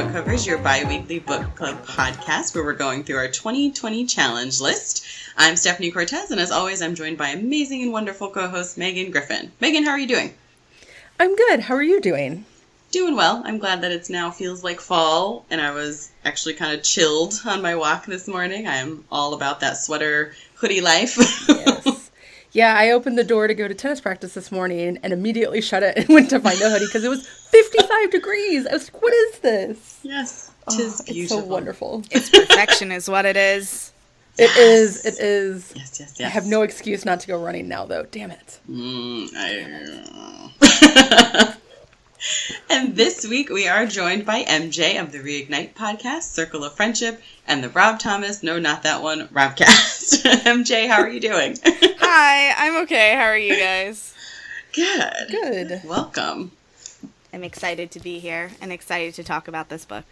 [0.00, 4.58] Book Covers, your bi weekly book club podcast where we're going through our 2020 challenge
[4.58, 5.04] list.
[5.36, 9.10] I'm Stephanie Cortez, and as always, I'm joined by amazing and wonderful co host Megan
[9.10, 9.52] Griffin.
[9.60, 10.32] Megan, how are you doing?
[11.18, 11.60] I'm good.
[11.60, 12.46] How are you doing?
[12.90, 13.42] Doing well.
[13.44, 17.34] I'm glad that it's now feels like fall, and I was actually kind of chilled
[17.44, 18.66] on my walk this morning.
[18.66, 21.18] I'm all about that sweater hoodie life.
[21.46, 21.86] yes.
[22.52, 25.82] Yeah, I opened the door to go to tennis practice this morning and immediately shut
[25.82, 28.66] it and went to find a hoodie because it was 55 degrees.
[28.66, 30.00] I was like, what is this?
[30.02, 31.22] Yes, tis oh, beautiful.
[31.22, 32.02] It's so wonderful.
[32.10, 33.92] It's perfection, is what it is.
[34.38, 35.04] It is.
[35.04, 35.72] It is.
[35.76, 36.26] Yes, yes, yes.
[36.26, 38.06] I have no excuse not to go running now, though.
[38.10, 38.60] Damn it.
[38.70, 41.56] Mm, I...
[42.68, 47.22] and this week we are joined by MJ of the Reignite podcast, Circle of Friendship,
[47.46, 50.22] and the Rob Thomas, no, not that one, Robcast.
[50.44, 51.56] MJ, how are you doing?
[51.64, 53.14] Hi, I'm okay.
[53.14, 54.14] How are you guys?
[54.72, 55.12] Good.
[55.30, 55.82] Good.
[55.84, 56.52] Welcome.
[57.32, 60.04] I'm excited to be here and excited to talk about this book.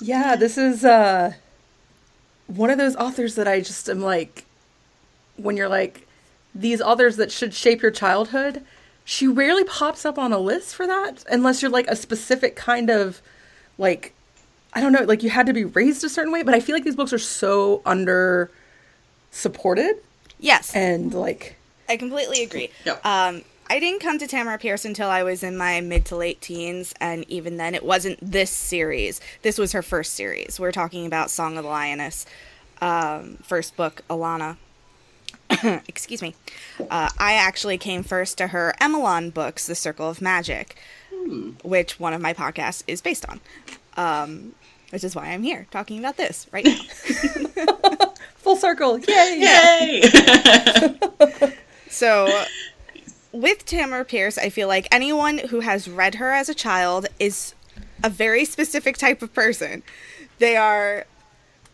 [0.00, 1.32] Yeah, this is uh
[2.46, 4.44] one of those authors that I just am like
[5.36, 6.06] when you're like
[6.54, 8.62] these authors that should shape your childhood,
[9.06, 12.90] she rarely pops up on a list for that unless you're like a specific kind
[12.90, 13.22] of
[13.78, 14.12] like
[14.74, 16.76] I don't know, like you had to be raised a certain way, but I feel
[16.76, 18.50] like these books are so under
[19.30, 19.94] supported.
[20.38, 20.74] Yes.
[20.74, 21.56] And like
[21.88, 22.70] I completely agree.
[22.84, 23.06] Yep.
[23.06, 26.40] Um I didn't come to Tamora Pierce until I was in my mid to late
[26.40, 29.20] teens, and even then, it wasn't this series.
[29.42, 30.60] This was her first series.
[30.60, 32.26] We're talking about Song of the Lioness,
[32.80, 34.56] um, first book, Alanna.
[35.88, 36.34] Excuse me.
[36.90, 40.76] Uh, I actually came first to her Emelan books, The Circle of Magic,
[41.12, 41.52] Hmm.
[41.64, 43.40] which one of my podcasts is based on.
[43.96, 44.54] Um,
[44.90, 46.76] which is why I'm here talking about this right now.
[48.36, 48.98] full circle.
[49.00, 50.02] Yay!
[50.10, 51.52] Yay!
[51.88, 52.42] So,
[53.32, 57.54] with Tamora Pierce, I feel like anyone who has read her as a child is
[58.04, 59.82] a very specific type of person.
[60.38, 61.06] They are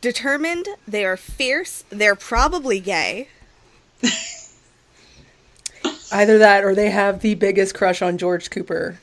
[0.01, 3.29] determined, they are fierce, they're probably gay.
[6.13, 8.99] Either that or they have the biggest crush on George Cooper.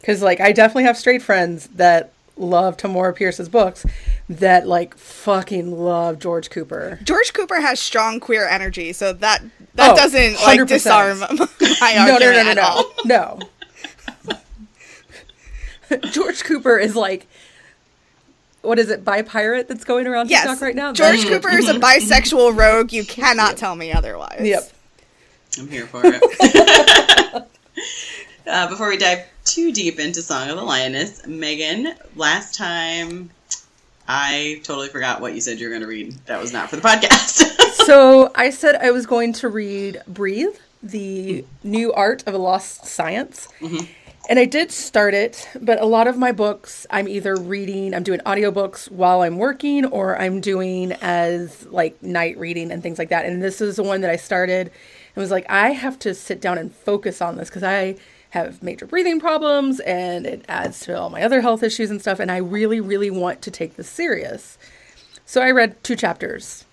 [0.00, 3.84] Because, like, I definitely have straight friends that love Tamora Pierce's books
[4.28, 6.98] that, like, fucking love George Cooper.
[7.02, 9.42] George Cooper has strong queer energy, so that
[9.74, 10.66] that Oh, doesn't like 100%.
[10.68, 11.18] disarm
[11.80, 12.62] my No, no, argument no, no, at no.
[12.62, 12.84] all.
[13.04, 13.38] No.
[16.10, 17.26] George Cooper is like,
[18.62, 20.92] what is it, bi pirate that's going around Yes, TikTok right now?
[20.92, 22.92] George Cooper is a bisexual rogue.
[22.92, 24.40] You cannot tell me otherwise.
[24.42, 24.70] Yep.
[25.58, 27.48] I'm here for it.
[28.46, 33.30] uh, before we dive too deep into Song of the Lioness, Megan, last time
[34.08, 36.14] I totally forgot what you said you were going to read.
[36.26, 37.42] That was not for the podcast.
[37.86, 42.86] so I said I was going to read Breathe, the new art of a lost
[42.86, 43.48] science.
[44.28, 48.04] And I did start it, but a lot of my books I'm either reading, I'm
[48.04, 53.08] doing audiobooks while I'm working or I'm doing as like night reading and things like
[53.08, 53.26] that.
[53.26, 54.70] And this is the one that I started
[55.14, 57.96] and was like I have to sit down and focus on this cuz I
[58.30, 62.20] have major breathing problems and it adds to all my other health issues and stuff
[62.20, 64.56] and I really really want to take this serious.
[65.26, 66.64] So I read two chapters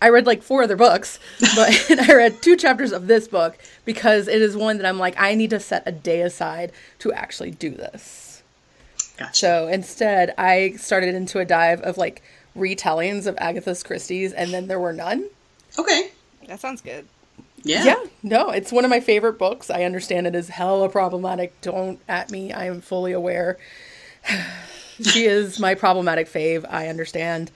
[0.00, 1.18] I read like four other books,
[1.56, 5.14] but I read two chapters of this book because it is one that I'm like,
[5.18, 8.42] I need to set a day aside to actually do this.
[9.16, 9.34] gotcha.
[9.34, 12.22] So instead, I started into a dive of like
[12.56, 15.28] retellings of Agatha Christie's, and then there were none.
[15.78, 16.10] Okay.
[16.46, 17.06] That sounds good.
[17.62, 17.84] Yeah.
[17.84, 19.70] Yeah, no, it's one of my favorite books.
[19.70, 21.58] I understand it is hella problematic.
[21.62, 22.52] Don't at me.
[22.52, 23.56] I am fully aware.
[25.00, 26.66] she is my problematic fave.
[26.68, 27.50] I understand.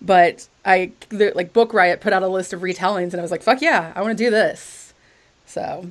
[0.00, 3.30] But I, the, like, Book Riot put out a list of retellings, and I was
[3.30, 4.94] like, fuck yeah, I want to do this.
[5.46, 5.90] So,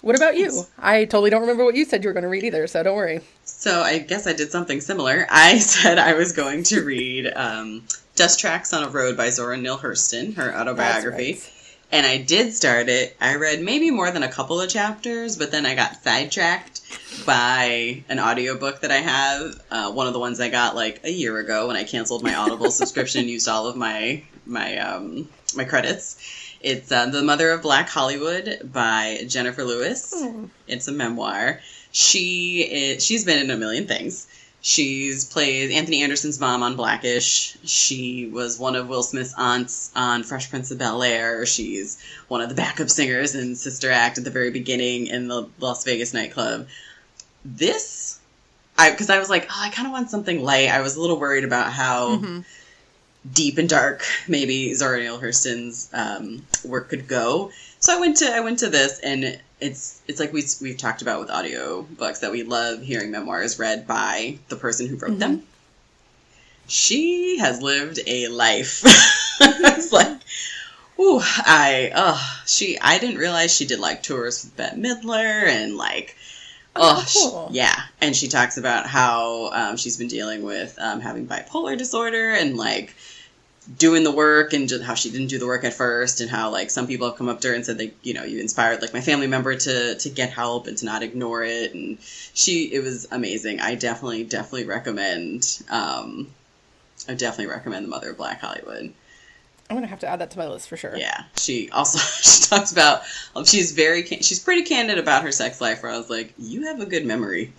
[0.00, 0.62] what about you?
[0.78, 2.96] I totally don't remember what you said you were going to read either, so don't
[2.96, 3.20] worry.
[3.44, 5.26] So I guess I did something similar.
[5.30, 7.82] I said I was going to read um,
[8.14, 11.32] Dust Tracks on a Road by Zora Neale Hurston, her autobiography.
[11.32, 11.52] right.
[11.90, 13.16] And I did start it.
[13.20, 16.77] I read maybe more than a couple of chapters, but then I got sidetracked
[17.26, 19.60] by an audiobook that I have.
[19.70, 22.34] Uh, one of the ones I got like a year ago when I canceled my
[22.34, 26.16] Audible subscription and used all of my my um, my credits.
[26.60, 30.12] It's uh, The Mother of Black Hollywood by Jennifer Lewis.
[30.66, 31.60] It's a memoir.
[31.92, 34.26] She is, she's been in a million things.
[34.68, 37.56] She's played Anthony Anderson's mom on Blackish.
[37.64, 41.46] She was one of Will Smith's aunts on Fresh Prince of Bel Air.
[41.46, 41.98] She's
[42.28, 45.84] one of the backup singers in Sister Act at the very beginning in the Las
[45.84, 46.68] Vegas nightclub.
[47.46, 48.18] This,
[48.76, 50.68] I because I was like, oh, I kind of want something light.
[50.68, 52.42] I was a little worried about how
[53.32, 57.52] deep and dark maybe Zora Neale Hurston's um, work could go.
[57.80, 61.02] So I went to I went to this, and it's it's like we we've talked
[61.02, 65.18] about with audio books that we love hearing memoirs read by the person who wrote
[65.18, 65.42] them.
[66.66, 68.82] She has lived a life.
[69.40, 70.18] it's like,
[71.00, 75.76] ooh, I oh she I didn't realize she did like tours with Bette Midler and
[75.76, 76.16] like.
[76.80, 77.48] Oh, cool.
[77.50, 77.74] yeah.
[78.00, 82.56] And she talks about how um, she's been dealing with um, having bipolar disorder and
[82.56, 82.94] like
[83.76, 86.50] doing the work and just how she didn't do the work at first and how
[86.50, 88.80] like some people have come up to her and said they you know you inspired
[88.80, 91.74] like my family member to to get help and to not ignore it.
[91.74, 93.60] And she it was amazing.
[93.60, 96.28] I definitely definitely recommend um
[97.08, 98.92] i definitely recommend the mother of black hollywood.
[99.70, 100.96] I'm gonna have to add that to my list for sure.
[100.96, 101.24] yeah.
[101.36, 103.02] She also she talks about
[103.36, 106.32] um, she's very can- she's pretty candid about her sex life where i was like
[106.38, 107.52] you have a good memory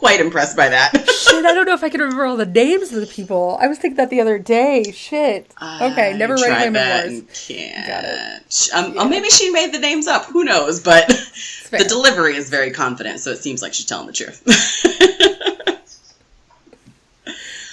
[0.00, 2.90] quite impressed by that Shit, I don't know if I can remember all the names
[2.92, 3.58] of the people.
[3.60, 4.90] I was thinking that the other day.
[4.92, 5.52] Shit.
[5.62, 7.46] Okay, I never writing my memoirs.
[7.46, 7.86] Can't.
[7.86, 8.68] Got it.
[8.74, 10.24] Um, oh, maybe she made the names up.
[10.24, 10.80] Who knows?
[10.80, 11.06] But
[11.70, 14.42] the delivery is very confident, so it seems like she's telling the truth.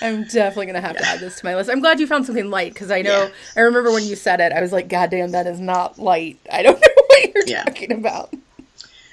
[0.02, 1.70] I'm definitely gonna have to add this to my list.
[1.72, 4.52] I'm glad you found something light because I know I remember when you said it.
[4.52, 6.38] I was like, God damn, that is not light.
[6.52, 7.64] I don't know what you're Yeah.
[7.64, 8.32] talking about.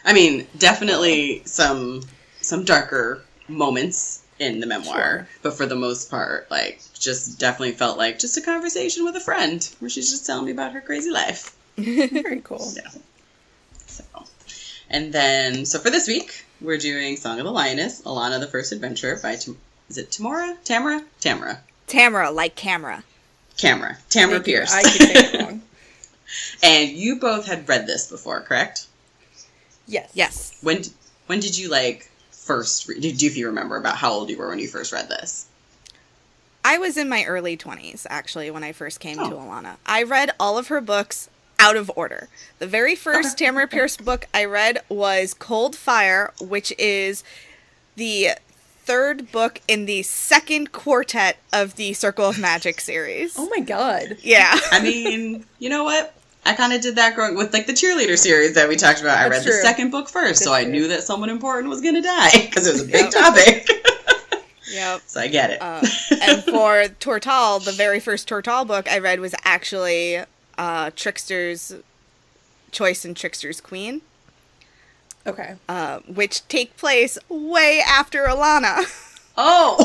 [0.04, 2.02] I mean, definitely some
[2.44, 5.28] some darker moments in the memoir, Sure.
[5.42, 9.20] but for the most part, like just definitely felt like just a conversation with a
[9.20, 11.54] friend where she's just telling me about her crazy life.
[11.76, 12.72] Very cool.
[12.74, 12.90] Yeah.
[13.86, 14.04] So,
[14.90, 18.72] and then so for this week we're doing Song of the Lioness, Alanna the First
[18.72, 19.58] Adventure by Tam-
[19.88, 20.56] is it Tamara?
[20.64, 21.02] Tamara?
[21.20, 21.60] Tamara.
[21.86, 23.04] Tamara, like camera.
[23.56, 23.98] Camera.
[24.08, 24.52] Tamara Thank you.
[24.54, 24.72] Pierce.
[24.74, 25.62] I could say it wrong.
[26.62, 28.86] and you both had read this before, correct?
[29.86, 30.10] Yes.
[30.14, 30.58] Yes.
[30.62, 30.82] When
[31.26, 32.10] when did you like
[32.44, 33.00] first read?
[33.02, 35.46] Did you if you remember about how old you were when you first read this?
[36.64, 39.30] I was in my early 20s, actually, when I first came to Oh.
[39.38, 39.76] Alanna.
[39.84, 42.28] I read all of her books out of order.
[42.58, 47.22] The very first Tamora Pierce book I read was Cold Fire, which is
[47.96, 48.30] the
[48.84, 53.34] third book in the second quartet of the Circle of Magic series.
[53.38, 54.16] Oh my god.
[54.22, 54.58] Yeah.
[54.72, 56.14] I mean, you know what?
[56.46, 59.18] I kind of did that growing with like the cheerleader series that we talked about.
[59.18, 61.80] I That's read the second book first, so That's I knew that someone important was
[61.80, 63.10] going to die because it was a big Yep.
[63.10, 63.70] topic.
[64.70, 65.00] yep.
[65.06, 65.62] so I get it.
[65.62, 65.80] Uh,
[66.20, 70.18] and for Tortall, the very first Tortall book I read was actually
[70.58, 71.74] uh, Trickster's
[72.72, 74.02] Choice and Trickster's Queen,
[75.26, 75.54] Okay.
[75.68, 78.84] uh, which take place way after Alanna.
[79.38, 79.83] oh, no.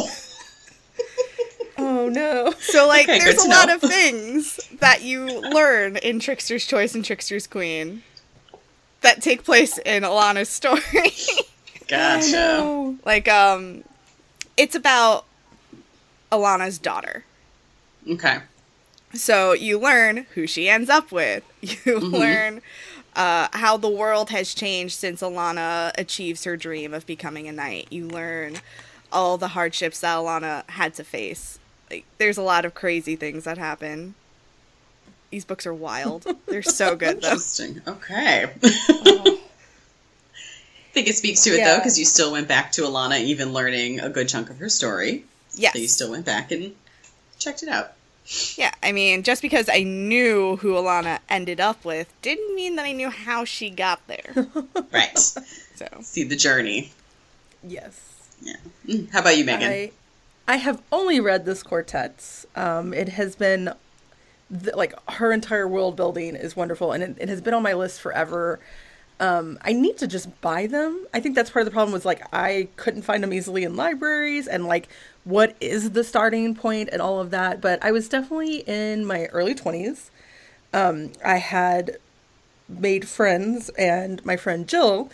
[2.59, 7.03] So, like, Okay, there's a lot of things that you learn in Trickster's Choice and
[7.03, 8.03] Trickster's Queen
[9.01, 10.81] that take place in Alanna's story.
[11.88, 12.95] gotcha.
[13.06, 13.83] Like, um,
[14.57, 15.25] it's about
[16.31, 17.23] Alanna's daughter.
[18.09, 18.39] Okay.
[19.13, 21.44] So you learn who she ends up with.
[21.85, 22.61] You learn
[23.15, 27.88] uh, how the world has changed since Alanna achieves her dream of becoming a knight.
[27.89, 28.57] You learn
[29.11, 31.58] all the hardships that Alanna had to face.
[31.89, 34.15] Like, there's a lot of crazy things that happen.
[35.31, 36.25] These books are wild.
[36.47, 37.30] They're so good, though.
[37.30, 37.81] Interesting.
[37.88, 38.45] Okay.
[38.63, 39.40] I
[40.94, 43.99] think it speaks to it though, because you still went back to Alanna, even learning
[43.99, 45.23] a good chunk of her story.
[45.54, 45.73] Yes.
[45.73, 46.73] So you still went back and
[47.37, 47.94] checked it out.
[48.56, 52.85] Yeah, I mean, just because I knew who Alanna ended up with didn't mean that
[52.85, 54.47] I knew how she got there.
[54.92, 55.18] Right.
[55.18, 55.42] So,
[56.02, 56.92] See the journey.
[57.63, 57.99] Yes.
[58.42, 58.56] Yeah.
[58.87, 59.69] Mm, How about you, Megan?
[59.69, 59.92] I,
[60.49, 62.45] I have only read this quartet.
[62.56, 63.71] Um, it has been
[64.51, 67.73] th- like her entire world building is wonderful, and it, it has been on my
[67.73, 68.59] list forever.
[69.19, 71.06] Um, I need to just buy them.
[71.13, 73.75] I think that's part of the problem was like I couldn't find them easily in
[73.75, 74.89] libraries, and like
[75.23, 77.61] what is the starting point and all of that.
[77.61, 80.09] But I was definitely in my early twenties.
[80.73, 81.97] Um, I had
[82.68, 85.11] made friends, and my friend Jill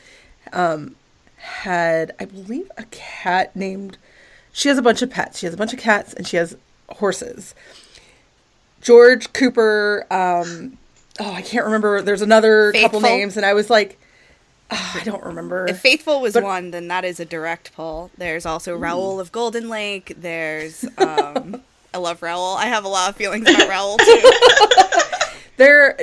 [0.54, 0.96] um,
[1.36, 3.98] had, I believe, a cat named.
[4.56, 5.40] She has a bunch of pets.
[5.40, 6.56] She has a bunch of cats, and she has
[6.88, 7.54] horses.
[8.82, 10.08] George Cooper.
[10.10, 10.78] Um,
[11.20, 12.02] oh, I can't remember.
[12.02, 14.00] There's another couple names, and I was like,
[14.72, 15.66] ah, I don't remember.
[15.68, 18.12] if Faithful was But- one, then that is a direct pull.
[18.18, 20.14] There's also Raoul of Golden Lake.
[20.18, 21.62] There's, um,
[21.94, 22.56] I love Raoul.
[22.56, 24.32] I have a lot of feelings about Raoul, too.
[25.58, 25.98] there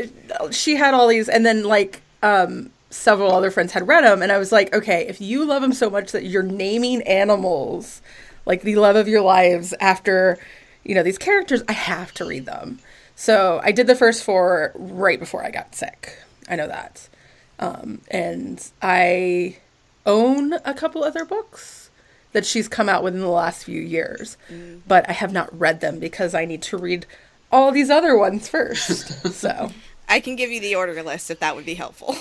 [0.50, 4.32] she had all these and then like um several other friends had read them and
[4.32, 8.00] i was like okay if you love them so much that you're naming animals
[8.46, 10.38] like the love of your lives after
[10.84, 12.78] you know these characters i have to read them
[13.14, 16.18] so i did the first four right before i got sick
[16.49, 17.08] i know that
[17.58, 19.56] um, and i
[20.06, 21.90] own a couple other books
[22.32, 24.37] that she's come out with in the last few years
[24.88, 27.06] but i have not read them because i need to read
[27.52, 29.70] all these other ones first so
[30.08, 32.14] I can give you the order list if that would be helpful.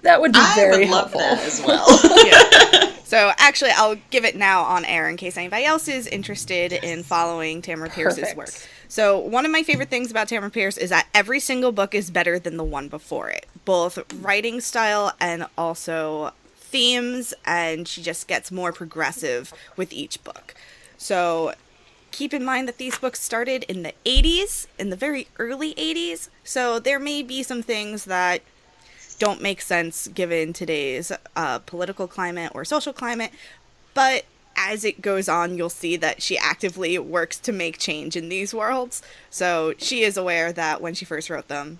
[0.00, 1.20] That would be I very would love helpful.
[1.20, 2.92] that as well.
[3.06, 7.04] So actually, I'll give it now on air in case anybody else is interested in
[7.04, 8.50] following Tamora Pierce's work.
[8.88, 12.10] So one of my favorite things about Tamora Pierce is that every single book is
[12.10, 18.26] better than the one before it, both writing style and also themes, and she just
[18.26, 20.56] gets more progressive with each book.
[20.98, 21.54] So
[22.10, 26.28] keep in mind that these books started in the 80s, in the very early 80s,
[26.42, 28.42] so there may be some things that
[29.18, 33.30] don't make sense given today's uh, political climate or social climate.
[33.94, 34.24] But
[34.56, 38.54] as it goes on, you'll see that she actively works to make change in these
[38.54, 39.02] worlds.
[39.30, 41.78] So she is aware that when she first wrote them,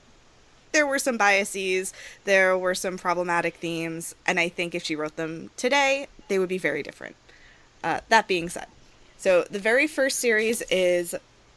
[0.73, 5.17] there were some biases, there were some problematic themes, and I think if she wrote
[5.17, 7.17] them today, they would be very different.
[7.83, 8.67] Uh, that being said,
[9.17, 11.15] so the very first series is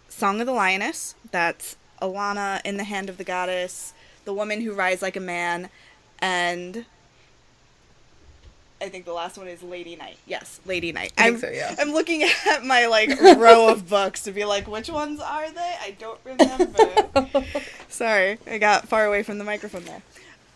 [0.08, 1.16] Song of the Lioness.
[1.32, 3.94] That's Alanna in the Hand of the Goddess,
[4.30, 5.72] The Woman Who Rides Like a Man,
[6.20, 6.86] and
[8.80, 10.18] I think the last one is Lady Knight.
[10.28, 11.14] Yes, Lady Knight.
[11.18, 11.74] I I'm, so, yeah.
[11.80, 15.74] I'm looking at my like row of books to be like, which ones are they?
[15.82, 17.44] I don't remember.
[17.90, 20.04] Sorry, I got far away from the microphone there.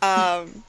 [0.04, 0.64] Um,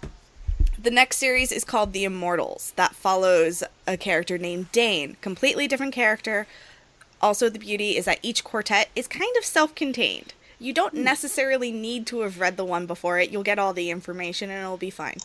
[0.83, 2.73] the next series is called The Immortals.
[2.77, 6.47] That follows a character named Daine, completely different character.
[7.21, 10.33] Also, the beauty is that each quartet is kind of self contained.
[10.65, 13.31] You don't necessarily need to have read the one before it.
[13.31, 15.19] You'll get all the information and it'll be fine.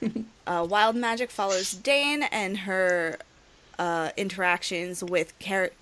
[0.46, 3.18] uh, Wild Magic follows Daine and her
[3.76, 5.32] uh, interactions with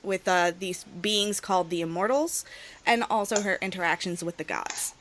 [0.02, 2.46] with uh, these beings called the Immortals,
[2.86, 4.94] and also her interactions with the gods.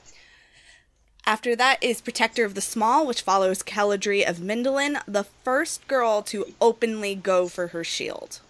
[1.26, 6.22] After that is Protector of the Small, which follows Keladry of Mindelan, the first girl
[6.24, 8.42] to openly go for her shield.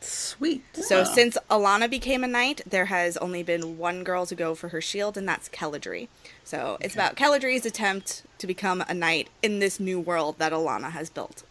[0.00, 0.62] Sweet.
[0.72, 1.04] So Wow.
[1.04, 4.80] since Alanna became a knight, there has only been one girl to go for her
[4.80, 6.08] shield, and that's Keladry.
[6.44, 10.92] So it's about Keladry's attempt to become a knight in this new world that Alanna
[10.92, 11.42] has built.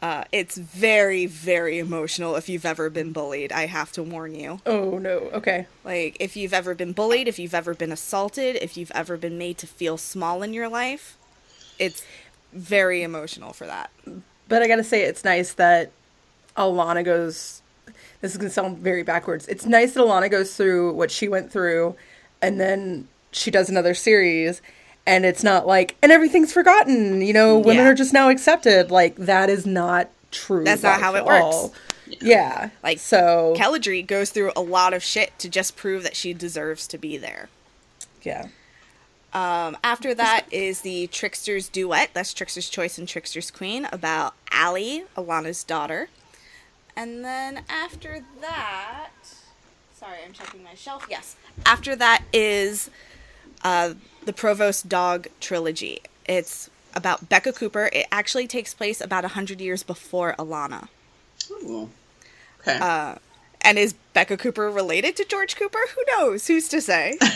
[0.00, 3.52] Uh, it's very, very emotional if you've ever been bullied.
[3.52, 4.60] I have to warn you.
[4.64, 5.28] Oh no.
[5.34, 5.66] Okay.
[5.84, 9.36] Like, if you've ever been bullied, if you've ever been assaulted, if you've ever been
[9.36, 11.18] made to feel small in your life,
[11.78, 12.02] it's
[12.52, 13.90] very emotional for that.
[14.48, 15.90] But I gotta say, it's nice that
[16.56, 17.62] Alanna goes.
[18.20, 19.46] This is gonna sound very backwards.
[19.48, 21.94] It's nice that Alanna goes through what she went through,
[22.42, 24.60] and then she does another series,
[25.06, 27.22] and it's not like and everything's forgotten.
[27.22, 27.90] You know, women Yeah.
[27.90, 28.90] are just now accepted.
[28.90, 30.64] Like that is not true.
[30.64, 31.42] That's not how it works.
[31.42, 31.74] all.
[32.20, 32.70] Yeah.
[32.82, 33.54] Like, so.
[33.56, 37.16] Keladry goes through a lot of shit to just prove that she deserves to be
[37.16, 37.48] there.
[38.22, 38.48] yeah.
[39.32, 42.10] Um, after that is the Trickster's Duet.
[42.12, 46.08] That's Trickster's Choice and Trickster's Queen about Allie, Alanna's daughter.
[46.96, 49.10] And then after that.
[49.94, 51.06] Sorry, I'm checking my shelf.
[51.10, 51.36] Yes.
[51.66, 52.90] After that is
[53.62, 53.94] uh,
[54.24, 56.00] the Provost Dog trilogy.
[56.26, 57.90] It's about Beka Cooper.
[57.92, 60.88] It actually takes place about 100 years before Alanna.
[61.50, 61.90] Ooh.
[62.60, 62.78] Okay.
[62.80, 63.16] Uh,
[63.62, 65.80] and is Beka Cooper related to George Cooper?
[65.94, 66.46] Who knows?
[66.46, 67.18] Who's to say?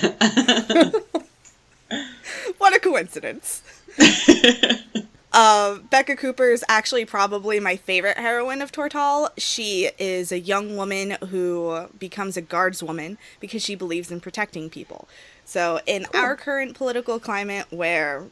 [2.59, 3.63] what a coincidence.
[5.35, 9.31] Uh, Beka Cooper is actually probably my favorite heroine of Tortall.
[9.37, 15.09] She is a young woman who becomes a guardswoman because she believes in protecting people.
[15.45, 18.27] So, in our current political climate where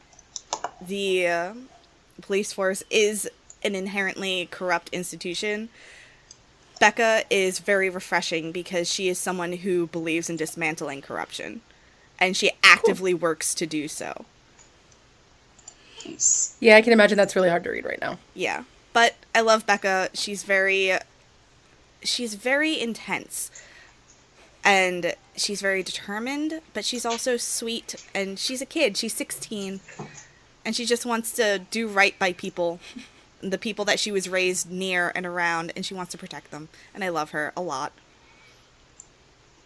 [0.79, 1.53] the uh,
[2.21, 3.29] police force is
[3.65, 5.67] an inherently corrupt institution,
[6.79, 11.59] Beka is very refreshing because she is someone who believes in dismantling corruption.
[12.17, 14.23] And she actively works to do so.
[16.05, 16.55] Nice.
[16.59, 18.19] Yeah, I can imagine that's really hard to read right now.
[18.33, 18.63] Yeah.
[18.93, 20.09] But I love Beka.
[20.13, 20.93] She's very
[22.01, 23.51] she's very intense.
[24.65, 28.95] And she's very determined, but she's also sweet and she's a kid.
[28.95, 29.81] She's 16
[30.63, 32.79] and she just wants to do right by people.
[33.41, 36.69] The people that she was raised near and around and she wants to protect them.
[36.93, 37.91] And I love her a lot.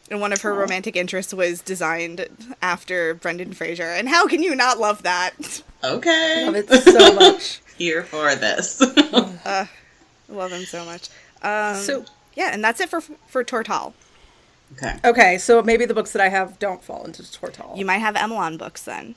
[0.09, 2.25] And one of her romantic interests was designed
[2.61, 3.83] after Brendan Fraser.
[3.91, 5.61] And how can you not love that?
[5.83, 6.45] Okay.
[6.45, 7.61] Love it so much.
[7.77, 8.81] Here for this.
[8.81, 9.67] I
[10.29, 11.09] love him so much.
[11.41, 13.93] Um, So- yeah, and that's it for for Tortall.
[14.73, 14.99] okay.
[15.03, 17.75] Okay, so maybe the books that I have don't fall into Tortall.
[17.77, 19.15] You might have Emelan books then.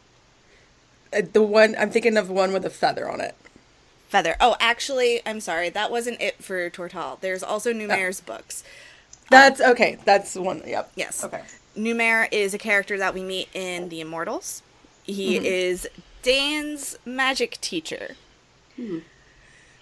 [1.12, 3.34] Uh, the one I'm thinking of the one with a feather on it.
[4.08, 4.36] Feather.
[4.40, 5.68] Oh, actually, I'm sorry.
[5.68, 7.20] That wasn't it for Tortall.
[7.20, 8.64] There's also Numair's books.
[9.30, 9.96] That's okay.
[10.04, 10.62] That's one.
[10.66, 10.92] Yep.
[10.96, 11.24] Yes.
[11.24, 11.42] Okay.
[11.76, 14.62] Numair is a character that we meet in The Immortals.
[15.04, 15.44] He mm-hmm.
[15.44, 15.88] is
[16.22, 18.16] Dan's magic teacher.
[18.76, 18.98] Hmm.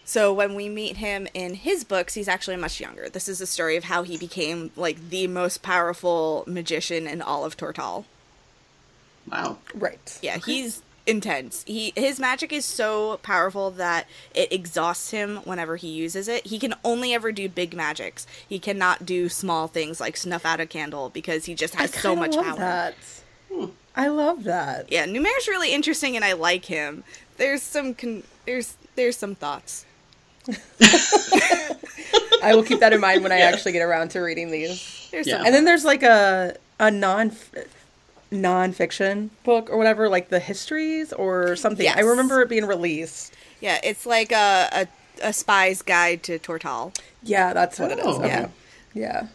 [0.05, 3.11] So when we meet him in his books, he's actually much younger.
[3.11, 7.45] This is a story of how he became like the most powerful magician in all
[7.45, 8.05] of Tortall.
[9.31, 9.59] Wow.
[9.75, 10.19] Right.
[10.23, 11.65] Yeah, he's intense.
[11.67, 16.47] He his magic is so powerful that it exhausts him whenever he uses it.
[16.47, 18.27] He can only ever do big magics.
[18.49, 22.11] He cannot do small things like snuff out a candle because he just has so
[22.15, 22.59] kinda much love power.
[22.59, 22.95] That.
[23.53, 23.65] Hmm.
[23.97, 24.93] I love that.
[24.93, 27.03] Yeah, Numair's really interesting and I like him.
[27.39, 29.85] There's some con- there's there's some thoughts.
[32.43, 33.55] I will keep that in mind when I Yes.
[33.55, 35.09] actually get around to reading these.
[35.11, 35.39] There's Yeah.
[35.39, 37.33] some And then there's like a a non
[38.31, 41.89] non-fiction book or whatever, like the histories or something.
[41.89, 43.35] I remember it being released.
[43.61, 44.89] Yeah, it's like a, a,
[45.29, 46.95] a spy's guide to Tortall.
[47.23, 48.05] Yeah, that's what it is.
[48.07, 48.19] Oh.
[48.23, 48.29] Okay.
[48.29, 48.49] Yeah.
[48.95, 49.27] Yeah.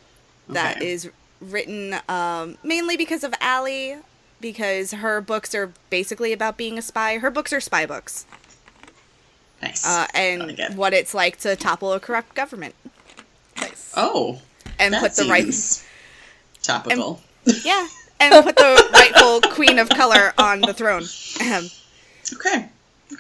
[0.50, 0.92] That Okay.
[0.92, 1.10] is
[1.42, 3.98] written um, mainly because of Allie,
[4.40, 7.18] because her books are basically about being a spy.
[7.18, 8.26] Her books are spy books,
[9.62, 9.86] Nice.
[9.86, 10.74] uh, and like it.
[10.74, 12.76] what it's like to topple a corrupt government
[13.60, 13.94] Nice.
[13.96, 14.42] Oh.
[14.80, 15.86] and that put the right seems
[16.62, 17.22] topical.
[17.64, 17.88] yeah,
[18.32, 21.04] and put the rightful queen of color on the throne.
[21.42, 21.70] Ahem.
[22.34, 22.70] okay.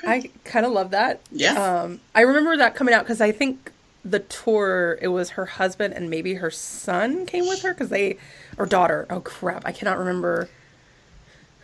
[0.05, 1.21] I kind of love that.
[1.31, 1.53] Yeah.
[1.53, 3.71] Um, I remember that coming out because I think
[4.05, 8.17] the tour it was her husband and maybe her son came with her because they
[8.57, 9.05] or daughter.
[9.09, 9.63] Oh crap!
[9.65, 10.49] I cannot remember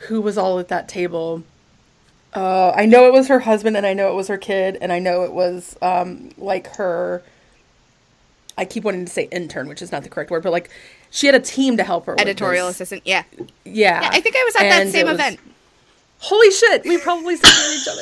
[0.08, 1.44] who was all at that table.
[2.34, 4.94] Uh, I know it was her husband and I know it was her kid and
[4.94, 7.24] I know it was um, like her.
[8.58, 10.70] I keep wanting to say intern, which is not the correct word, but like
[11.12, 12.14] she had a team to help her.
[12.14, 12.76] with Editorial this.
[12.78, 13.02] assistant.
[13.06, 13.24] Yeah.
[13.66, 14.02] Yeah.
[14.02, 15.40] yeah, I think I was at that same it was- event.
[16.22, 16.84] Holy shit!
[16.84, 18.02] We probably sat near each other.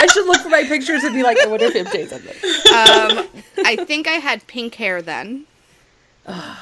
[0.00, 2.42] I should look for my pictures and be like, I wonder if MJ's in this.
[2.72, 3.28] Um,
[3.66, 5.44] I think I had pink hair then.
[6.26, 6.56] I'm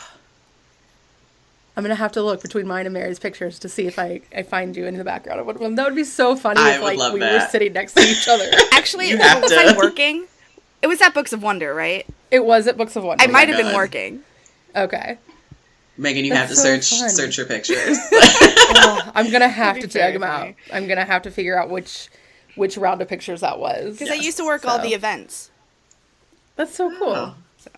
[1.84, 4.76] gonna have to look between mine and Mary's pictures to see if I, I find
[4.76, 5.76] you in the background of one of them.
[5.76, 8.26] That would be so funny I if like love we were sitting next to each
[8.28, 8.44] other.
[8.72, 9.58] Actually, You have was to.
[9.58, 10.26] I working?
[10.82, 12.04] It was at Books of Wonder, right?
[12.30, 13.22] it was at Books of Wonder.
[13.24, 13.64] I might have God.
[13.64, 14.20] been working.
[14.74, 15.18] Okay.
[15.98, 17.10] Megan, you That's have to so search fun.
[17.10, 17.98] search your pictures.
[18.70, 20.54] Oh, I'm gonna have to be very dig them out.
[20.70, 22.08] I'm gonna have to figure out which
[22.54, 23.98] which round of pictures that was.
[23.98, 25.50] Because I used to work all the events.
[26.56, 27.14] That's so cool.
[27.14, 27.34] Oh.
[27.56, 27.70] So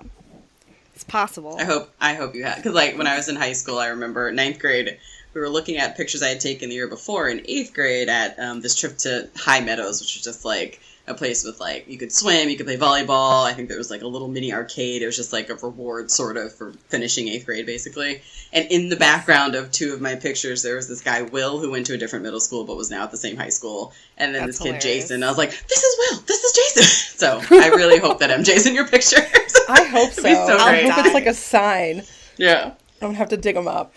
[0.94, 1.56] it's possible.
[1.58, 3.86] I hope I hope you had because like when I was in high school, I
[3.86, 4.98] remember ninth grade.
[5.32, 8.36] We were looking at pictures I had taken the year before in eighth grade at
[8.40, 11.98] um, this trip to High Meadows, which was just like a place with like you
[11.98, 13.44] could swim, you could play volleyball.
[13.44, 15.02] I think there was like a little mini arcade.
[15.02, 18.22] It was just like a reward sort of for finishing eighth grade, basically.
[18.52, 21.70] And in the background of two of my pictures, there was this guy Will who
[21.70, 24.34] went to a different middle school but was now at the same high school, and
[24.34, 25.08] then That's this kid hilarious.
[25.08, 25.22] Jason.
[25.22, 26.20] I was like, "This is Will.
[26.22, 26.82] This is Jason."
[27.18, 29.20] so I really hope that MJ's in your pictures.
[29.68, 30.22] I hope so.
[30.22, 32.02] So I hope it's like a sign.
[32.36, 32.74] yeah.
[33.02, 33.94] I'm gonna have to dig them up.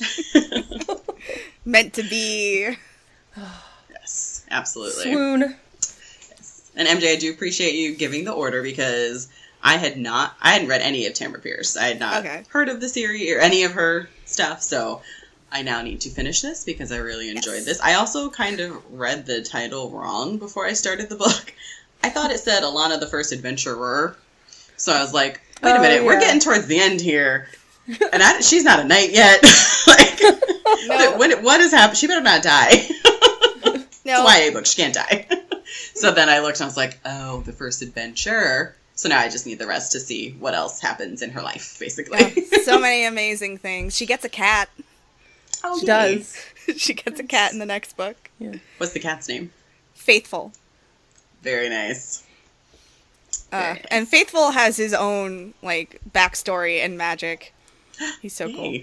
[1.64, 2.76] Meant to be.
[3.90, 5.02] Yes, absolutely.
[5.02, 5.56] Swoon.
[6.76, 9.28] And MJ, I do appreciate you giving the order because
[9.62, 11.76] I had not, I hadn't read any of Tamora Pierce.
[11.76, 12.44] I had not Okay.
[12.48, 14.62] heard of the series or any of her stuff.
[14.62, 15.00] So
[15.50, 17.64] I now need to finish this because I really enjoyed Yes.
[17.64, 17.80] this.
[17.80, 21.54] I also kind of read the title wrong before I started the book.
[22.04, 24.16] I thought it said Alanna the First Adventurer.
[24.76, 27.48] So I was like, wait a Oh, minute, we're getting towards the end here.
[28.12, 29.42] And I, she's not a knight yet.
[29.86, 30.20] like,
[30.88, 31.16] No.
[31.16, 31.96] when, what has happened?
[31.96, 32.88] She better not die.
[34.04, 34.24] No.
[34.26, 34.66] It's a YA book.
[34.66, 35.26] She can't die.
[35.94, 38.76] so then I looked and I was like, oh, the first adventure.
[38.94, 41.76] So now I just need the rest to see what else happens in her life,
[41.78, 42.18] basically.
[42.50, 43.94] Yeah, so many amazing things.
[43.94, 44.70] She gets a cat.
[45.62, 46.14] oh, She yay.
[46.16, 46.36] does.
[46.78, 48.30] she gets a cat in the next book.
[48.38, 48.54] Yeah.
[48.78, 49.50] What's the cat's name?
[49.94, 50.52] Faithful.
[51.42, 52.22] Very nice.
[53.52, 53.84] Uh, Very nice.
[53.90, 57.52] and Faithful has his own like backstory and magic.
[58.22, 58.78] He's so cool.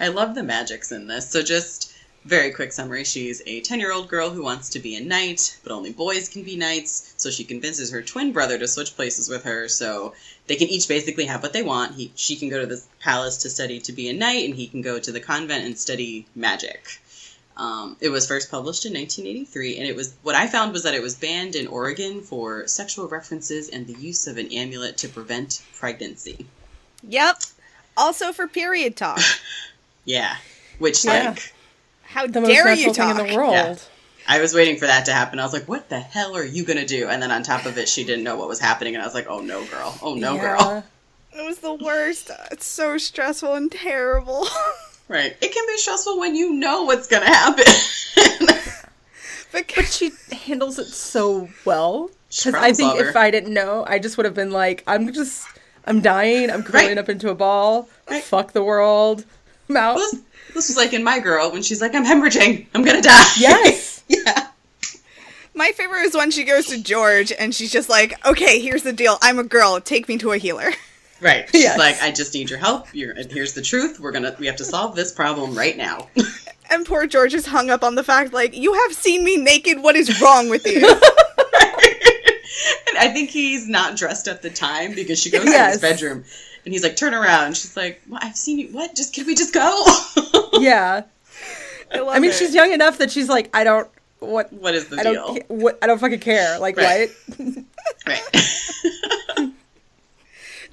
[0.00, 1.30] I love the magics in this.
[1.30, 1.92] So just
[2.24, 3.04] very quick summary.
[3.04, 6.56] She's a 10-year-old girl who wants to be a knight, but only boys can be
[6.56, 7.12] knights.
[7.16, 10.14] So she convinces her twin brother to switch places with her so
[10.46, 11.94] they can each basically have what they want.
[11.94, 14.66] He she can go to the palace to study to be a knight and he
[14.66, 17.00] can go to the convent and study magic.
[17.56, 20.94] Um, it was first published in 1983, and it was what I found was that
[20.94, 25.08] it was banned in Oregon for sexual references and the use of an amulet to
[25.08, 26.46] prevent pregnancy.
[27.04, 27.42] Yep.
[27.96, 29.20] Also for period talk.
[30.06, 30.36] Yeah,
[30.78, 31.30] which Yeah.
[31.30, 31.53] like
[32.14, 33.18] How The most dare natural you thing talk?
[33.20, 33.52] in the world.
[33.54, 33.76] Yeah.
[34.26, 35.38] I was waiting for that to happen.
[35.38, 37.76] I was like, "What the hell are you gonna do?" And then on top of
[37.76, 39.98] it, she didn't know what was happening, and I was like, "Oh no, girl!
[40.00, 40.40] Oh no, Yeah.
[40.56, 40.84] girl!"
[41.36, 42.30] It was the worst.
[42.52, 44.46] It's so stressful and terrible.
[45.06, 45.36] Right?
[45.42, 47.66] It can be stressful when you know what's gonna happen.
[49.52, 52.10] but But she handles it so well.
[52.30, 53.14] Because I problem think if.
[53.16, 55.46] I didn't know, I just would have been like, I'm just,
[55.84, 56.50] I'm dying.
[56.50, 56.98] I'm curling Right.
[56.98, 57.88] up into a ball.
[58.10, 58.24] Right.
[58.24, 59.24] Fuck the world.
[59.68, 59.96] I'm out.
[59.98, 60.16] this,
[60.52, 62.66] this was like in My Girl when she's like, "I'm hemorrhaging.
[62.74, 64.02] I'm gonna die." Yes.
[64.08, 64.48] yeah.
[65.54, 68.92] my favorite is when she goes to George and she's just like, "Okay, here's the
[68.92, 69.18] deal.
[69.22, 69.80] I'm a girl.
[69.80, 70.70] Take me to a healer."
[71.20, 71.48] Right.
[71.52, 71.78] She's Yes.
[71.78, 72.86] like, "I just need your help.
[72.92, 73.98] You're, and here's the truth.
[74.00, 74.36] We're gonna.
[74.38, 76.08] We have to solve this problem right now."
[76.70, 79.82] And poor George is hung up on the fact, like, you have seen me naked.
[79.82, 80.80] What is wrong with you?
[82.88, 86.24] And I think he's not dressed at the time because she goes to his bedroom
[86.64, 87.56] and he's like, turn around.
[87.58, 88.68] She's like, well, I've seen you.
[88.68, 88.94] What?
[88.96, 89.84] Just can we just go?
[90.60, 91.02] Yeah.
[91.92, 92.34] I, love I mean, it.
[92.36, 93.88] she's young enough that she's like, I don't
[94.20, 95.14] what what is the I deal?
[95.14, 96.58] don't what I don't fucking care.
[96.58, 97.10] Like Right.
[97.36, 97.64] what?
[98.06, 98.22] Right.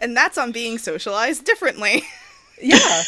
[0.01, 2.03] and that's on being socialized differently.
[2.63, 2.77] Yeah.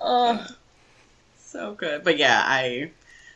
[0.00, 0.46] oh,
[1.38, 2.02] so good.
[2.02, 2.90] But yeah, I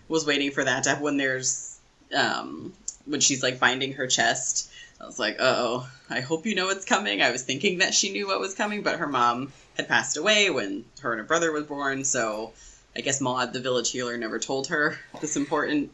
[0.09, 1.79] was waiting for that to happen when there's
[2.17, 2.73] um
[3.07, 4.71] when she's like finding her chest.
[5.01, 7.23] I was like, oh, I hope you know what's coming.
[7.23, 10.51] I was thinking that she knew what was coming, but her mom had passed away
[10.51, 12.53] when her and her brother was born, so
[12.95, 15.93] I guess Maud, the village healer, never told her this important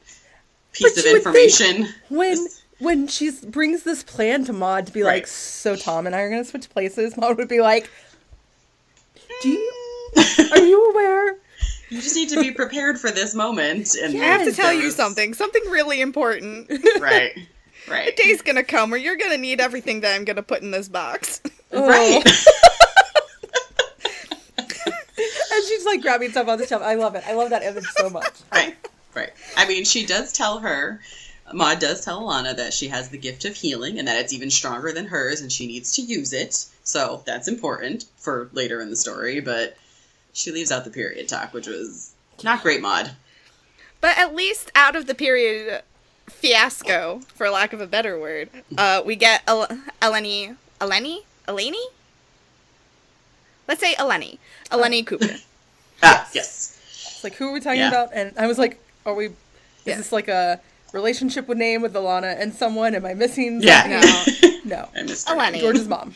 [0.72, 1.94] piece But of you would think information.
[2.08, 2.46] When
[2.80, 6.30] when she brings this plan to Maud to be like, so Tom and I are
[6.30, 7.90] gonna switch places, Maud would be like,
[9.42, 9.72] Do you
[10.14, 10.52] hmm.
[10.52, 11.38] are you aware?
[11.90, 13.94] You just need to be prepared for this moment.
[13.94, 16.70] And I have to tell there you something, something really important.
[17.00, 17.32] Right.
[17.88, 18.16] The Right.
[18.16, 21.40] day's gonna come where you're gonna need everything that I'm gonna put in this box.
[21.72, 21.88] Oh.
[21.88, 22.24] Right.
[25.50, 26.82] And she's like grabbing stuff on the shelf.
[26.82, 27.24] I love it.
[27.26, 28.32] I love that image so much.
[28.52, 28.76] right.
[29.14, 29.30] Right.
[29.56, 31.00] I mean, she does tell her,
[31.52, 34.50] Maud does tell Alanna that she has the gift of healing and that it's even
[34.50, 36.64] stronger than hers and she needs to use it.
[36.84, 39.76] So that's important for later in the story, but
[40.32, 42.12] she leaves out the period talk, which was
[42.44, 43.10] not great, Maud.
[44.00, 45.82] But at least out of the period
[46.28, 49.66] fiasco, for lack of a better word, uh, we get El-
[50.02, 51.82] Eleni, Eleni, Eleni.
[53.66, 54.38] Let's say Eleni,
[54.70, 55.26] Eleni Cooper.
[56.00, 56.78] Ah, yes.
[56.92, 57.88] It's like who are we talking Yeah.
[57.88, 58.10] about?
[58.14, 59.32] And I was like, Are we is
[59.84, 59.96] Yeah.
[59.96, 60.60] this like a
[60.92, 62.94] relationship with name with Alanna and someone?
[62.94, 64.00] Am I missing Yeah.
[64.00, 64.60] something?
[64.64, 64.88] No.
[64.94, 65.02] I.
[65.02, 65.58] Eleni.
[65.58, 66.14] George's mom.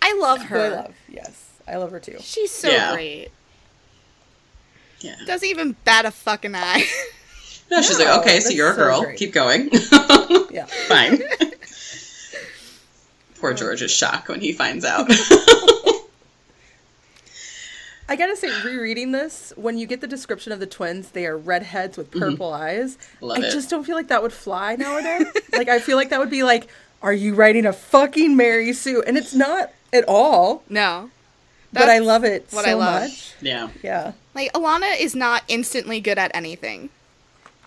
[0.00, 0.64] I love her.
[0.64, 0.94] I love.
[1.10, 1.44] Yes.
[1.66, 2.16] I love her too.
[2.20, 2.94] She's so Yeah.
[2.94, 3.28] great.
[5.00, 5.16] Yeah.
[5.26, 6.84] Doesn't even bat a fucking eye.
[7.70, 9.02] No, she's like, okay, so you're a girl.
[9.02, 9.18] great.
[9.18, 9.70] Keep going.
[10.50, 10.66] Yeah.
[10.66, 11.20] Fine.
[13.40, 15.06] Poor George is shocked when he finds out.
[18.10, 21.36] I gotta say, rereading this, when you get the description of the twins, they are
[21.36, 22.96] redheads with purple eyes.
[22.96, 23.24] Mm-hmm.
[23.26, 23.50] Love I it.
[23.52, 25.26] just don't feel like that would fly nowadays.
[25.52, 26.68] like, I feel like that would be like,
[27.02, 29.02] are you writing a fucking Mary Sue?
[29.06, 31.10] And it's not at all, no.
[31.72, 33.02] but I love it what so I love.
[33.02, 33.34] much.
[33.42, 33.68] yeah.
[33.82, 34.12] Yeah.
[34.34, 36.88] Like Alanna is not instantly good at anything.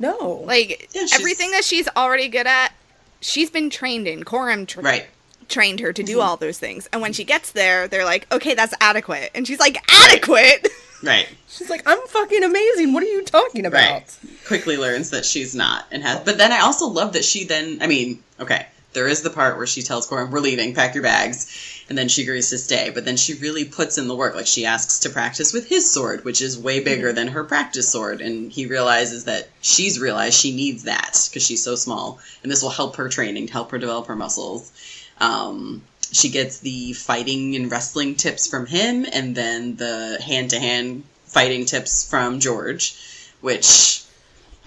[0.02, 0.42] No.
[0.46, 2.74] Like Yeah, everything that she's already good at,
[3.22, 4.24] she's been trained in.
[4.24, 5.06] Coram tra- Right.
[5.48, 6.22] trained her to do Mm-hmm.
[6.22, 6.90] all those things.
[6.92, 10.68] And when she gets there, they're like, "Okay, that's adequate." And she's like, "Adequate."
[11.04, 11.28] Right.
[11.50, 12.94] She's like, I'm fucking amazing.
[12.94, 13.82] What are you talking about?
[13.92, 14.18] Right.
[14.46, 16.20] Quickly learns that she's not and has.
[16.20, 17.80] But then I also love that she then.
[17.82, 20.76] I mean, okay, there is the part where she tells Coram, "We're leaving.
[20.76, 21.48] Pack your bags,"
[21.92, 22.90] and then she agrees to stay.
[22.90, 24.34] But then she really puts in the work.
[24.34, 27.90] Like she asks to practice with his sword, which is way bigger than her practice
[27.90, 32.50] sword, and he realizes that she's realized she needs that because she's so small, and
[32.50, 34.72] this will help her training, to help her develop her muscles.
[35.20, 35.82] Um,
[36.14, 41.04] she gets the fighting and wrestling tips from him, and then the hand to hand
[41.26, 42.96] fighting tips from George,
[43.42, 44.02] which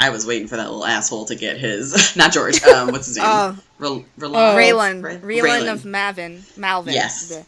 [0.05, 2.15] I was waiting for that little asshole to get his.
[2.17, 2.63] Not George.
[2.65, 3.27] Um, what's his name?
[3.27, 3.59] Oh.
[3.79, 4.55] Rel- Rel- Oh.
[4.57, 6.93] Raylan, Ray- Raylan of Mavin, Malvin.
[6.95, 7.29] Yes.
[7.29, 7.47] The-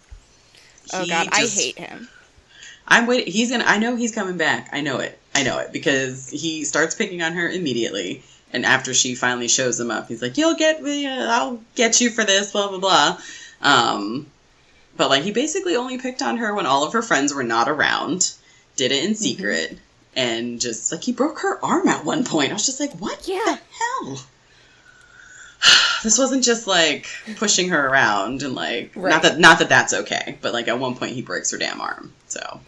[0.94, 2.08] Oh He god, I hate him.
[2.86, 3.32] I'm waiting.
[3.32, 3.64] He's gonna.
[3.66, 4.68] I know he's coming back.
[4.72, 5.18] I know it.
[5.34, 8.22] I know it because he starts picking on her immediately.
[8.52, 11.04] And after she finally shows him up, he's like, "You'll get me.
[11.06, 13.18] Uh, I'll get you for this." Blah blah blah.
[13.60, 14.26] Um,
[14.96, 17.68] but like he basically only picked on her when all of her friends were not
[17.68, 18.32] around.
[18.76, 19.76] Did it in secret,
[20.16, 22.50] and just like he broke her arm at one point.
[22.50, 23.42] I was just like, "What Yeah.
[23.44, 23.58] the
[24.06, 24.20] hell?"
[26.02, 29.10] This wasn't just like pushing her around and like Right.
[29.10, 31.80] not that not that that's okay, but like at one point he breaks her damn
[31.80, 32.12] arm.
[32.28, 32.60] So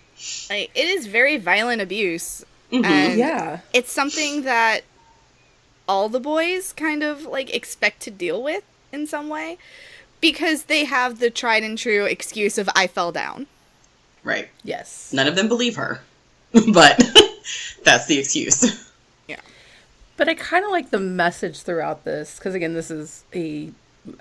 [0.50, 2.84] Like, it is very violent abuse, Mhm.
[2.84, 3.60] and Yeah.
[3.72, 4.80] it's something that
[5.88, 9.58] all the boys kind of like expect to deal with in some way
[10.20, 13.46] because they have the tried and true excuse of I fell down.
[14.24, 14.48] right.
[14.64, 15.10] Yes.
[15.12, 16.00] None of them believe her,
[16.72, 16.98] but
[17.84, 18.84] that's the excuse.
[19.28, 19.40] Yeah.
[20.16, 23.70] But I kind of like the message throughout this because again, this is a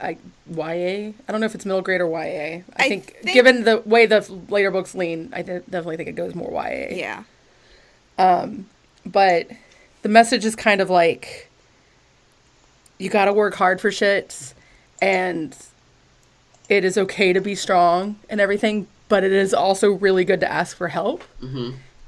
[0.01, 0.17] I,
[0.53, 1.13] YA.
[1.27, 2.17] I don't know if it's middle grade or YA.
[2.17, 6.09] I, I think, think- given the way the later books lean, I de- definitely think
[6.09, 6.87] it goes more YA.
[6.93, 7.23] Yeah.
[8.17, 8.67] Um,
[9.05, 9.47] But
[10.01, 11.49] the message is kind of like
[12.97, 14.53] you got to work hard for shit,
[15.01, 15.55] and
[16.67, 18.87] it is okay to be strong and everything.
[19.07, 21.23] But it is also really good to ask for help.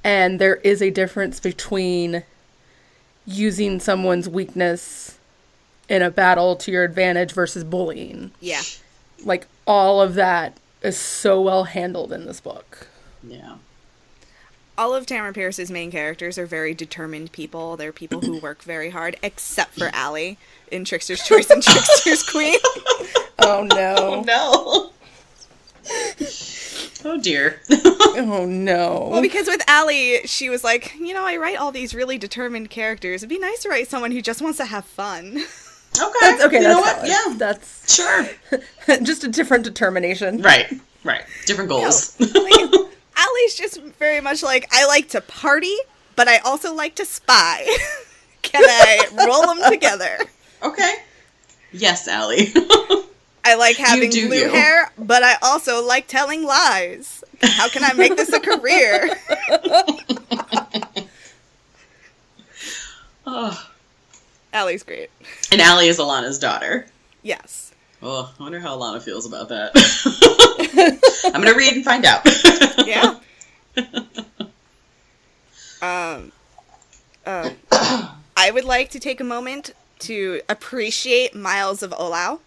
[0.10, 2.24] And there is a difference between
[3.28, 5.20] using someone's weakness
[5.88, 8.32] in a battle to your advantage versus bullying.
[8.40, 8.62] Yeah.
[9.24, 12.88] Like all of that is so well handled in this book.
[13.22, 13.58] Yeah.
[14.78, 17.78] all of Tamora Pierce's main characters are very determined people.
[17.78, 20.38] They're people who work very hard, except for Allie
[20.72, 22.58] in Trickster's Choice and Trickster's Queen.
[23.40, 24.24] Oh no.
[24.26, 24.92] Oh, no.
[27.06, 27.62] Oh dear.
[28.12, 29.08] Oh no.
[29.12, 32.70] Well, because with Allie, she was like, you know, I write all these really determined
[32.70, 33.22] characters.
[33.22, 35.44] It'd be nice to write someone who just wants to have fun.
[35.98, 36.14] Okay.
[36.22, 36.58] that's okay.
[36.58, 36.96] You that's know what?
[36.98, 37.10] valid.
[37.10, 37.34] Yeah.
[37.38, 38.28] That's Sure.
[39.04, 40.42] just a different determination.
[40.42, 40.72] Right.
[41.04, 41.24] Right.
[41.48, 42.16] Different goals.
[42.20, 42.70] Like,
[43.18, 45.76] Allie's just very much like, I like to party,
[46.16, 47.66] but I also like to spy.
[48.44, 50.20] Can I roll them together?
[50.62, 50.94] okay.
[51.72, 52.54] Yes, Allie.
[53.50, 54.50] I like having blue you.
[54.50, 57.24] hair, but I also like telling lies.
[57.42, 59.10] How can I make this a career?
[63.26, 63.70] oh.
[64.54, 65.10] Allie's great.
[65.52, 66.86] And Allie is Alanna's daughter.
[67.24, 67.72] Yes.
[68.02, 69.72] Oh, I wonder how Alanna feels about that.
[71.34, 72.28] I'm gonna read and find out.
[72.90, 73.20] Yeah.
[75.82, 76.32] um,
[77.24, 77.52] uh,
[78.36, 82.40] I would like to take a moment to appreciate Miles of Olau.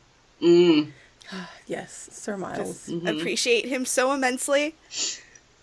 [0.43, 0.91] Mm.
[1.67, 2.91] Yes, Sir Miles.
[2.91, 4.75] Appreciate him so immensely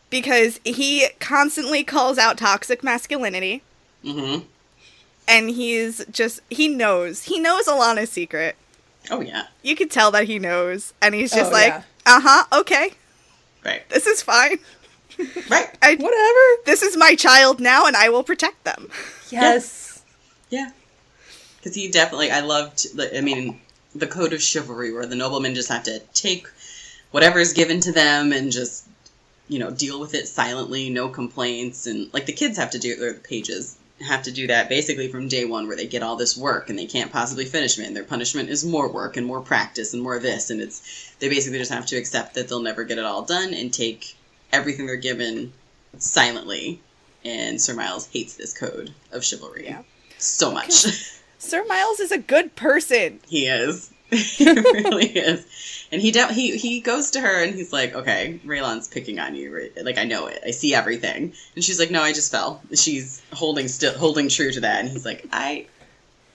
[0.09, 3.61] because he constantly calls out toxic masculinity.
[4.03, 4.37] hmm
[5.27, 7.23] And he's just, he knows.
[7.23, 8.55] He knows Alanna's secret.
[9.11, 9.47] Oh yeah.
[9.61, 10.93] You can tell that he knows.
[11.01, 11.83] And he's just Oh, like, yeah.
[12.07, 12.91] uh huh, okay,
[13.63, 13.87] Right.
[13.89, 14.57] this is fine.
[15.49, 15.69] Right.
[15.83, 16.63] I, Whatever.
[16.65, 18.89] this is my child now, and I will protect them.
[19.29, 20.01] Yes.
[20.49, 20.71] Yeah.
[21.57, 23.59] Because he definitely, I loved, the, I mean,
[23.99, 26.47] the code of chivalry where the noblemen just have to take
[27.11, 28.87] whatever is given to them and just,
[29.47, 31.87] you know, deal with it silently, no complaints.
[31.87, 35.09] And like the kids have to do, or the pages have to do that basically
[35.09, 37.85] from day one where they get all this work and they can't possibly finish it.
[37.85, 40.49] And their punishment is more work and more practice and more this.
[40.49, 43.53] And it's, they basically just have to accept that they'll never get it all done
[43.53, 44.15] and take
[44.53, 45.51] everything they're given
[45.97, 46.79] silently.
[47.25, 49.81] And Sir Miles hates this code of chivalry Yeah.
[50.17, 50.85] so much.
[51.39, 53.19] Sir Miles is a good person.
[53.27, 53.91] he is.
[54.11, 55.87] he really is.
[55.91, 59.35] And he de- he he goes to her and he's like, "Okay, Raylan's picking on
[59.35, 59.71] you.
[59.81, 60.41] Like I know it.
[60.45, 64.51] I see everything." And she's like, "No, I just fell." She's holding still, holding true
[64.51, 64.79] to that.
[64.81, 65.65] And he's like, "I,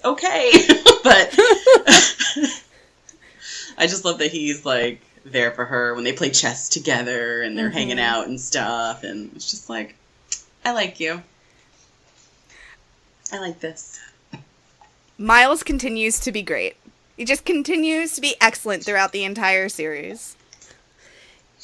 [0.05, 0.51] okay,"
[1.05, 1.39] but
[3.79, 7.57] I just love that he's like there for her when they play chess together and
[7.57, 7.77] they're mm-hmm.
[7.77, 9.05] hanging out and stuff.
[9.05, 9.95] And it's just like,
[10.65, 11.23] I like you.
[13.33, 14.01] I like this.
[15.19, 16.77] Miles continues to be great.
[17.17, 20.37] He just continues to be excellent throughout the entire series.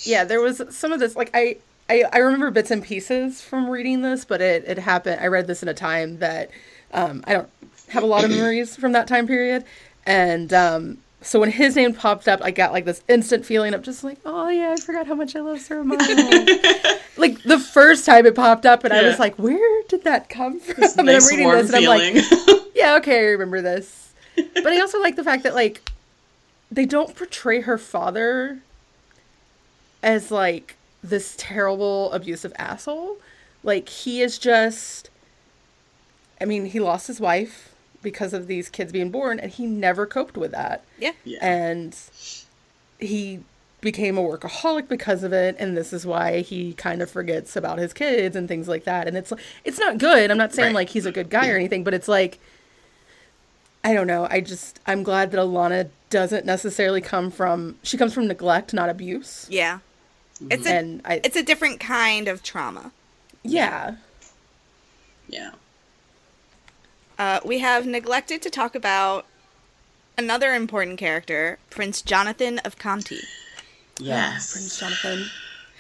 [0.03, 1.57] Yeah, there was some of this like I,
[1.89, 5.21] I I remember bits and pieces from reading this, but it it happened.
[5.21, 6.51] I read this in a time that
[6.93, 7.49] um, I don't
[7.89, 9.65] have a lot of memories from that time period,
[10.07, 13.83] and um, so when his name popped up, I got like this instant feeling of
[13.83, 16.09] just like, oh yeah, I forgot how much I love Miles.
[17.17, 20.61] like the first time it popped up, and I was like, where did that come
[20.61, 20.83] from?
[20.99, 24.13] and nice I'm reading this, and I'm like, yeah, okay, I remember this.
[24.37, 25.83] But I also like the fact that like
[26.71, 28.61] they don't portray her father
[30.03, 33.19] as like this terrible abusive asshole.
[33.63, 35.11] Like he is just
[36.41, 37.70] I mean, he lost his wife
[38.03, 40.85] because of these kids being born and he never coped with that.
[40.99, 41.13] Yeah.
[41.25, 41.39] yeah.
[41.45, 41.97] And
[42.99, 43.41] he
[43.81, 47.79] became a workaholic because of it and this is why he kind of forgets about
[47.79, 49.33] his kids and things like that and it's
[49.65, 50.75] it's not good i'm not saying Right.
[50.75, 52.39] like he's a good guy or anything but it's like
[53.83, 58.13] i don't know i just i'm glad that alanna doesn't necessarily come from she comes
[58.13, 59.79] from neglect not abuse Yeah.
[60.51, 62.93] It's a and i it's a different kind of trauma.
[63.43, 63.95] yeah
[65.27, 65.53] yeah.
[67.21, 69.27] Uh, we have neglected to talk about
[70.17, 73.19] another important character, Prince Jonathan of Conté.
[73.99, 74.53] Yes.
[74.53, 75.27] prince jonathan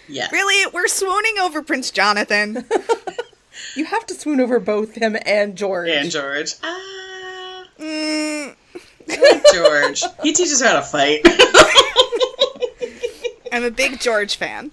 [0.06, 0.30] Yes.
[0.32, 2.66] Really, we're swooning over Prince Jonathan.
[3.76, 6.52] you have to swoon over both him and george And George.
[6.62, 8.54] Ah, mm,
[9.08, 10.02] like George.
[10.22, 11.20] he teaches her how to fight.
[13.52, 14.70] I'm a big George fan.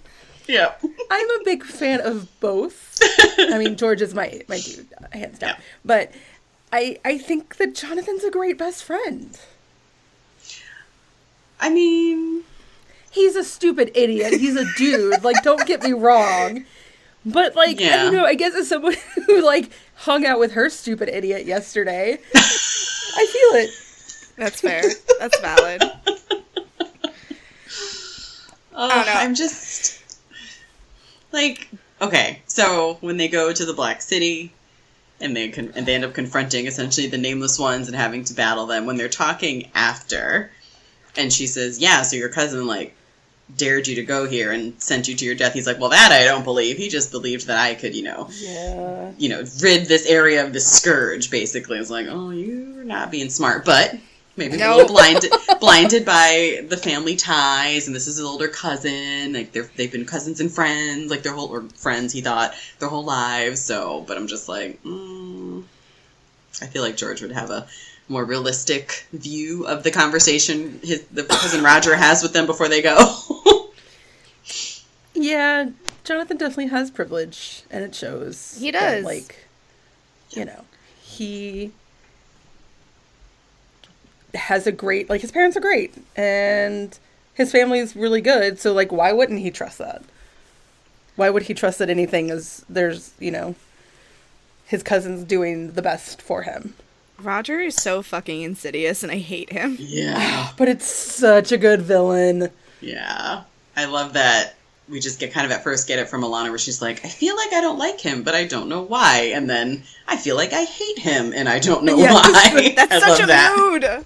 [0.48, 0.74] Yeah.
[1.12, 2.98] i'm a big fan of both
[3.38, 5.60] i mean george is my my dude hands down Yeah.
[5.84, 6.12] but
[6.72, 9.40] i i think that jonathan's a great best friend
[11.60, 12.44] I mean,
[13.12, 14.34] he's a stupid idiot.
[14.34, 15.24] He's a dude.
[15.24, 16.66] like, don't get me wrong.
[17.26, 18.26] But like, I don't know.
[18.26, 23.62] I guess as someone who like hung out with her stupid idiot yesterday, I feel
[23.62, 23.70] it.
[24.38, 24.84] That's fair.
[25.20, 25.82] That's valid.
[28.74, 29.14] oh, don't know.
[29.14, 30.00] I'm just
[31.32, 31.68] like
[32.02, 32.42] okay.
[32.46, 34.54] So when they go to the Black City,
[35.20, 38.34] and they con- and they end up confronting essentially the nameless ones and having to
[38.34, 38.86] battle them.
[38.86, 40.52] When they're talking after,
[41.16, 42.94] and she says, "Yeah, so your cousin like
[43.56, 45.54] dared you to go here and sent you to your death.
[45.54, 46.76] He's like, well, that I don't believe.
[46.76, 49.12] He just believed that I could, you know, Yeah.
[49.18, 51.32] you know, rid this area of the scourge.
[51.32, 53.96] Basically, it's like, oh, you're not being smart, but
[54.38, 54.78] maybe a No.
[54.78, 59.34] little blinded, blinded by the family ties, and this is his older cousin.
[59.34, 62.14] Like they're they've been cousins and friends, like their whole or friends.
[62.14, 63.62] He thought their whole lives.
[63.62, 65.64] So, but I'm just like, mm,
[66.62, 67.68] I feel like George would have a
[68.10, 72.82] more realistic view of the conversation his the cousin Roger has with them before they
[72.82, 72.98] go.
[75.20, 75.72] Yeah,
[76.04, 78.56] Jonathan definitely has privilege, and it shows.
[78.60, 79.04] He that, does.
[79.04, 79.48] like,
[80.30, 80.64] you know,
[81.02, 81.72] he
[84.38, 86.98] has a great like his parents are great, and
[87.34, 88.60] his family is really good.
[88.60, 90.04] So like, why wouldn't he trust that?
[91.16, 93.56] Why would he trust that anything is there's you know
[94.66, 96.74] his cousin's doing the best for him?
[97.20, 99.76] Roger is so fucking insidious, and I hate him.
[99.80, 100.50] yeah.
[100.58, 102.50] But it's such a good villain.
[102.82, 103.44] Yeah.
[103.76, 104.56] I love that
[104.90, 107.10] we just get kind of at first get it from Alanna where she's like, I
[107.10, 109.32] feel like I don't like him, but I don't know why.
[109.36, 112.74] And then I feel like I hate him and I don't know Yeah, why.
[112.76, 113.56] That's I such a that.
[113.58, 114.06] mood.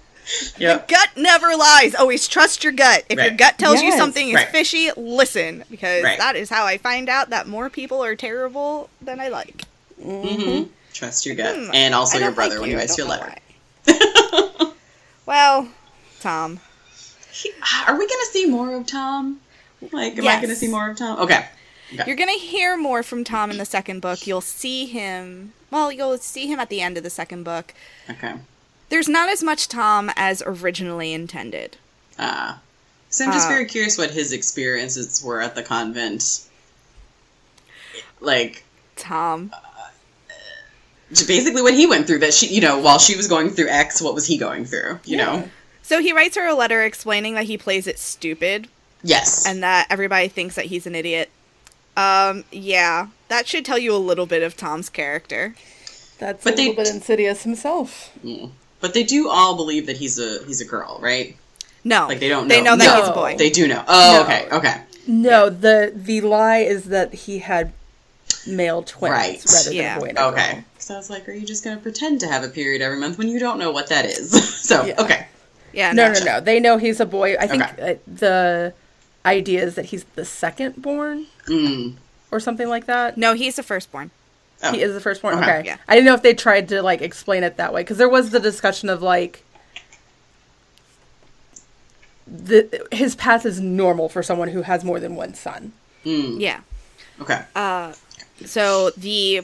[0.58, 0.88] Yep.
[0.88, 1.94] Gut never lies.
[1.94, 3.04] Always trust your gut.
[3.08, 4.48] If your gut tells you something is Right.
[4.48, 6.18] fishy, listen because Right.
[6.18, 9.62] that is how I find out that more people are terrible than I like.
[10.00, 10.68] Mm-hmm.
[10.92, 11.56] Trust your gut.
[11.56, 13.26] Hmm, And also your brother like when you I guys don't feel know
[13.88, 14.72] letter.
[15.26, 15.68] well,
[16.20, 16.60] Tom.
[17.32, 17.52] He-
[17.86, 19.40] Are we going to see more of Tom?
[19.90, 21.18] Like, am I going to see more of Tom?
[21.20, 21.46] Okay.
[22.06, 24.26] You're gonna hear more from Tom in the second book.
[24.26, 25.52] You'll see him.
[25.70, 27.74] Well, you'll see him at the end of the second book.
[28.08, 28.32] Okay.
[28.92, 31.78] There's not as much Tom as originally intended.
[32.18, 32.56] Uh,
[33.08, 36.40] so I'm just Uh, very curious what his experiences were at the convent.
[38.20, 38.64] Like,
[38.96, 39.50] Tom.
[41.26, 44.02] basically what he went through that she, you know, while she was going through X,
[44.02, 45.00] what was he going through?
[45.06, 45.48] You know?
[45.82, 48.68] So he writes her a letter explaining that he plays it stupid
[49.02, 49.46] Yes.
[49.46, 51.30] and that everybody thinks that he's an idiot.
[51.96, 55.54] Um, yeah, that should tell you a little bit of Tom's character.
[56.18, 58.10] That's But a they- little bit insidious himself.
[58.82, 61.36] But they do all believe that he's a he's a girl, right?
[61.84, 62.54] No, Like they don't Know.
[62.54, 62.72] They know.
[62.72, 63.00] know that No.
[63.00, 63.36] he's a boy.
[63.38, 63.82] They do know.
[63.88, 64.22] Oh, No.
[64.24, 64.82] okay, okay.
[65.06, 67.72] No, the the lie is that he had
[68.46, 69.44] male twins Right.
[69.52, 69.96] rather than Yeah.
[69.96, 70.52] a boy and a Okay.
[70.52, 70.64] girl.
[70.78, 72.98] So I was like, are you just going to pretend to have a period every
[72.98, 74.30] month when you don't know what that is?
[74.68, 75.00] so, Yeah.
[75.00, 75.26] okay.
[75.72, 76.24] yeah, No, Gotcha.
[76.24, 76.40] no, no.
[76.40, 77.36] They know he's a boy.
[77.38, 77.92] I think Okay.
[77.92, 78.72] uh, the
[79.24, 81.94] idea is that he's the second born Mm.
[82.32, 83.16] or something like that.
[83.16, 84.10] no, he's the firstborn.
[84.62, 84.72] Oh.
[84.72, 85.38] He is the firstborn.
[85.38, 85.58] Okay.
[85.58, 85.66] Okay.
[85.66, 85.76] Yeah.
[85.88, 88.30] I didn't know if they tried to like explain it that way because there was
[88.30, 89.44] the discussion of like
[92.26, 95.72] the his path is normal for someone who has more than one son.
[96.04, 96.40] Mm.
[96.40, 96.60] Yeah.
[97.20, 97.42] Okay.
[97.54, 97.92] Uh,
[98.44, 99.42] so the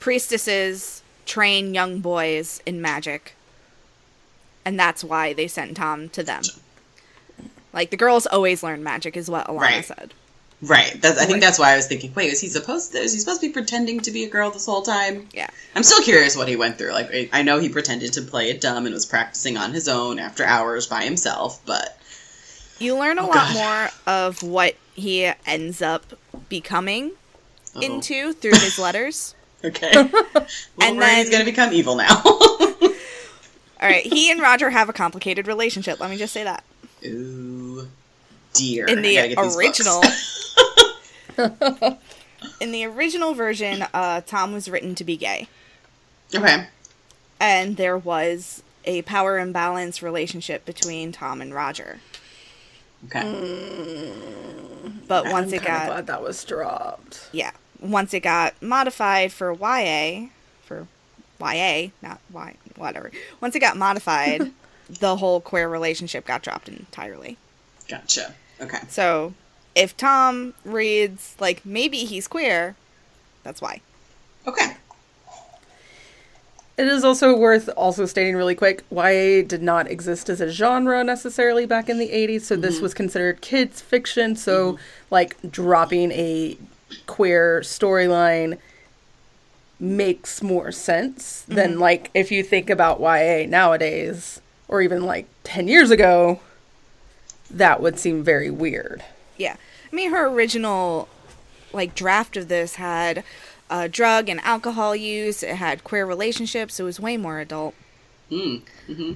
[0.00, 3.34] priestesses train young boys in magic,
[4.64, 6.42] and that's why they sent Tom to them.
[7.72, 9.84] Like the girls always learn magic, is what Alanna Right.
[9.84, 10.14] said.
[10.62, 10.98] Right.
[11.02, 13.18] That's, I think that's why I was thinking, wait, is he supposed to, is he
[13.18, 15.28] supposed to be pretending to be a girl this whole time?
[15.32, 15.48] Yeah.
[15.74, 16.92] I'm still curious what he went through.
[16.92, 19.88] Like, I- I know he pretended to play it dumb and was practicing on his
[19.88, 21.98] own after hours by himself, but
[22.78, 23.54] You learn a Oh, lot God.
[23.54, 26.14] more of what he ends up
[26.48, 27.12] becoming
[27.76, 27.80] oh.
[27.80, 29.34] into through his letters.
[29.64, 29.92] Okay.
[30.82, 32.20] and then- he's going to become evil now.
[32.24, 32.90] All
[33.80, 36.00] right, he and Roger have a complicated relationship.
[36.00, 36.64] Let me just say that.
[37.06, 37.88] Ooh,
[38.54, 38.86] dear.
[38.86, 40.02] In the gotta get these original,
[42.60, 45.48] in the original version, uh, Tom was written to be gay,
[46.34, 46.66] okay.
[47.38, 52.00] and there was a power imbalance relationship between Tom and Roger.
[53.06, 54.12] Okay.
[55.06, 57.28] But once I'm it got glad that was dropped.
[57.32, 60.28] yeah, once it got modified for YA,
[60.62, 60.86] for
[61.40, 63.10] YA, not Y, whatever.
[63.40, 64.52] Once it got modified,
[65.00, 67.36] the whole queer relationship got dropped entirely.
[67.88, 68.34] Gotcha.
[68.60, 68.78] Okay.
[68.88, 69.34] So,
[69.74, 72.76] if Tom reads like maybe he's queer,
[73.42, 73.80] that's why.
[74.46, 74.76] Okay.
[76.76, 81.04] It is also worth also stating really quick YA did not exist as a genre
[81.04, 82.82] necessarily back in the 80s, so this mm-hmm.
[82.82, 84.34] was considered kids fiction.
[84.34, 84.82] So, mm-hmm.
[85.10, 86.58] like, dropping a
[87.06, 88.58] queer storyline
[89.78, 91.80] makes more sense than, mm-hmm.
[91.80, 96.40] like, if you think about YA nowadays, or even like 10 years ago,
[97.54, 99.02] that would seem very weird.
[99.36, 99.56] Yeah.
[99.90, 101.08] I mean, her original
[101.72, 103.24] like draft of this had
[103.70, 105.42] uh, drug and alcohol use.
[105.42, 106.78] It had queer relationships.
[106.78, 107.74] It was way more adult.
[108.30, 108.62] Mm.
[108.86, 109.12] hmm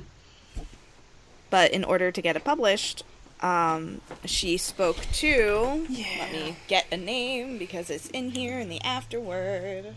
[1.51, 3.05] But in order to get it published,
[3.41, 5.87] um, she spoke to.
[5.89, 6.07] Yeah.
[6.21, 9.95] Let me get a name because it's in here in the afterword.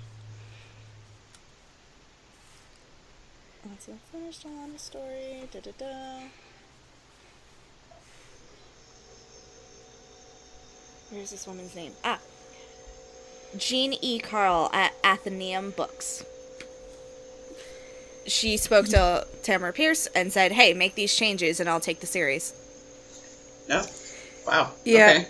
[3.66, 6.20] Once I finished on the story, da da da.
[11.12, 11.92] Where's this woman's name?
[12.06, 12.20] Ah.
[13.58, 14.18] Jean E.
[14.20, 16.24] Karl at Atheneum Books.
[18.26, 22.08] She spoke to Tamora Pierce and said, "Hey, make these changes, and I'll take the
[22.08, 22.54] series."
[23.68, 23.84] No.
[24.48, 24.72] Wow.
[24.86, 25.10] Yeah.
[25.10, 25.28] Okay.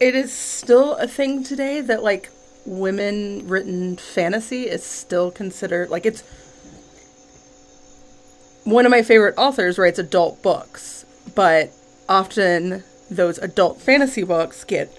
[0.00, 2.30] It is still a thing today that like
[2.64, 6.22] women written fantasy is still considered like it's
[8.64, 11.72] one of my favorite authors writes adult books, but
[12.08, 14.90] often those adult fantasy books get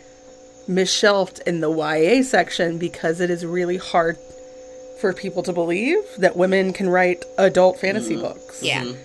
[0.67, 4.17] misshelved in the YA section because it is really hard
[4.99, 8.23] for people to believe that women can write adult fantasy mm-hmm.
[8.23, 8.61] books.
[8.61, 8.83] Yeah.
[8.83, 9.01] Mm-hmm.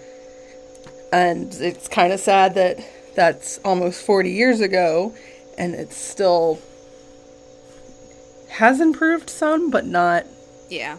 [1.12, 2.84] And it's kind of sad that
[3.14, 5.14] that's almost 40 years ago
[5.56, 6.60] and it still
[8.48, 10.26] has improved some but not
[10.68, 10.98] Yeah.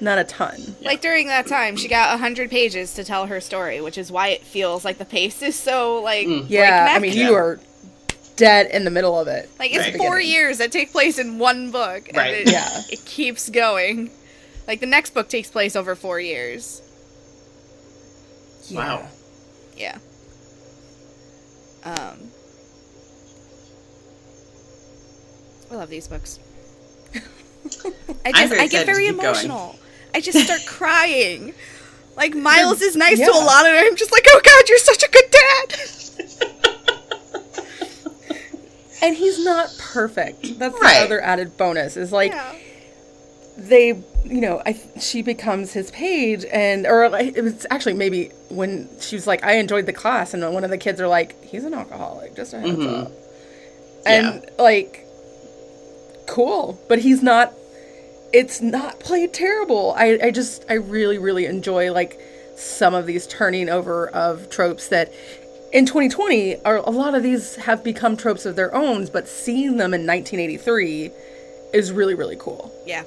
[0.00, 0.76] Not a ton.
[0.82, 4.28] Like during that time, she got 100 pages to tell her story, which is why
[4.28, 7.58] it feels like the pace is so like Yeah, I mean you are
[8.36, 9.48] dead in the middle of it.
[9.58, 9.96] Like it's Right.
[9.96, 12.34] four years that take place in one book, and Right.
[12.46, 12.82] it, Yeah.
[12.90, 14.10] it keeps going.
[14.68, 16.82] Like the next book takes place over four years.
[18.70, 19.08] Wow.
[19.76, 19.98] Yeah.
[21.84, 22.30] Um.
[25.70, 26.38] I love these books.
[28.24, 29.66] I just very I get very emotional.
[29.72, 29.78] going.
[30.16, 31.52] I just start crying.
[32.16, 33.38] Like Miles is nice to Yeah.
[33.38, 35.80] a lot, and I'm just like, oh god, you're such a good dad.
[39.02, 40.58] And he's not perfect.
[40.58, 40.98] That's Right.
[41.00, 41.98] the other added bonus.
[41.98, 42.54] Is like Yeah.
[43.58, 43.88] they,
[44.24, 49.14] you know, I she becomes his page, and or it was actually maybe when she
[49.14, 51.74] was like, I enjoyed the class, and one of the kids are like, he's an
[51.74, 52.34] alcoholic.
[52.34, 53.04] Just a heads Mhm.
[53.04, 53.12] up.
[54.06, 55.06] And like,
[56.26, 57.52] cool, but he's not.
[58.40, 59.94] It's not played terrible.
[59.96, 62.20] I I just I really really enjoy like
[62.54, 65.12] some of these turning over of tropes that
[65.72, 69.76] in 2020 are a lot of these have become tropes of their own but seeing
[69.76, 71.10] them in 1983
[71.74, 73.02] is really really cool Yeah.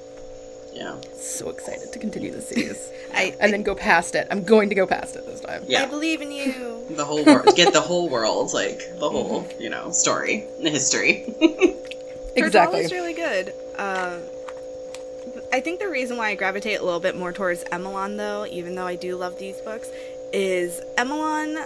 [0.74, 0.96] Yeah.
[1.16, 4.76] so excited to continue the series I and then go past it i'm going to
[4.76, 5.80] go past it this time Yeah.
[5.80, 5.90] I Yeah.
[5.90, 6.54] believe in you.
[7.02, 7.56] The whole world.
[7.56, 11.14] Get the whole world, like the whole, you know, story, the history.
[11.40, 13.54] Her exactly doll is really good.
[13.78, 14.18] Uh,
[15.52, 18.76] I think the reason why I gravitate a little bit more towards Emelan, though, even
[18.76, 19.90] though I do love these books,
[20.32, 21.66] is Emelan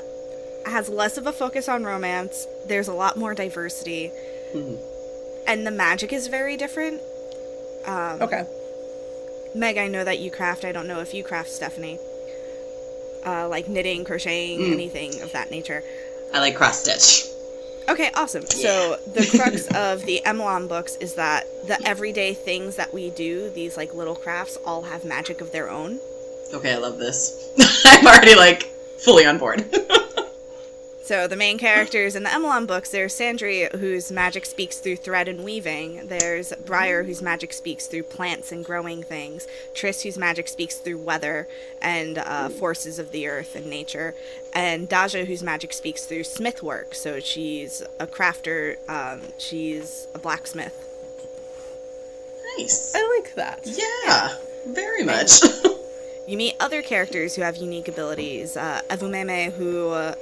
[0.66, 2.48] has less of a focus on romance.
[2.66, 4.12] There's a lot more diversity,
[4.54, 4.78] Mhm.
[5.46, 7.02] and the magic is very different.
[7.86, 8.46] Um, okay
[9.56, 10.66] Meg, I know that you craft.
[10.66, 12.00] I don't know if you craft, Stephanie.
[13.24, 14.74] Uh, like knitting, crocheting, Mm.
[14.74, 15.84] anything of that nature.
[16.34, 17.28] I like cross stitch.
[17.90, 18.46] Okay, awesome.
[18.46, 23.50] So the crux of the Emelan books is that the everyday things that we do,
[23.50, 26.00] these like little crafts, all have magic of their own.
[26.54, 27.52] Okay, I love this.
[27.86, 28.64] I'm already like
[28.98, 29.66] fully on board.
[31.04, 35.28] So the main characters in the Emelan books, there's Sandry, whose magic speaks through thread
[35.28, 36.08] and weaving.
[36.08, 39.46] There's Briar, whose magic speaks through plants and growing things.
[39.74, 41.50] Triss, whose magic speaks through weather
[41.82, 44.16] and uh, forces of the earth and nature.
[44.54, 46.96] And Daja, whose magic speaks through smith work.
[46.96, 48.78] So she's a crafter.
[48.88, 50.74] Um, she's a blacksmith.
[52.58, 52.94] nice.
[52.96, 54.38] i like that Yeah,
[54.74, 55.42] very much.
[56.26, 58.56] You meet other characters who have unique abilities.
[58.56, 60.16] Uh, Evumeimei, who uh,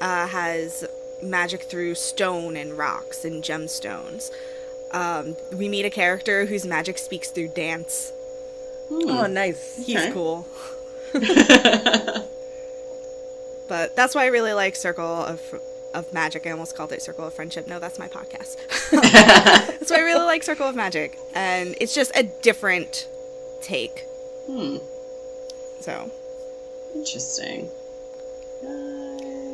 [0.00, 0.84] uh, has
[1.22, 4.30] magic through stone and rocks and gemstones.
[4.92, 8.12] Um, we meet a character whose magic speaks through dance.
[8.90, 10.12] oh nice He's Okay.
[10.12, 10.46] cool.
[13.68, 15.40] But that's why I really like Circle of
[15.94, 16.46] of Magic.
[16.46, 17.66] I almost called it Circle of Friendship.
[17.68, 18.56] No, that's my podcast.
[18.90, 23.06] that's why I really like Circle of Magic, and it's just a different
[23.60, 24.00] take.
[24.46, 24.78] hmm,
[25.80, 26.10] So
[26.96, 27.68] interesting.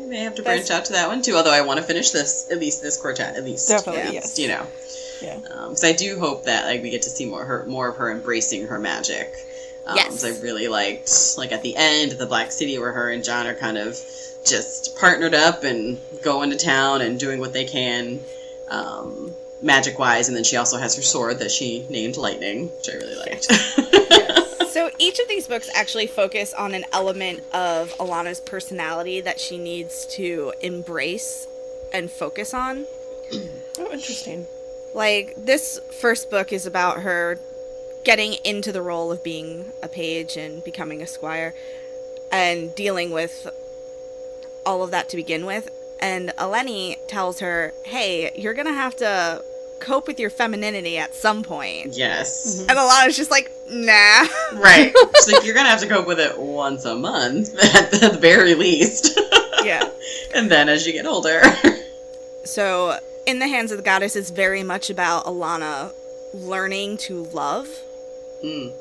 [0.06, 1.34] May have to branch out to that one too.
[1.34, 3.68] Although I want to finish this, at least this quartet, at least.
[3.68, 4.38] Definitely, At yes.
[4.38, 4.66] You know,
[5.20, 7.96] yeah because I do hope that like we get to see more her, more of
[7.96, 9.34] her embracing her magic.
[9.86, 10.24] Um, Yes.
[10.24, 13.46] I really liked like at the end of the Black City where her and John
[13.46, 13.98] are kind of
[14.44, 18.20] just partnered up and going to town and doing what they can.
[18.68, 19.32] Um,
[19.62, 22.94] magic wise, and then she also has her sword that she named Lightning, which I
[22.94, 23.46] really liked.
[24.76, 29.56] So each of these books actually focus on an element of Alanna's personality that she
[29.56, 31.48] needs to embrace
[31.94, 32.84] and focus on.
[33.32, 34.46] oh interesting
[34.92, 37.40] Like this first book is about her
[38.04, 41.54] getting into the role of being a page and becoming a squire
[42.30, 43.48] and dealing with
[44.66, 45.70] all of that to begin with.
[46.00, 49.42] And Eleni tells her, "Hey, you're going to have to
[49.80, 52.60] cope with your femininity at some point." yes.
[52.60, 54.92] And Alanna's just like, "Nah." Right.
[55.16, 58.54] She's like, you're gonna have to cope with it once a month at the very
[58.54, 59.18] least.
[59.64, 59.82] yeah.
[60.34, 61.42] and then as you get older.
[62.44, 65.92] So In the Hands of the Goddess is very much about Alanna
[66.32, 67.68] learning to love.
[68.44, 68.72] Mm.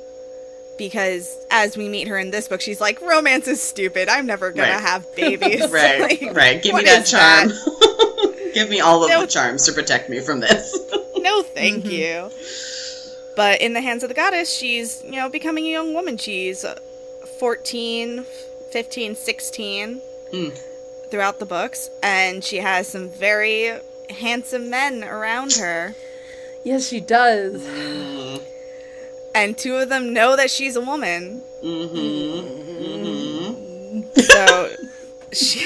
[0.78, 4.10] Because as we meet her in this book, she's like, romance is stupid.
[4.10, 4.82] I'm never gonna Right.
[4.82, 5.68] have babies.
[5.70, 6.62] Right, Like, right.
[6.62, 7.85] Give me that that is charm.
[8.56, 9.22] Give me all of No.
[9.22, 10.76] the charms to protect me from this.
[11.18, 12.30] no thank you
[13.36, 16.64] but in the hands of the goddess she's you know becoming a young woman she's
[16.64, 16.76] uh,
[17.40, 18.24] 14
[18.72, 20.02] 15 16
[20.32, 20.50] Hmm.
[21.12, 23.80] throughout the books and she has some very
[24.10, 25.96] handsome men around her
[26.64, 27.62] Yes, she does.
[27.62, 28.42] Mm.
[29.36, 32.76] and two of them know that she's a woman Mm-hmm.
[32.96, 34.20] Mm-hmm.
[34.20, 34.70] so
[35.34, 35.60] she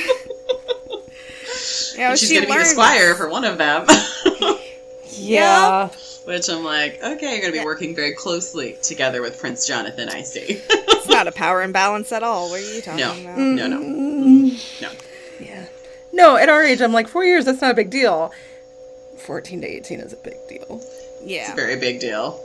[1.99, 3.85] know, She's she gonna be the squire for one of them.
[5.11, 5.87] Yeah.
[6.25, 10.21] Which I'm like, okay, you're gonna be working very closely together with Prince Jonathan, I
[10.21, 10.61] see.
[10.69, 12.49] It's not a power imbalance at all.
[12.49, 13.11] What are you talking No.
[13.11, 13.37] about?
[13.37, 13.79] no, no.
[13.79, 14.91] Mm, No.
[15.39, 15.65] Yeah.
[16.13, 18.31] No, at our age, I'm like, four years, that's not a big deal.
[19.17, 20.81] 14 to 18 is a big deal.
[21.23, 21.41] Yeah.
[21.41, 22.39] It's a very big deal.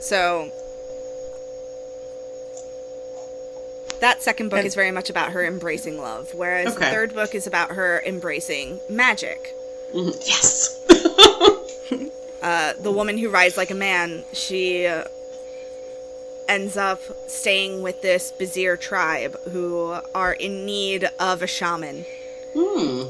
[0.00, 0.50] So
[4.00, 7.34] that second book And- is very much about her embracing love, whereas the third book
[7.34, 9.54] is about her embracing magic.
[9.94, 10.14] Mhm.
[10.26, 10.74] Yes.
[12.40, 15.02] Uh, the woman who rides like a man, she uh,
[16.48, 22.04] ends up staying with this Bazhir tribe who are in need of a shaman.
[22.54, 23.02] hmm.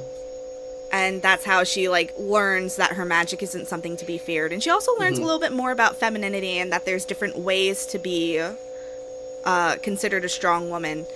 [0.90, 4.62] and that's how she like learns that her magic isn't something to be feared and
[4.62, 7.98] she also learns a little bit more about femininity and that there's different ways to
[7.98, 8.40] be
[9.48, 11.06] uh, considered a strong woman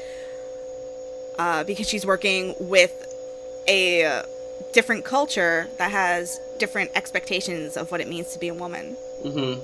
[1.38, 2.92] uh, because she's working with
[3.68, 4.22] a
[4.72, 8.96] different culture that has different expectations of what it means to be a woman.
[9.22, 9.54] Hmm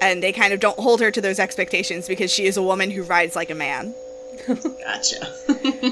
[0.00, 2.90] and they kind of don't hold her to those expectations because she is a woman
[2.90, 3.94] who rides like a man.
[4.46, 5.26] Gotcha.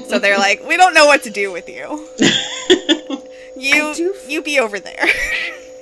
[0.07, 2.07] so they're like we don't know what to do with you.
[3.59, 5.05] You do f- you be over there.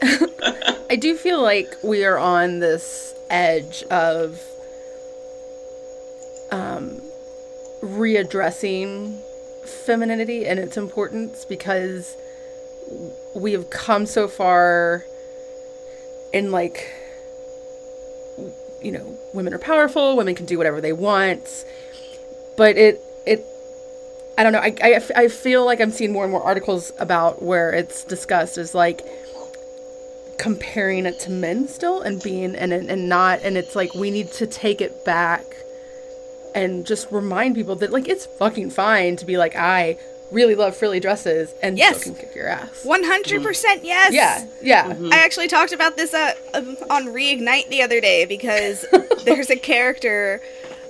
[0.89, 4.41] I do feel like we are on this edge of
[6.51, 7.01] um,
[7.81, 9.19] readdressing
[9.85, 12.15] femininity and its importance because
[13.35, 15.03] we have come so far
[16.33, 16.93] in like
[18.81, 21.65] you know women are powerful women can do whatever they want
[22.55, 23.45] but it it
[24.37, 24.59] I don't know.
[24.59, 28.59] I, I, I feel like I'm seeing more and more articles about where it's discussed
[28.59, 29.01] as like
[30.37, 34.31] comparing it to men still and being and and not and it's like we need
[34.33, 35.43] to take it back
[36.57, 39.97] and just remind people that like it's fucking fine to be like I
[40.31, 42.01] really love frilly dresses and Yes.
[42.01, 42.83] still can kick your ass.
[42.85, 44.93] 100% yes Yeah, yeah.
[45.11, 48.85] I actually talked about this uh, um, on Reignite the other day because
[49.25, 50.41] there's a character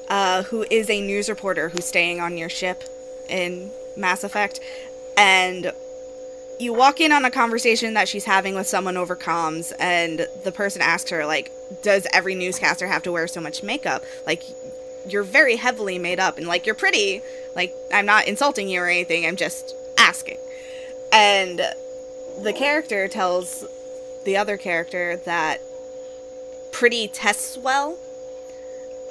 [0.09, 2.83] uh, who is a news reporter who's staying on your ship
[3.29, 4.59] in Mass Effect,
[5.17, 5.71] and
[6.59, 10.51] you walk in on a conversation that she's having with someone over comms, and the
[10.51, 11.51] person asks her, like,
[11.83, 14.03] does every newscaster have to wear so much makeup?
[14.25, 14.43] Like,
[15.11, 17.21] you're very heavily made up, and like, you're pretty.
[17.55, 20.37] Like, I'm not insulting you or anything, I'm just asking.
[21.11, 21.59] And
[22.43, 23.65] the character tells
[24.25, 25.59] the other character that
[26.71, 27.97] pretty tests well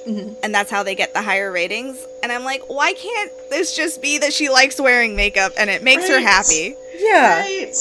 [0.07, 0.35] mm-hmm.
[0.43, 4.01] and that's how they get the higher ratings and i'm like why can't this just
[4.01, 7.41] be that she likes wearing makeup and it makes her happy Yeah.
[7.41, 7.75] Right.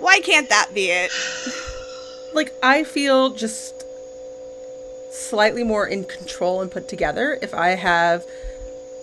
[0.00, 1.12] why can't that be it
[2.34, 3.77] Like I feel just
[5.10, 8.24] slightly more in control and put together if I have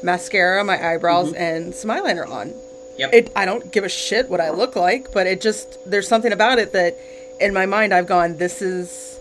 [0.03, 1.41] mascara, my eyebrows, mm-hmm.
[1.41, 2.53] and some eyeliner on.
[2.97, 3.13] Yep.
[3.13, 6.31] It I don't give a shit what I look like, but it just there's something
[6.31, 6.97] about it that
[7.39, 9.19] in my mind I've gone, this is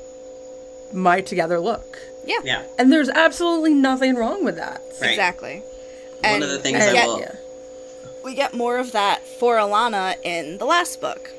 [0.92, 1.98] my together look.
[2.24, 2.62] yeah, yeah.
[2.78, 4.80] And there's absolutely nothing wrong with that.
[5.00, 5.10] Right.
[5.10, 5.58] exactly
[6.22, 7.18] One and of the things I get, will.
[7.18, 7.34] Yeah.
[8.24, 11.30] we get more of that for alanna in the last book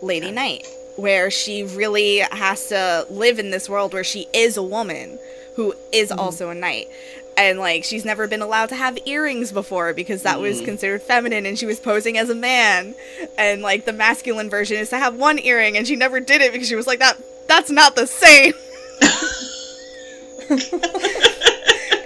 [0.00, 0.66] lady Knight,
[0.96, 5.18] where she really has to live in this world where she is a woman
[5.56, 6.20] who is mm-hmm.
[6.20, 6.88] also a knight.
[7.36, 10.66] And like she's never been allowed to have earrings before because that was mm-hmm.
[10.66, 12.94] considered feminine and she was posing as a man.
[13.38, 16.52] And like the masculine version is to have one earring and she never did it
[16.52, 17.18] because she was like that
[17.48, 18.52] that's not the same.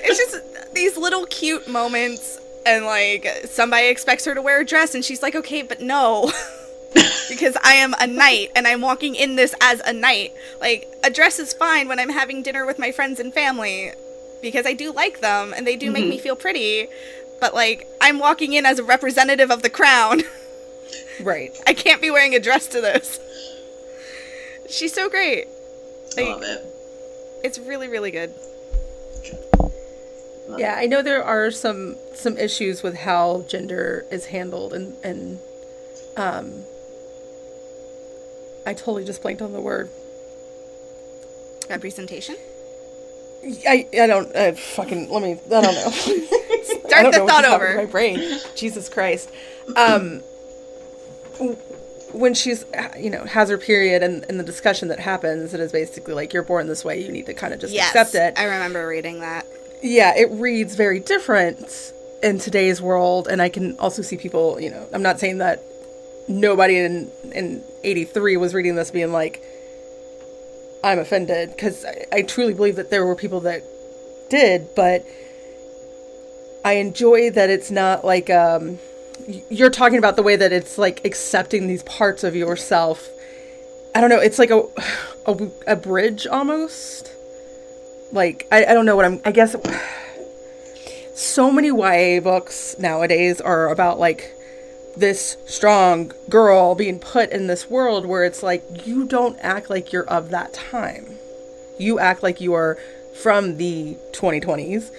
[0.09, 4.95] It's just these little cute moments and like somebody expects her to wear a dress
[4.95, 6.31] and she's like okay but no
[7.29, 10.33] because i am a knight and i'm walking in this as a knight.
[10.61, 13.93] Like a dress is fine when i'm having dinner with my friends and family
[14.43, 16.89] because i do like them and they do make me feel pretty.
[17.41, 20.23] But like i'm walking in as a representative of the crown.
[21.21, 21.59] Right.
[21.67, 23.19] i can't be wearing a dress to this.
[24.69, 25.47] She's so great.
[26.19, 26.65] I love it.
[27.43, 28.33] it's really really good.
[30.49, 34.95] Love Yeah, I know there are some some issues with how gender is handled and
[35.03, 35.39] and
[36.17, 36.65] um
[38.67, 39.89] I totally just blanked on the word.
[41.71, 42.37] Representation?
[43.67, 45.91] I, I don't I fucking let me I don't know.
[46.89, 47.75] Start don't the know thought over.
[47.77, 48.41] My brain.
[48.57, 49.31] Jesus Christ.
[49.77, 50.21] Um
[52.13, 52.65] when she's
[52.99, 56.33] you know has her period and, and the discussion that happens it is basically like
[56.33, 57.89] you're born this way you need to kind of just Yes.
[57.95, 59.45] accept it I remember reading that.
[59.83, 61.93] yeah, it reads very different
[62.23, 64.59] in today's world, and I can also see people.
[64.59, 65.63] You know, I'm not saying that
[66.29, 69.43] nobody in in '83 was reading this being like,
[70.85, 73.63] "I'm offended," because I, I truly believe that there were people that
[74.29, 75.07] did, but
[76.65, 78.79] I enjoy that it's not like um,
[79.51, 83.09] you're talking about the way that it's like accepting these parts of yourself.
[83.95, 84.21] I don't know.
[84.21, 84.63] It's like a
[85.27, 87.13] a, a bridge almost
[88.13, 89.57] like I, I don't know what I'm I guess
[91.15, 94.33] so many YA books nowadays are about like
[94.97, 99.93] this strong girl being put in this world where it's like you don't act like
[99.93, 101.07] you're of that time.
[101.79, 102.79] You act like you are
[103.15, 104.91] from the 2020s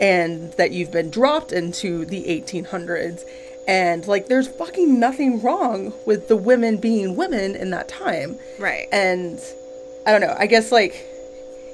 [0.00, 3.22] and that you've been dropped into the 1800s
[3.66, 8.38] and like there's fucking nothing wrong with the women being women in that time.
[8.58, 8.86] Right.
[8.92, 9.40] And
[10.06, 10.94] I don't know, I guess like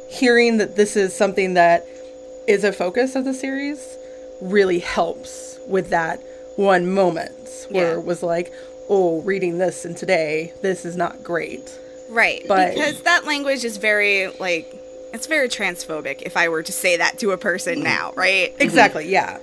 [0.09, 1.87] hearing that this is something that
[2.47, 3.97] is a focus of the series
[4.41, 6.21] really helps with that
[6.57, 7.33] one moment
[7.69, 7.99] where Yeah.
[7.99, 8.53] it was like,
[8.89, 11.79] oh, reading this and today, this is not great.
[12.09, 12.45] Right.
[12.47, 14.79] But- because that language is very like
[15.13, 17.85] it's very transphobic if I were to say that to a person mm-hmm.
[17.85, 18.53] now, right?
[18.53, 18.63] Mm-hmm.
[18.63, 19.39] Exactly, yeah.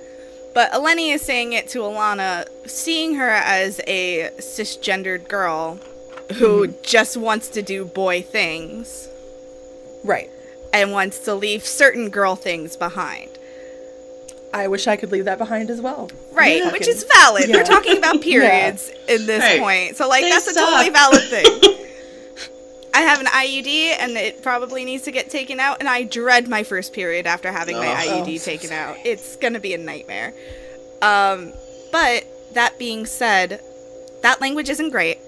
[0.52, 5.78] But Eleni is saying it to Alanna, seeing her as a cisgendered girl
[6.34, 6.82] who mm-hmm.
[6.82, 9.08] just wants to do boy things
[10.04, 10.30] Right.
[10.72, 13.29] and wants to leave certain girl things behind.
[14.52, 16.10] I wish I could leave that behind as well.
[16.32, 16.72] Right, Yeah.
[16.72, 17.48] which is valid.
[17.48, 17.56] Yeah.
[17.56, 19.60] We're talking about periods in this Right.
[19.60, 19.96] point.
[19.96, 21.46] So like They that's a totally valid thing.
[22.92, 26.48] I have an IUD and it probably needs to get taken out and I dread
[26.48, 28.22] my first period after having my Oh.
[28.24, 28.80] IUD Oh, taken sorry.
[28.80, 28.96] out.
[29.04, 30.34] It's going to be a nightmare.
[31.00, 31.52] Um
[31.92, 32.24] but
[32.54, 33.60] that being said,
[34.22, 35.18] that language isn't great.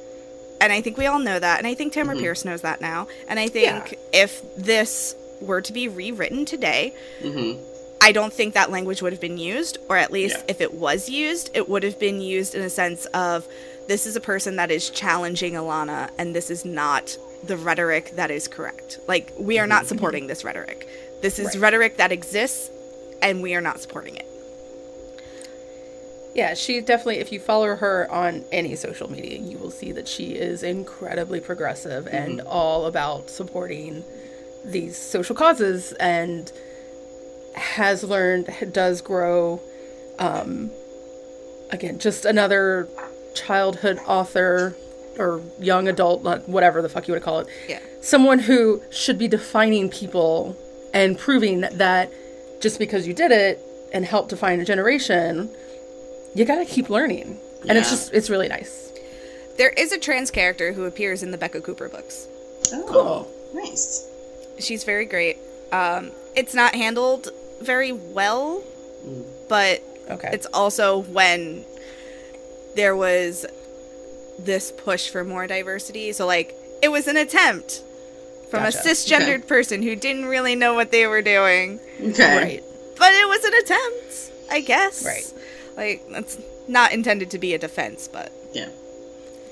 [0.61, 1.59] And I think we all know that.
[1.59, 3.07] And I think Tamora Pierce knows that now.
[3.29, 4.23] And I think Yeah.
[4.25, 7.53] if this were to be rewritten today, hmm
[8.03, 10.44] I don't think that language would have been used, or at least Yeah.
[10.48, 13.46] if it was used, it would have been used in a sense of
[13.86, 18.30] this is a person that is challenging Alanna, and this is not the rhetoric that
[18.30, 18.98] is correct.
[19.07, 19.88] Like, we are not mm-hmm.
[19.88, 20.88] supporting this rhetoric.
[21.20, 21.61] This is Right.
[21.61, 22.70] rhetoric that exists,
[23.20, 24.26] and we are not supporting it.
[26.34, 30.09] Yeah, she definitely, if you follow her on any social media, you will see that
[30.09, 32.48] she is incredibly progressive and mm-hmm.
[32.48, 34.03] all about supporting
[34.64, 36.50] these social causes and
[37.55, 39.61] has learned, does grow.
[40.18, 40.70] Um,
[41.70, 42.88] again, just another
[43.34, 44.76] childhood author
[45.18, 47.46] or young adult, whatever the fuck you would call it.
[47.68, 47.80] Yeah.
[48.00, 50.57] Someone who should be defining people
[50.94, 52.11] and proving that
[52.61, 53.59] just because you did it
[53.92, 55.50] and helped define a generation,
[56.34, 57.38] you gotta keep learning.
[57.68, 58.92] And it's just, it's really nice.
[59.59, 62.26] There is a trans character who appears in the Beka Cooper books.
[62.72, 63.62] Oh, Cool.
[63.62, 64.09] nice.
[64.59, 65.36] She's very great.
[65.72, 67.28] Um, it's not handled
[67.62, 68.62] very well,
[69.48, 70.30] but Okay.
[70.32, 71.64] it's also when
[72.74, 73.46] there was
[74.38, 76.12] this push for more diversity.
[76.12, 77.82] So, like, it was an attempt
[78.50, 78.78] from Gotcha.
[78.78, 79.46] a cisgendered Okay.
[79.46, 82.36] person who didn't really know what they were doing, Okay.
[82.36, 82.64] right.
[82.98, 85.04] but it was an attempt, I guess.
[85.04, 85.32] Right.
[85.76, 86.38] Like, that's
[86.68, 88.68] not intended to be a defense, but Yeah.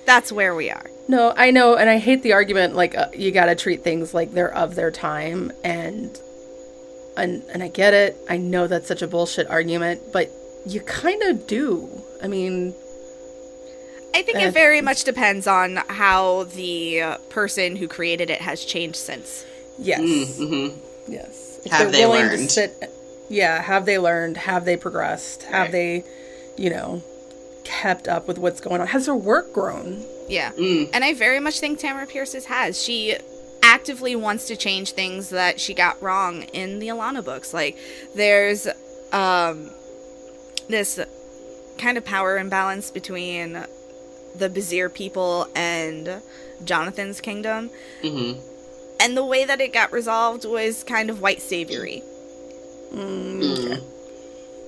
[0.06, 0.90] that's where we are.
[1.08, 4.12] No, I know, and I hate the argument like uh, you got to treat things
[4.14, 6.18] like they're of their time, and
[7.16, 8.16] and and I get it.
[8.28, 10.30] I know that's such a bullshit argument, but
[10.66, 11.88] you kind of do.
[12.22, 12.74] I mean,
[14.14, 18.40] I think Uh, it very much depends on how the uh, person who created it
[18.40, 19.44] has changed since.
[19.78, 21.12] yes, Mm-hmm.
[21.12, 21.60] yes.
[21.64, 22.48] If Have they're willing learned?
[22.48, 22.90] To sit,
[23.28, 24.36] yeah, have they learned?
[24.36, 25.44] Have they progressed?
[25.44, 25.72] Have Right.
[25.72, 26.04] they,
[26.56, 27.02] you know,
[27.64, 28.86] kept up with what's going on?
[28.88, 30.04] Has their work grown?
[30.28, 30.52] Yeah.
[30.52, 30.90] Mm.
[30.92, 32.80] And I very much think Tamora Pierce's has.
[32.82, 33.16] She
[33.62, 37.52] actively wants to change things that she got wrong in the Alanna books.
[37.54, 37.76] Like
[38.14, 38.66] there's
[39.12, 39.70] um
[40.68, 41.00] this
[41.78, 43.64] kind of power imbalance between
[44.36, 46.22] the Bazhir people and
[46.64, 47.70] Jonathan's kingdom.
[48.02, 48.32] hmm
[49.00, 52.02] And the way that it got resolved was kind of white saviory.
[52.92, 53.82] Mm.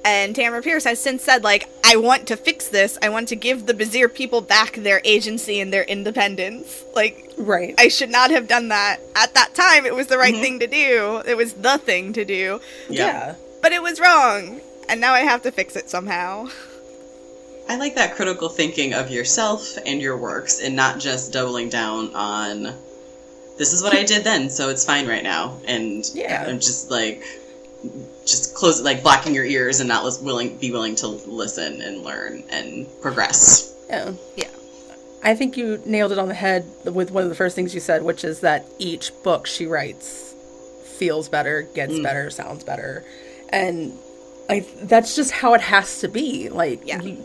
[0.05, 2.99] And Tamora Pierce has since said, like, I want to fix this.
[3.01, 6.83] I want to give the Bazhir people back their agency and their independence.
[6.95, 7.75] Like, Right.
[7.79, 8.99] I should not have done that.
[9.15, 10.41] At that time, it was the right Mhm.
[10.43, 11.23] thing to do.
[11.27, 12.61] It was the thing to do.
[12.89, 13.07] Yeah.
[13.07, 13.35] yeah.
[13.61, 14.61] But it was wrong.
[14.89, 16.49] And now I have to fix it somehow.
[17.69, 22.13] I like that critical thinking of yourself and your works and not just doubling down
[22.15, 22.75] on
[23.57, 25.59] this is what I did then, so it's fine right now.
[25.67, 26.45] And Yeah.
[26.49, 27.23] I'm just like
[28.25, 32.03] just close like blocking your ears and not lis- willing be willing to listen and
[32.03, 33.75] learn and progress.
[33.89, 34.13] Yeah.
[34.37, 34.49] Yeah.
[35.25, 37.81] I think you nailed it on the head with one of the first things you
[37.81, 40.35] said, which is that each book she writes
[40.85, 43.05] feels better, gets better, sounds better.
[43.51, 43.93] And
[44.49, 46.49] I that's just how it has to be.
[46.49, 47.01] Like Yeah.
[47.03, 47.23] you-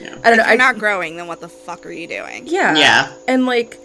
[0.00, 0.16] Yeah.
[0.24, 0.42] I don't know.
[0.42, 2.46] If you're I, not growing, then what the fuck are you doing?
[2.46, 2.74] Yeah.
[2.74, 3.12] Yeah.
[3.28, 3.78] And like,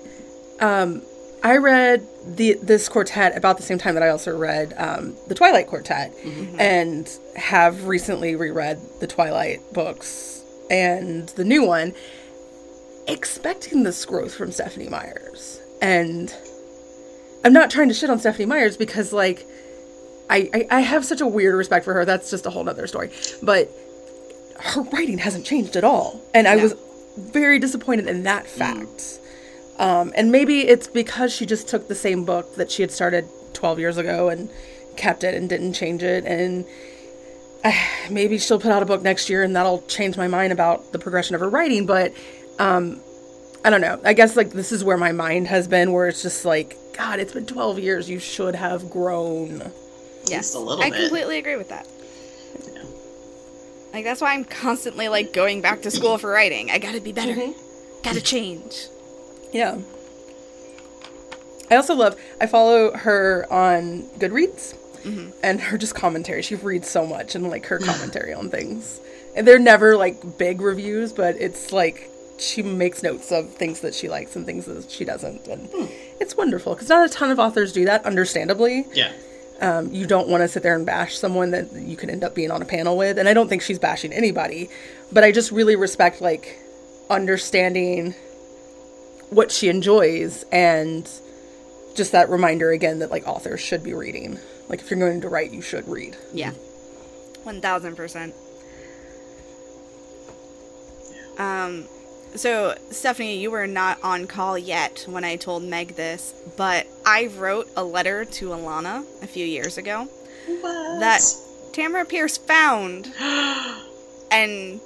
[0.59, 1.01] um,
[1.43, 2.05] I read
[2.35, 6.13] the this quartet about the same time that I also read um, the Twilight Quartet,
[6.59, 11.93] and have recently reread the Twilight books and the new one,
[13.07, 15.61] expecting this growth from Stephenie Meyers.
[15.81, 16.33] And
[17.43, 19.45] I'm not trying to shit on Stephenie Meyers because like.
[20.29, 22.03] I, I, I have such a weird respect for her.
[22.03, 23.11] That's just a whole nother story.
[23.41, 23.71] But
[24.59, 26.19] her writing hasn't changed at all.
[26.33, 26.63] And I No.
[26.63, 26.73] was
[27.17, 29.19] very disappointed in that fact.
[29.77, 33.27] Um, and maybe it's because she just took the same book that she had started
[33.53, 34.49] 12 years ago and
[34.95, 36.25] kept it and didn't change it.
[36.25, 36.65] And
[37.63, 37.71] uh,
[38.09, 40.99] maybe she'll put out a book next year and that'll change my mind about the
[40.99, 41.85] progression of her writing.
[41.85, 42.13] But
[42.57, 42.99] um,
[43.63, 43.99] I don't know.
[44.03, 47.19] I guess like this is where my mind has been, where it's just like, God,
[47.19, 48.09] it's been 12 years.
[48.09, 49.71] You should have grown.
[50.27, 51.01] Yes, a little I bit.
[51.01, 51.87] completely agree with that.
[53.93, 56.71] Like that's why I'm constantly like going back to school for writing.
[56.71, 57.33] I gotta be better.
[57.33, 58.03] Mm-hmm.
[58.03, 58.87] Gotta change.
[59.51, 59.79] Yeah.
[61.69, 64.75] I also love, I follow her on Goodreads
[65.43, 66.41] and her just commentary.
[66.41, 68.99] She reads so much and like her commentary on things.
[69.35, 73.93] And they're never like big reviews, but it's like she makes notes of things that
[73.93, 75.47] she likes and things that she doesn't.
[75.47, 75.69] And
[76.19, 78.85] it's wonderful because not a ton of authors do that, understandably.
[78.93, 79.11] Yeah.
[79.59, 82.35] Um, you don't want to sit there and bash someone that you could end up
[82.35, 83.17] being on a panel with.
[83.17, 84.69] And I don't think she's bashing anybody,
[85.11, 86.59] but I just really respect like
[87.09, 88.13] understanding
[89.29, 91.09] what she enjoys and
[91.95, 94.39] just that reminder again that like authors should be reading.
[94.69, 96.15] Like if you're going to write, you should read.
[96.33, 96.51] Yeah.
[97.43, 98.33] One thousand percent.
[101.37, 101.85] Um
[102.35, 107.27] so Stephanie, you were not on call yet when I told Meg this, but I
[107.27, 110.03] wrote a letter to Alanna a few years ago
[110.61, 110.99] What?
[110.99, 111.21] that
[111.71, 113.11] Tamora Pierce found
[114.31, 114.81] and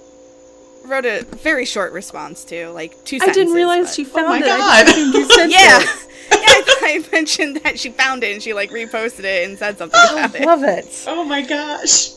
[0.83, 4.37] wrote a very short response to, like two I didn't realize but- she found my
[4.39, 4.43] it.
[4.43, 4.85] I God.
[4.85, 5.79] just assumed you sent Yeah.
[5.79, 6.07] it.
[6.31, 9.57] yeah, I, thought I mentioned that she found it and she like reposted it and
[9.59, 10.41] said something about it.
[10.41, 11.03] I love it.
[11.07, 12.11] Oh my gosh.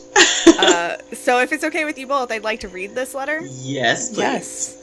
[0.47, 3.41] Uh, so if it's okay with you both, I'd like to read this letter.
[3.43, 4.17] yes, please.
[4.19, 4.77] Yes.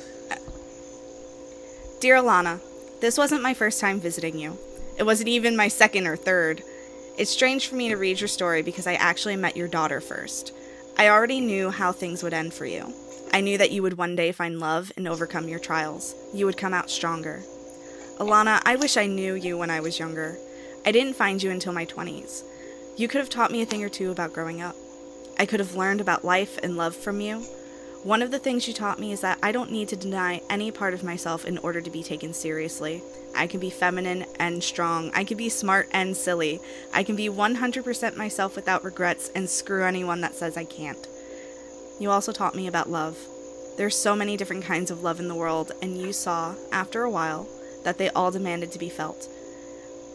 [2.01, 2.61] Dear Alanna,
[3.01, 4.59] this wasn't my first time visiting you.
[4.99, 6.63] It wasn't even my second or third.
[7.17, 10.53] It's strange for me to read your story because I actually met your daughter first.
[10.99, 12.93] I already knew how things would end for you.
[13.35, 16.15] I knew that you would one day find love and overcome your trials.
[16.35, 17.43] You would come out stronger.
[18.19, 20.37] Alanna, I wish I knew you when I was younger.
[20.85, 22.43] I didn't find you until my 20s.
[22.97, 24.77] You could have taught me a thing or two about growing up.
[25.39, 27.39] I could have learned about life and love from you.
[28.03, 30.71] One of the things you taught me is that I don't need to deny any
[30.71, 33.01] part of myself in order to be taken seriously.
[33.35, 35.11] I can be feminine and strong.
[35.15, 36.61] I can be smart and silly.
[36.93, 41.07] I can be 100% myself without regrets and screw anyone that says I can't.
[42.03, 43.17] You also taught me about love.
[43.77, 47.11] There's so many different kinds of love in the world, and you saw, after a
[47.11, 47.47] while,
[47.85, 49.29] that they all demanded to be felt.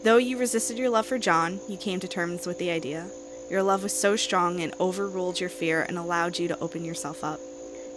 [0.03, 3.07] Though you resisted your love for John, you came to terms with the idea.
[3.49, 7.23] Your love was so strong and overruled your fear and allowed you to open yourself
[7.23, 7.39] up.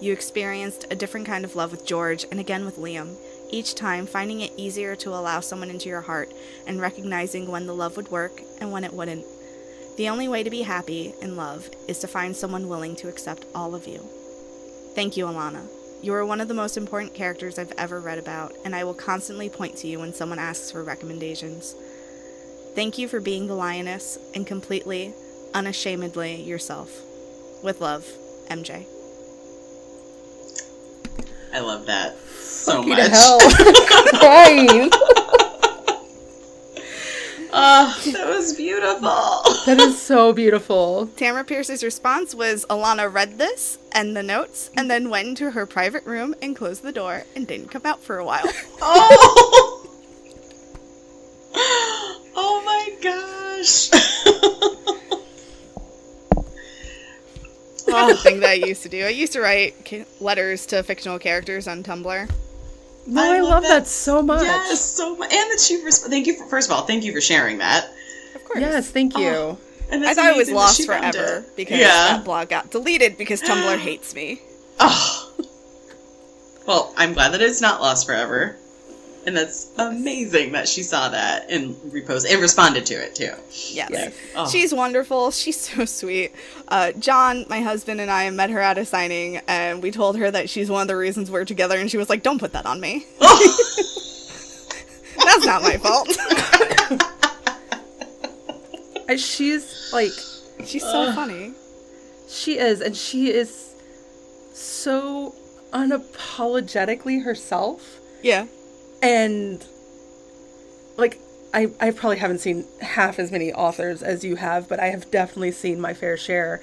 [0.01, 3.17] You experienced a different kind of love with George and again with Liam,
[3.51, 6.33] each time finding it easier to allow someone into your heart
[6.65, 9.27] and recognizing when the love would work and when it wouldn't.
[9.97, 13.45] The only way to be happy in love is to find someone willing to accept
[13.55, 14.09] all of you.
[14.95, 15.67] Thank you, Alanna.
[16.03, 18.95] You are one of the most important characters I've ever read about, and I will
[18.95, 21.75] constantly point to you when someone asks for recommendations.
[22.75, 25.13] Thank you for being the lioness and completely,
[25.53, 26.91] unashamedly yourself.
[27.63, 28.07] With love,
[28.49, 28.87] MJ.
[31.53, 33.05] I love that so Fuck you much.
[33.05, 33.39] to hell.
[33.43, 34.91] I'm crying.
[37.53, 39.43] Oh, that was beautiful.
[39.67, 41.11] That is so beautiful.
[41.17, 45.67] Tamora Pierce's response was Alanna read this and the notes and then went into her
[45.67, 48.49] private room and closed the door and didn't come out for a while.
[48.83, 49.87] Oh.
[52.37, 53.91] oh my gosh.
[57.91, 59.05] That's a thing that I used to do.
[59.05, 59.75] I used to write
[60.21, 62.31] letters to fictional characters on Tumblr.
[63.11, 63.69] No, I I, love love, that.
[63.81, 63.87] that.
[63.87, 64.43] so much.
[64.43, 65.33] yes, so much.
[65.33, 67.91] And that she res- thank you for first of all, thank you for sharing that.
[68.35, 68.61] Of course.
[68.61, 69.29] Yes, thank you.
[69.29, 69.59] Oh.
[69.91, 71.57] And I thought it was lost forever it.
[71.57, 71.87] because yeah.
[72.17, 74.41] that blog got deleted because Tumblr hates me.
[74.79, 75.33] Oh.
[76.67, 78.57] Well, I'm glad that it's not lost forever.
[79.31, 83.31] And that's amazing that she saw that and reposted and responded to it too.
[83.71, 83.89] Yes.
[83.93, 84.13] Yes.
[84.35, 84.51] Oh.
[84.51, 85.31] She's wonderful.
[85.31, 86.33] She's so sweet.
[86.67, 90.33] Uh, John, my husband, and I met her at a signing, and we told her
[90.33, 92.67] that she's one of the reasons we're together, and she was like, Don't put that
[92.67, 93.07] on me.
[93.21, 94.27] That's
[95.47, 96.09] not my fault.
[99.09, 100.11] And she's like,
[100.67, 101.53] she's so funny.
[102.29, 103.77] she is, and she is
[104.53, 105.37] so
[105.73, 108.01] unapologetically herself.
[108.23, 108.47] Yeah.
[109.03, 109.65] And
[110.97, 111.21] like
[111.53, 115.11] I, I probably haven't seen half as many authors as you have, but I have
[115.11, 116.63] definitely seen my fair share.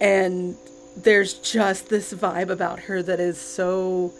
[0.00, 0.56] And
[0.96, 4.12] there's just this vibe about her that is so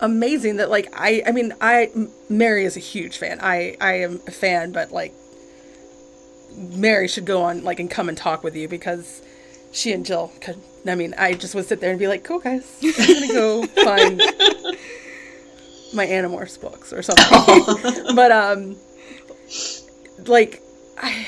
[0.00, 1.90] amazing that like I I mean I
[2.28, 3.38] Mary is a huge fan.
[3.40, 5.14] I I am a fan, but like
[6.56, 9.22] Mary should go on like and come and talk with you because
[9.72, 12.38] she and Jill could I mean, I just would sit there and be like, "Cool
[12.38, 14.22] guys, I'm gonna go find
[15.96, 18.14] my Animorphs books or something.
[18.14, 18.76] but um,
[20.26, 20.62] like,
[20.98, 21.26] I,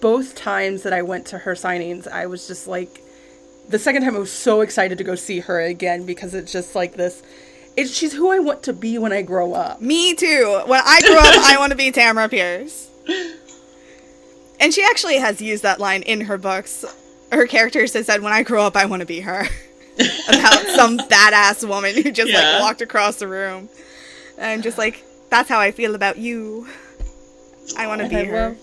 [0.00, 3.02] both times that I went to her signings, I was just like,
[3.68, 6.74] the second time I was so excited to go see her again because it's just
[6.74, 7.22] like this.
[7.76, 9.80] It's she's who I want to be when I grow up.
[9.80, 10.62] Me too.
[10.66, 12.90] When I grow up, I want to be Tamora Pierce.
[14.60, 16.84] And she actually has used that line in her books.
[17.32, 19.48] Her characters has said, "When I grow up, I want to be her."
[20.28, 22.40] About some badass woman who just Yeah.
[22.52, 23.68] like walked across the room,
[24.38, 26.66] and just like that's how I feel about you.
[27.76, 28.48] I want to And be I her.
[28.48, 28.56] love,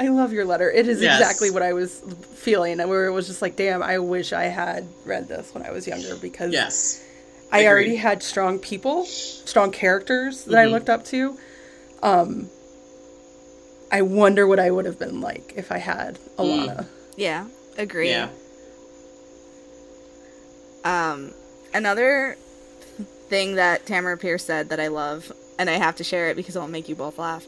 [0.00, 0.70] I love your letter.
[0.70, 1.20] It is Yes.
[1.20, 2.00] exactly what I was
[2.34, 5.64] feeling, and where it was just like, damn, I wish I had read this when
[5.64, 7.00] I was younger because Yes.
[7.52, 7.68] I Agreed.
[7.68, 10.70] already had strong people, strong characters that I Mhm.
[10.72, 11.38] looked up to.
[12.02, 12.48] Um,
[13.92, 16.86] I wonder what I would have been like if I had Alanna.
[17.16, 17.44] Yeah,
[17.78, 18.08] agree.
[18.10, 18.28] Yeah.
[20.84, 21.32] Um,
[21.72, 22.36] another
[23.28, 26.54] thing that Tamora Pierce said that I love, and I have to share it because
[26.56, 27.46] it'll make you both laugh.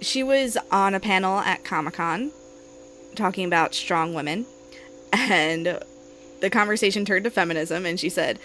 [0.00, 2.32] She was on a panel at Comic Con
[3.14, 4.46] talking about strong women,
[5.12, 5.78] and
[6.40, 8.38] the conversation turned to feminism, and she said,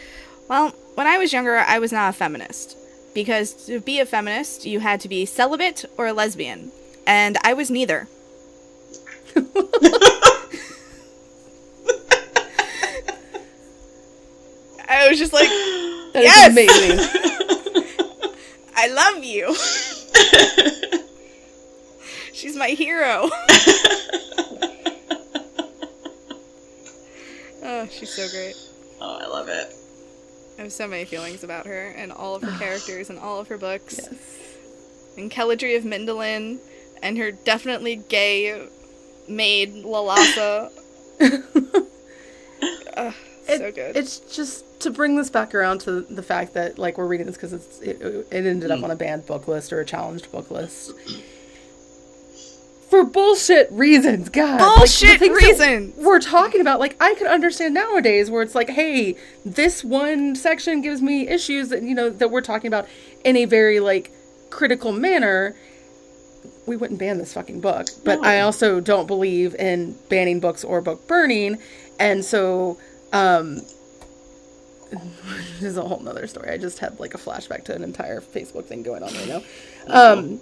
[0.50, 2.78] Well, when I was younger, I was not a feminist.
[3.14, 6.72] Because to be a feminist, you had to be celibate or a lesbian.
[7.08, 8.10] And I was neither.
[14.96, 15.50] I was just like,
[16.14, 16.52] That is Yes!
[16.52, 17.00] amazing.
[18.78, 19.56] I love you.
[22.34, 23.30] She's my hero.
[27.64, 28.56] oh, she's so great.
[29.02, 29.74] Oh, I love it.
[30.58, 33.48] I have so many feelings about her and all of her characters and all of
[33.48, 34.00] her books.
[34.02, 34.14] yes.
[35.18, 36.60] And Keladry of Mindelan
[37.02, 38.68] and her definitely gay
[39.28, 40.72] maid Lalasa.
[43.56, 43.96] Ugh, so good.
[43.96, 47.36] It's just to bring this back around to the fact that like we're reading this
[47.36, 48.84] because it's it, it ended up mm.
[48.84, 50.94] on a banned book list or a challenged book list
[52.96, 54.30] for bullshit reasons.
[54.30, 55.96] God, like, Bullshit things reasons!
[55.98, 56.80] we're talking about.
[56.80, 61.70] Like I could understand nowadays where it's like, hey, this one section gives me issues
[61.70, 62.88] that you know that we're talking about
[63.24, 64.12] in a very like
[64.50, 65.56] critical manner.
[66.68, 68.28] We wouldn't ban this fucking book, but No.
[68.28, 71.58] I also don't believe in banning books or book burning,
[72.00, 72.78] and so
[73.16, 73.62] um
[74.92, 76.50] this is a whole nother story.
[76.50, 79.42] I just had like a flashback to an entire Facebook thing going on right now.
[79.88, 80.40] Um,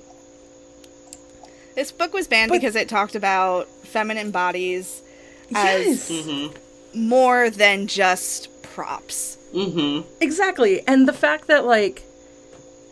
[1.76, 5.02] this book was banned But- because it talked about feminine bodies
[5.50, 7.08] yes, as Mm-hmm.
[7.08, 9.38] more than just props.
[9.54, 10.08] Mm-hmm.
[10.22, 10.86] exactly.
[10.88, 12.04] And the fact that like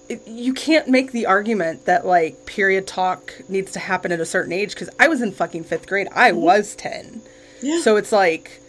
[0.10, 4.26] it- you can't make the argument that like period talk needs to happen at a
[4.26, 6.08] certain age because I was in fucking fifth grade.
[6.14, 7.22] I was ten,
[7.62, 7.82] Yeah.
[7.82, 8.62] so it's like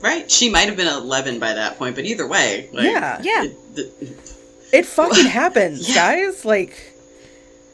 [0.00, 0.30] right.
[0.30, 2.68] She might have been 11 by that point, but either way.
[2.72, 3.20] Like, Yeah.
[3.22, 3.44] Yeah.
[3.44, 3.90] it- the-
[4.72, 5.94] it fucking happens, Yeah.
[5.94, 6.44] guys.
[6.44, 6.94] Like,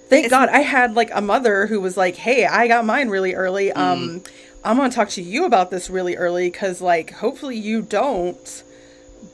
[0.08, 3.08] thank It's- God I had like a mother who was like, "Hey, I got mine
[3.08, 3.70] really early.
[3.70, 3.76] Mm.
[3.76, 4.22] Um,
[4.64, 8.62] I'm gonna talk to you about this really early because like hopefully you don't,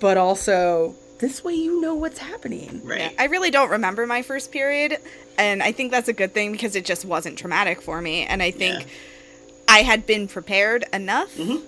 [0.01, 3.01] but also this way you know what's happening." right.
[3.01, 4.97] Yeah, I really don't remember my first period,
[5.39, 8.25] and I think that's a good thing because it just wasn't traumatic for me.
[8.25, 8.87] And I think Yeah.
[9.69, 11.37] I had been prepared enough.
[11.37, 11.61] Mhm.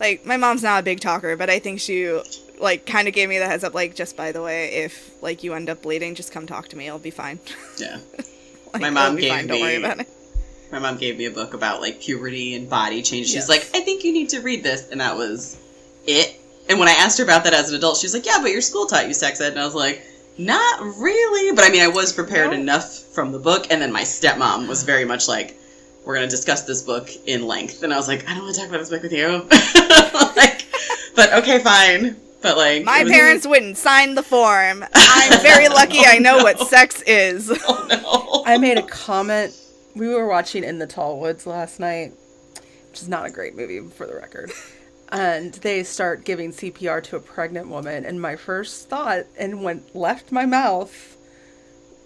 [0.00, 2.20] Like my mom's not a big talker, but I think she
[2.60, 3.74] like kind of gave me the heads up.
[3.74, 6.76] Like, just by the way, if like you end up bleeding, just come talk to
[6.76, 6.88] me.
[6.88, 7.38] I'll be fine.
[7.78, 7.98] Yeah.
[8.70, 10.08] Like, My mom gave fine, Don't worry me- about it.
[10.70, 13.26] My mom gave me a book about like puberty and body change.
[13.28, 13.48] She's Yes.
[13.48, 15.56] like, I think you need to read this, and that was
[16.06, 16.38] it.
[16.68, 18.50] And when I asked her about that as an adult, she was like, Yeah, but
[18.50, 20.02] your school taught you sex ed, and I was like,
[20.36, 22.58] Not really, but I mean, I was prepared No.
[22.58, 23.68] enough from the book.
[23.70, 25.57] And then my stepmom was very much like,
[26.08, 27.82] we're going to discuss this book in length.
[27.82, 29.28] And I was like, I don't want to talk about this book with you.
[30.36, 30.66] like,
[31.14, 32.16] but okay, fine.
[32.40, 34.86] But like, My it was- parents wouldn't sign the form.
[34.94, 37.50] I'm very oh, lucky I know what sex is.
[37.68, 38.42] Oh no.
[38.46, 39.54] I made a comment.
[39.94, 42.14] We were watching In the Tall Woods last night,
[42.88, 44.50] which is not a great movie for the record.
[45.10, 49.94] And they start giving CPR to a pregnant woman, and my first thought and went
[49.94, 51.18] left my mouth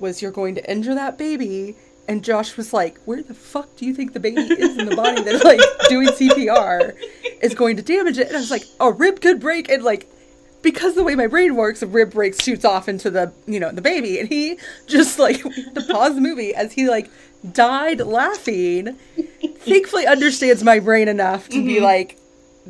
[0.00, 1.76] was, "You're going to injure that baby."
[2.08, 4.96] And Josh was like, "Where the fuck do you think the baby is in the
[4.96, 6.96] body that like doing CPR
[7.40, 10.08] is going to damage it?" And I was like, "A rib could break," and like
[10.62, 13.70] because the way my brain works, a rib breaks shoots off into the you know
[13.70, 17.10] the baby, and he just like to pause the movie as he like
[17.52, 18.96] died laughing.
[19.58, 21.84] Thankfully, understands my brain enough to be mm-hmm.
[21.84, 22.18] like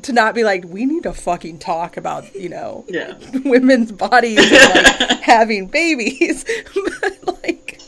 [0.02, 3.14] to not be like we need to fucking talk about you know Yeah.
[3.44, 7.80] women's bodies and, like having babies, but like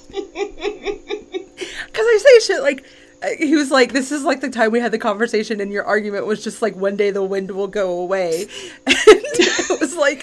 [1.94, 2.84] because I say shit like.
[3.22, 5.84] uh, He was like, "This is like the time we had the conversation, and your
[5.84, 8.46] argument was just like one day the wind will go away."
[8.86, 10.22] And it was like,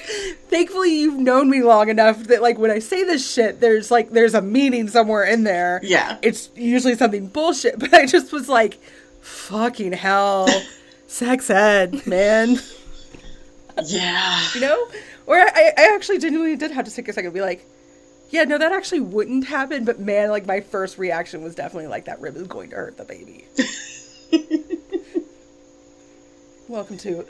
[0.50, 4.12] thankfully you've known me long enough that like when I say this shit, there's like
[4.12, 5.80] there's a meaning somewhere in there.
[5.84, 6.18] Yeah.
[6.22, 8.80] it's usually something bullshit, but I just was like,
[9.22, 10.48] "Fucking hell,
[11.08, 12.58] sex ed, man."
[13.86, 14.42] Yeah.
[14.56, 14.88] you know?
[15.26, 17.66] Or I, I actually genuinely did have to take a second and be like,
[18.32, 22.06] yeah, no, that actually wouldn't happen, but man, like my first reaction was definitely like
[22.06, 23.46] that rib is going to hurt the baby.
[26.70, 27.26] Welcome to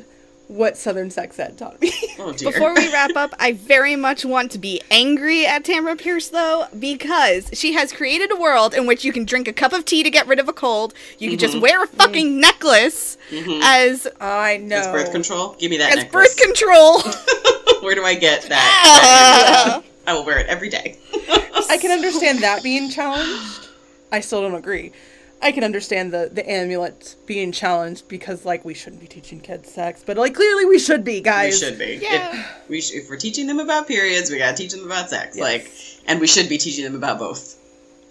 [0.48, 1.92] what Southern sex ed taught me.
[2.20, 2.34] Oh.
[2.34, 6.68] Before we wrap up, I very much want to be angry at Tamora Pierce, though,
[6.78, 10.04] because she has created a world in which you can drink a cup of tea
[10.04, 10.94] to get rid of a cold.
[11.18, 11.64] You can just mm-hmm.
[11.64, 11.98] wear a mm-hmm.
[11.98, 13.60] fucking necklace mm-hmm.
[13.64, 14.76] as I know.
[14.76, 16.36] As birth control, give me that as necklace.
[16.36, 17.00] birth control.
[17.82, 18.50] Where do I get that?
[18.50, 19.91] that necklace?
[20.08, 20.98] I will wear it every day.
[21.70, 23.68] I can understand that being challenged.
[24.12, 24.92] I still don't agree.
[25.44, 29.72] I can understand the the amulet being challenged because like we shouldn't be teaching kids
[29.72, 31.60] sex, but like clearly we should be, guys.
[31.62, 32.00] We should be.
[32.02, 32.32] Yeah.
[32.64, 35.36] If, we sh- if we're teaching them about periods, we gotta teach them about sex.
[35.36, 35.44] Yes.
[35.44, 35.72] Like,
[36.10, 37.58] and we should be teaching them about both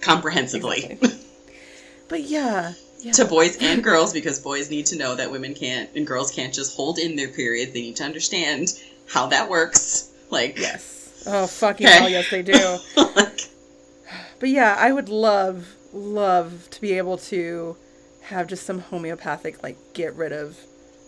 [0.01, 1.11] comprehensively Exactly.
[2.09, 3.13] But yeah, yeah.
[3.13, 6.53] to boys and girls because boys need to know that women can't and girls can't
[6.53, 7.73] just hold in their periods.
[7.73, 8.73] They need to understand
[9.09, 10.11] how that works.
[10.29, 11.00] Like, Yes.
[11.27, 11.99] Oh fucking Okay.
[11.99, 12.79] hell, yes they do.
[14.39, 17.77] But yeah, I would love, love to be able to
[18.23, 20.59] have just some homeopathic, like get rid of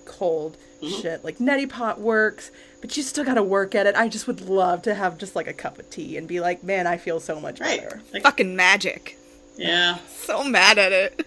[0.05, 1.01] cold Mm-hmm.
[1.01, 1.23] shit.
[1.25, 2.51] Like neti pot works,
[2.81, 3.95] but you still gotta work at it.
[3.95, 6.65] I just would love to have just like a cup of tea and be like,
[6.65, 7.81] man, I feel so much right?
[7.81, 8.03] better.
[8.13, 9.17] Like, fucking magic.
[9.57, 11.25] yeah, So mad at it.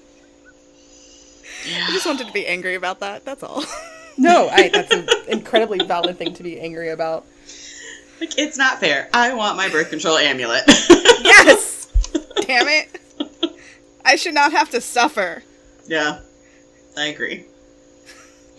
[1.65, 1.85] yeah.
[1.87, 3.23] I just wanted to be angry about that.
[3.23, 3.63] That's all.
[4.17, 7.25] No, I, that's an incredibly valid thing to be angry about.
[8.19, 9.09] Like, it's not fair.
[9.13, 10.63] I want my birth control amulet.
[10.67, 11.87] yes.
[12.41, 13.01] Damn it.
[14.05, 15.43] I should not have to suffer.
[15.87, 16.19] Yeah,
[16.97, 17.45] I agree.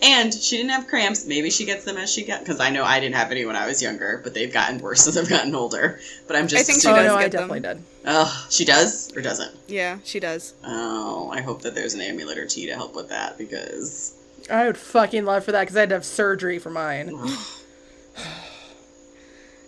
[0.01, 1.25] And she didn't have cramps.
[1.25, 2.41] Maybe she gets them as she got.
[2.41, 5.07] Because I know I didn't have any when I was younger, but they've gotten worse
[5.07, 5.99] as I've gotten older.
[6.27, 6.61] But I'm just.
[6.61, 7.49] I think she oh does no, I get them.
[7.49, 7.83] definitely did.
[8.05, 9.55] Oh, she does or doesn't.
[9.67, 10.53] Yeah, she does.
[10.63, 14.13] Oh, I hope that there's an amulet or tea to help with that because
[14.51, 17.11] I would fucking love for that because I had to have surgery for mine.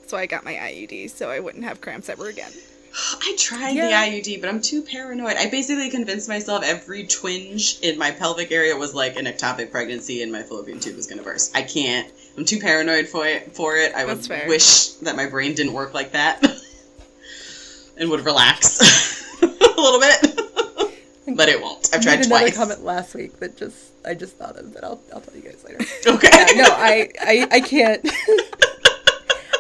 [0.10, 2.52] That's why I got my IUD, so I wouldn't have cramps ever again.
[3.22, 3.90] I tried Yeah.
[3.90, 5.36] the IUD, but I'm too paranoid.
[5.38, 10.24] I basically convinced myself every twinge in my pelvic area was like an ectopic pregnancy
[10.24, 11.56] and my fallopian tube was going to burst.
[11.56, 12.12] I can't.
[12.36, 13.56] I'm too paranoid for it.
[13.56, 14.48] For it, I would fair.
[14.48, 16.44] wish that my brain didn't work like that
[17.98, 20.98] and would relax a little bit.
[21.38, 21.88] but it won't.
[21.94, 22.58] I've tried made another twice.
[22.58, 25.64] comment last week that just I just thought of, but I'll I'll tell you guys
[25.64, 25.78] later.
[26.08, 26.30] Okay.
[26.34, 28.10] Yeah, no, I, I, I can't.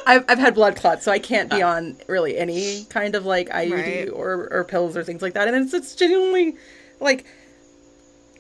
[0.07, 3.49] I've, I've had blood clots, so I can't be on really any kind of like
[3.49, 4.09] IUD Right.
[4.09, 5.47] or, or pills or things like that.
[5.47, 6.55] And it's, it's genuinely
[6.99, 7.25] like,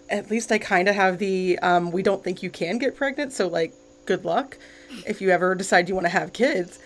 [0.09, 3.31] at least I kind of have the um, we don't think you can get pregnant,
[3.33, 3.73] so like,
[4.05, 4.57] good luck
[5.05, 6.79] if you ever decide you want to have kids.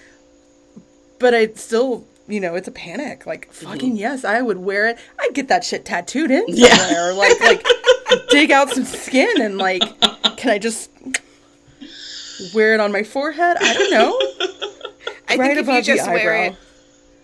[1.19, 3.25] But I still, you know, it's a panic.
[3.25, 4.97] Like, fucking yes, I would wear it.
[5.19, 6.75] I'd get that shit tattooed in Yeah.
[6.75, 7.13] somewhere.
[7.13, 7.65] Like, like
[8.29, 9.81] dig out some skin and like,
[10.35, 10.89] can I just
[12.53, 13.57] wear it on my forehead?
[13.59, 14.17] I don't know.
[15.29, 16.53] I Right think if you above the just wear eyebrow.
[16.53, 16.55] it,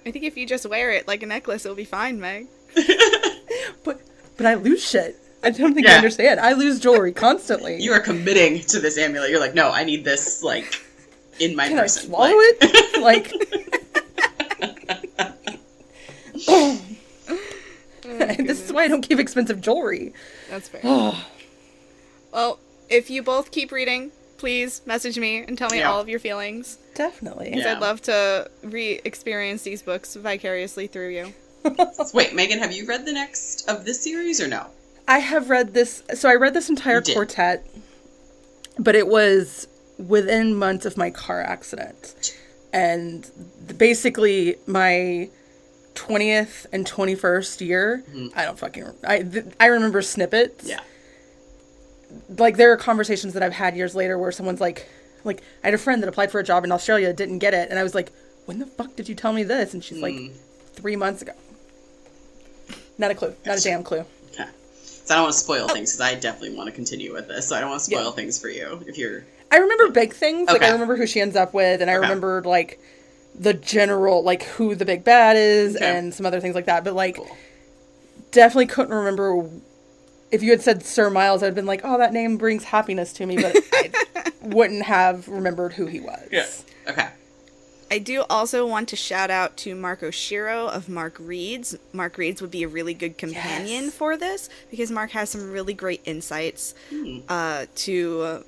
[0.08, 2.48] I think if you just wear it like a necklace, it'll be fine, Meg.
[3.84, 4.02] But
[4.38, 5.18] but I lose shit.
[5.44, 5.98] I don't think you Yeah.
[5.98, 6.40] understand.
[6.40, 7.82] I lose jewelry constantly.
[7.82, 9.30] You are committing to this amulet.
[9.30, 10.86] You're like, no, I need this like
[11.40, 13.02] in my Can I swallow Like- it?
[13.02, 13.32] Like.
[16.48, 16.82] Oh,
[18.04, 20.14] this is why I don't keep expensive jewelry.
[20.50, 20.82] That's fair.
[20.84, 21.26] Oh,
[22.34, 25.92] well, if you both keep reading, please message me and tell me Yeah.
[25.92, 26.78] all of your feelings.
[26.96, 27.54] definitely.
[27.56, 27.74] Yeah.
[27.74, 31.34] I'd love to re-experience these books vicariously through you.
[32.14, 34.66] Wait, Megan, have you read the next of this series or no?
[35.08, 36.04] I have read this.
[36.14, 37.66] So I read this entire quartet,
[38.78, 39.68] but it was
[39.98, 42.34] within months of my car accident,
[42.72, 43.30] and
[43.78, 45.30] basically my
[45.96, 48.04] twentieth and twenty first year.
[48.10, 48.38] Mm-hmm.
[48.40, 48.86] I don't fucking.
[49.08, 50.68] I th- I remember snippets.
[50.68, 50.80] Yeah.
[52.38, 54.88] Like there are conversations that I've had years later where someone's like,
[55.24, 57.70] like I had a friend that applied for a job in Australia, didn't get it,
[57.70, 58.12] and I was like,
[58.46, 59.74] when the fuck did you tell me this?
[59.74, 60.28] And she's like, hmm.
[60.74, 61.34] three months ago.
[62.98, 63.36] Not a clue.
[63.46, 64.06] Not a damn clue.
[64.34, 64.46] Okay.
[64.82, 65.74] So I don't want to spoil oh.
[65.74, 67.48] things because I definitely want to continue with this.
[67.48, 68.12] So I don't want to spoil Yeah.
[68.12, 69.24] things for you if you're.
[69.52, 70.48] I remember big things.
[70.50, 72.02] Like I remember who she ends up with, and I Okay.
[72.02, 72.80] remembered like
[73.34, 75.86] the general like who the big bad is, Okay.
[75.86, 76.84] and some other things like that.
[76.84, 77.36] But like Cool.
[78.32, 79.50] definitely couldn't remember.
[80.32, 83.26] If you had said Sir Myles, I'd been like, "Oh, that name brings happiness to
[83.26, 83.92] me," but I
[84.42, 86.28] wouldn't have remembered who he was.
[86.32, 86.46] Yeah.
[86.88, 87.08] Okay.
[87.92, 91.76] I do also want to shout out to Mark Oshiro of Mark Reads.
[91.92, 93.94] Mark Reads would be a really good companion Yes.
[93.96, 96.76] for this because Mark has some really great insights
[97.30, 98.44] uh, to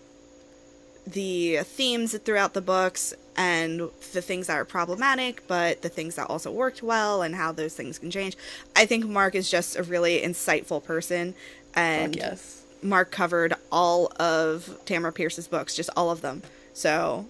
[1.07, 3.79] the themes throughout the books and
[4.13, 7.73] the things that are problematic, but the things that also worked well and how those
[7.73, 8.37] things can change.
[8.75, 11.33] I think Mark is just a really insightful person,
[11.75, 12.63] and Fuck yes.
[12.81, 16.41] Mark covered all of Tamora Pierce's books, just all of them.
[16.73, 17.25] So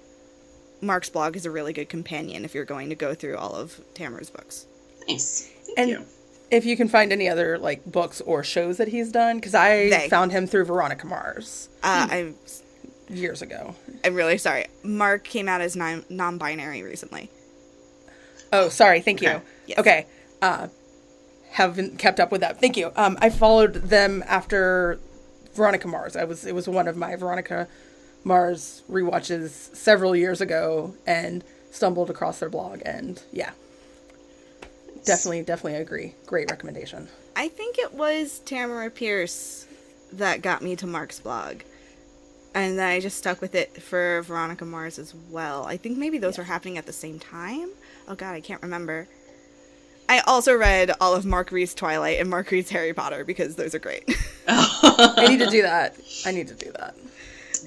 [0.81, 3.79] Mark's blog is a really good companion if you're going to go through all of
[3.93, 4.65] Tamora's books.
[5.07, 5.49] Nice.
[5.65, 6.05] Thank And you.
[6.51, 9.89] if you can find any other like books or shows that he's done, because I
[9.89, 10.09] They.
[10.09, 12.35] found him through Veronica Mars Uh, I'm
[13.09, 13.75] years ago.
[14.05, 14.67] I'm really sorry.
[14.83, 17.29] Mark came out as non non-binary recently.
[18.53, 19.01] Oh, sorry.
[19.01, 19.29] Thank you.
[19.29, 19.41] Okay.
[19.67, 19.77] Yes.
[19.79, 20.05] Okay.
[20.41, 20.67] Uh,
[21.51, 22.59] haven't kept up with that.
[22.59, 22.91] Thank you.
[22.95, 24.99] Um, I followed them after
[25.53, 26.15] Veronica Mars.
[26.15, 27.67] I was it was one of my Veronica
[28.23, 33.51] Mars rewatches several years ago, and stumbled across their blog, and yeah,
[35.05, 36.15] definitely, definitely agree.
[36.25, 37.07] Great recommendation.
[37.35, 39.65] I think it was Tamora Pierce
[40.13, 41.61] that got me to Mark's blog.
[42.53, 45.63] And then I just stuck with it for Veronica Mars as well.
[45.63, 47.69] I think maybe those were happening at the same time.
[48.09, 49.07] Oh god, I can't remember.
[50.11, 53.73] I also read all of Mark Reads Twilight and Mark Reads Harry Potter because those
[53.73, 54.03] are great.
[54.47, 55.95] I need to do that.
[56.25, 56.95] I need to do that.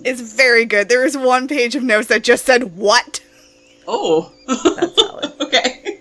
[0.04, 0.90] it's very good.
[0.90, 3.22] There was one page of notes that just said what.
[3.88, 4.30] Oh.
[4.46, 5.32] That's valid.
[5.40, 6.00] okay.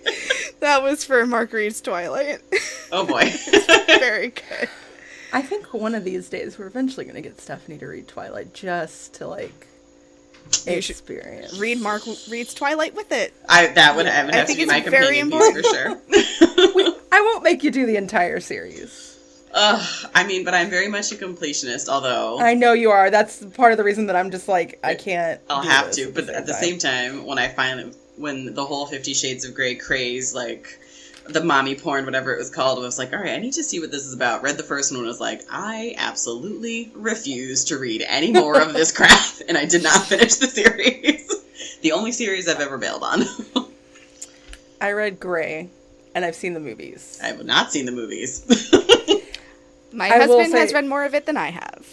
[0.60, 2.42] That was for Mark Reads Twilight.
[2.92, 3.22] Oh boy.
[3.86, 4.68] very good.
[5.32, 8.52] I think one of these days we're eventually going to get Stephanie to read Twilight
[8.52, 9.73] just to like You should
[10.66, 11.58] experience.
[11.58, 13.32] Read Mark reads Twilight with it.
[13.48, 16.00] I that would, I I have to think be it's my very piece for sure.
[17.12, 19.10] I won't make you do the entire series.
[19.56, 21.88] Ugh, I mean, but I'm very much a completionist.
[21.88, 23.10] Although I know you are.
[23.10, 25.40] That's part of the reason that I'm just like I can't.
[25.48, 26.10] I'll have to.
[26.10, 29.76] But at the same time, when I finally, when the whole Fifty Shades of Grey
[29.76, 30.80] craze, like
[31.28, 33.64] the mommy porn, whatever it was called, I was like, all right, I need to
[33.64, 34.42] see what this is about.
[34.42, 38.72] Read the first one, and was like, I absolutely refuse to read any more of
[38.72, 41.28] this crap, and I did not finish the series.
[41.82, 43.22] the only series I've ever bailed on.
[44.80, 45.70] I read Gray,
[46.14, 47.18] and I've seen the movies.
[47.22, 48.44] I have not seen the movies.
[49.92, 51.86] My I will husband has read more of it than I have.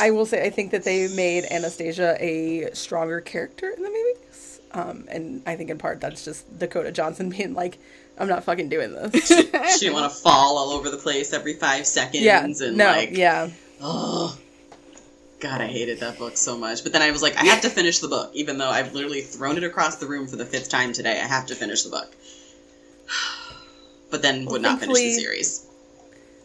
[0.00, 4.16] I will say I think that they made Anastasia a stronger character in the movies,
[4.74, 7.78] um, and I think in part that's just Dakota Johnson being like,
[8.18, 9.42] "I'm not fucking doing this." she
[9.80, 12.22] didn't want to fall all over the place every five seconds.
[12.22, 13.50] yeah, and no, like, yeah.
[13.80, 14.38] Oh,
[15.40, 16.84] God, I hated that book so much.
[16.84, 19.22] But then I was like, I have to finish the book, even though I've literally
[19.22, 21.20] thrown it across the room for the fifth time today.
[21.20, 22.14] I have to finish the book.
[24.10, 25.66] But then would not finish the series.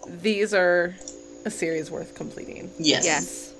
[0.07, 0.95] These are
[1.43, 2.71] a series worth completing.
[2.79, 3.03] Yes.
[3.03, 3.53] Yes.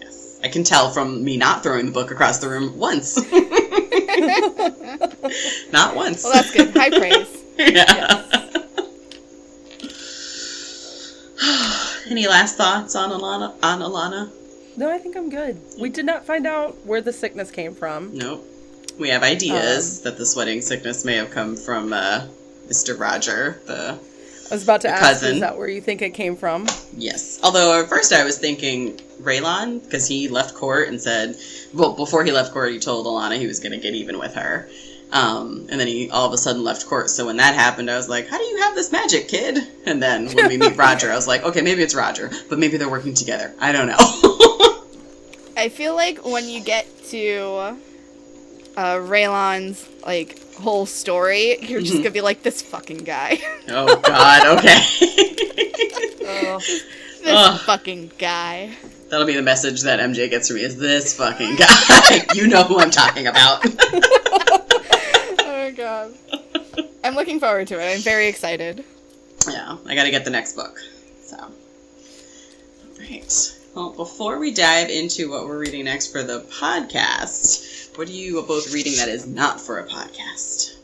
[0.00, 0.40] Yes.
[0.40, 3.18] I can tell from me not throwing the book across the room once.
[5.72, 6.24] not once.
[6.24, 6.76] Well, that's good.
[6.76, 7.44] High praise.
[7.58, 8.24] yeah.
[12.10, 13.54] Any last thoughts on Alanna?
[13.62, 14.30] On Alanna?
[14.76, 15.60] No, I think I'm good.
[15.78, 18.16] We did not find out where the sickness came from.
[18.16, 18.44] Nope.
[18.98, 22.26] We have ideas that the sweating sickness may have come from uh,
[22.68, 22.98] Mr.
[22.98, 23.98] Roger, the
[24.50, 25.34] I was about to ask, cousin.
[25.34, 26.66] is that where you think it came from?
[26.96, 27.40] Yes.
[27.42, 31.36] Although at first I was thinking Ralon, because he left court and said,
[31.72, 34.34] well, before he left court, he told Alanna he was going to get even with
[34.34, 34.68] her.
[35.12, 37.08] Um, and then he all of a sudden left court.
[37.08, 39.58] So when that happened, I was like, how do you have this magic, kid?
[39.86, 42.76] And then when we meet Roger, I was like, okay, maybe it's Roger, but maybe
[42.76, 43.54] they're working together.
[43.60, 43.96] I don't know.
[45.56, 47.76] I feel like when you get to
[48.76, 53.38] uh, Ralon's like whole story, you're just gonna be like this fucking guy,
[53.68, 54.80] oh, God, okay.
[56.18, 56.82] this
[57.26, 57.60] Ugh.
[57.60, 58.70] fucking guy.
[59.08, 62.24] That'll be the message that MJ gets from me is this fucking guy.
[62.34, 63.64] you know who I'm talking about.
[65.40, 66.14] Oh god.
[67.02, 67.94] I'm looking forward to it.
[67.94, 68.84] I'm very excited.
[69.48, 70.78] yeah, I gotta get the next book.
[71.22, 71.36] So.
[71.38, 71.50] all
[72.98, 73.58] right.
[73.74, 78.42] Well, before we dive into what we're reading next for the podcast, what are you
[78.42, 80.76] both reading that is not for a podcast?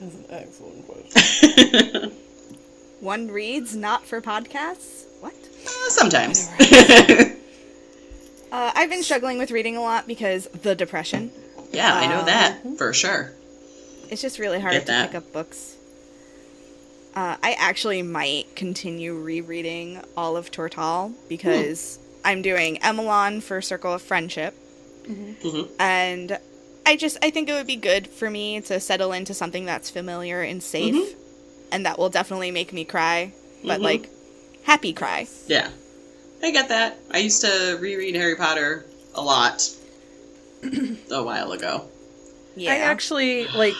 [0.00, 2.12] That's an excellent question.
[3.00, 5.04] One reads not for podcasts.
[5.20, 5.34] What?
[5.66, 6.48] Uh, sometimes.
[8.50, 11.32] Uh, I've been struggling with reading a lot because the depression.
[11.72, 13.32] yeah, I know Um, that for sure.
[14.10, 15.06] It's just really hard Get to that.
[15.06, 15.74] pick up books.
[17.14, 23.94] Uh, I actually might continue rereading all of Tortall because I'm doing Emelan for Circle
[23.94, 24.54] of Friendship,
[25.06, 26.38] hmm and
[26.84, 29.88] I just I think it would be good for me to settle into something that's
[29.90, 31.14] familiar and safe, Mhm.
[31.70, 33.32] and that will definitely make me cry,
[33.64, 33.84] but Mhm.
[33.84, 34.08] like
[34.64, 35.26] happy cry.
[35.46, 35.70] Yeah.
[36.42, 36.98] I get that.
[37.12, 38.84] I used to reread Harry Potter
[39.14, 39.68] a lot
[41.10, 41.84] a while ago.
[42.56, 43.76] Yeah, I actually like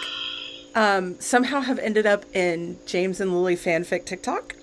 [0.75, 4.55] um somehow have ended up in James and Lily fanfic TikTok.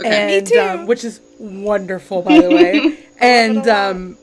[0.00, 0.38] Okay.
[0.38, 0.58] And too.
[0.58, 2.96] um, which is wonderful by the way.
[3.20, 4.18] and um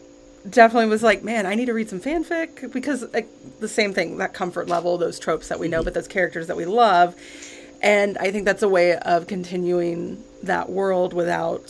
[0.50, 3.28] definitely was like, man, I need to read some fanfic because like
[3.60, 6.58] the same thing, that comfort level, those tropes that we know, but those characters that
[6.58, 7.16] we love.
[7.82, 11.70] And I think that's a way of continuing that world without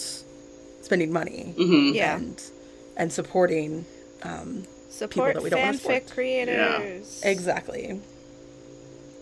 [0.81, 2.18] spending money hmm yeah.
[2.18, 2.41] and
[2.98, 3.85] and supporting
[4.23, 6.07] um Support that we don't wanna fanfic support.
[6.10, 7.22] creators.
[7.23, 8.02] exactly.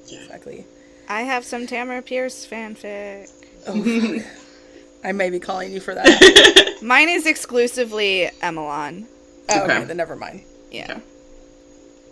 [0.08, 0.20] Yeah.
[0.22, 0.66] Exactly.
[1.08, 3.30] I have some Tamora Pierce fanfic.
[3.68, 4.20] Oh,
[5.04, 6.78] I may be calling you for that.
[6.82, 9.06] Mine is exclusively Emelan.
[9.52, 9.76] Oh, okay.
[9.78, 9.84] Okay.
[9.86, 10.44] then never mind.
[10.72, 10.92] Yeah.
[10.92, 11.02] Okay.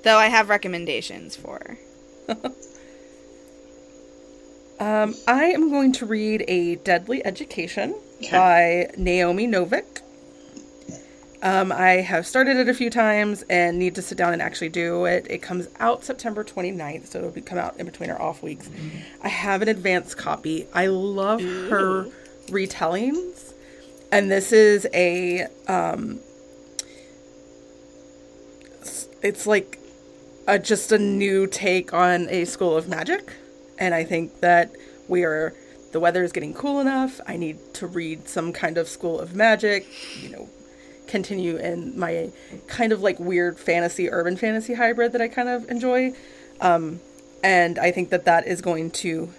[0.04, 1.78] Though I have recommendations for.
[4.80, 8.32] Um, I am going to read A Deadly Education Okay.
[8.32, 10.02] by Naomi Novik.
[11.42, 14.70] Um, I have started it a few times and need to sit down and actually
[14.70, 15.26] do it.
[15.30, 18.70] It comes out September 29th, so it'll be come out in between our off weeks.
[19.24, 20.68] I have an advanced copy.
[20.74, 22.06] I love her
[22.48, 23.54] retellings,
[24.12, 26.27] and this is a um, s-
[29.22, 29.80] it's like
[30.48, 33.34] a, just a new take on a school of magic,
[33.78, 34.72] and I think that
[35.08, 35.54] we are
[35.92, 37.20] the weather is getting cool enough.
[37.26, 39.88] I need to read some kind of school of magic,
[40.22, 40.50] you know,
[41.08, 42.32] continue in my
[42.68, 46.14] kind of like weird fantasy, urban fantasy hybrid that I kind of enjoy.
[46.60, 47.00] Um,
[47.44, 49.30] and I think that that is going to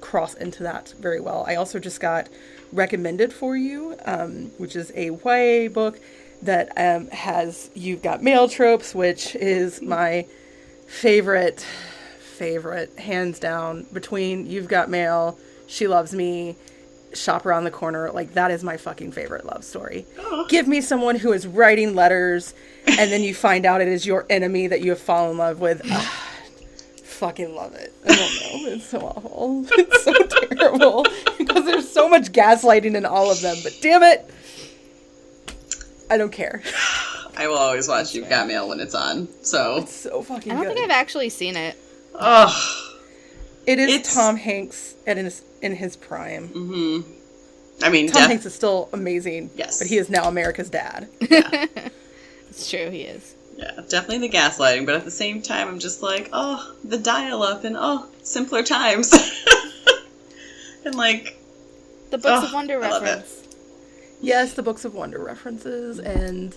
[0.00, 1.44] cross into that very well.
[1.46, 2.28] I also just got
[2.72, 6.00] recommended for you, um, which is a YA book
[6.42, 10.26] that um, has You've Got Mail Tropes, which is my
[10.86, 11.66] favorite,
[12.20, 16.56] favorite, hands down, between You've Got Mail, She Loves Me,
[17.12, 18.10] Shop Around the Corner.
[18.10, 20.06] Like, that is my fucking favorite love story.
[20.48, 22.54] Give me someone who is writing letters,
[22.86, 25.60] and then you find out it is your enemy that you have fallen in love
[25.60, 25.82] with.
[27.20, 27.92] Fucking love it.
[28.08, 28.72] I don't know.
[28.72, 29.66] It's so awful.
[29.72, 31.04] It's so terrible.
[31.38, 34.30] Because there's so much gaslighting in all of them, but damn it.
[36.10, 36.60] I don't care.
[37.36, 39.28] I will always watch You've Got Mail when it's on.
[39.42, 40.74] So, So fucking I don't good.
[40.74, 41.76] think I've actually seen it.
[42.14, 42.88] oh,
[43.66, 46.48] It is It's- Tom Hanks at his in his prime.
[46.48, 47.12] Mm-hmm.
[47.84, 49.50] I mean, Tom def- Hanks is still amazing.
[49.54, 49.78] Yes.
[49.78, 51.08] But he is now America's dad.
[52.50, 53.36] It's true, he is.
[53.56, 57.62] yeah, definitely the gaslighting, but at the same time, I'm just like, oh, the dial-up
[57.62, 59.12] and oh, simpler times,
[60.84, 61.38] and like,
[62.10, 63.06] The Books Oh, of Wonder I love it.
[63.06, 63.49] reference.
[64.20, 66.56] Yes, the Books of Wonder references and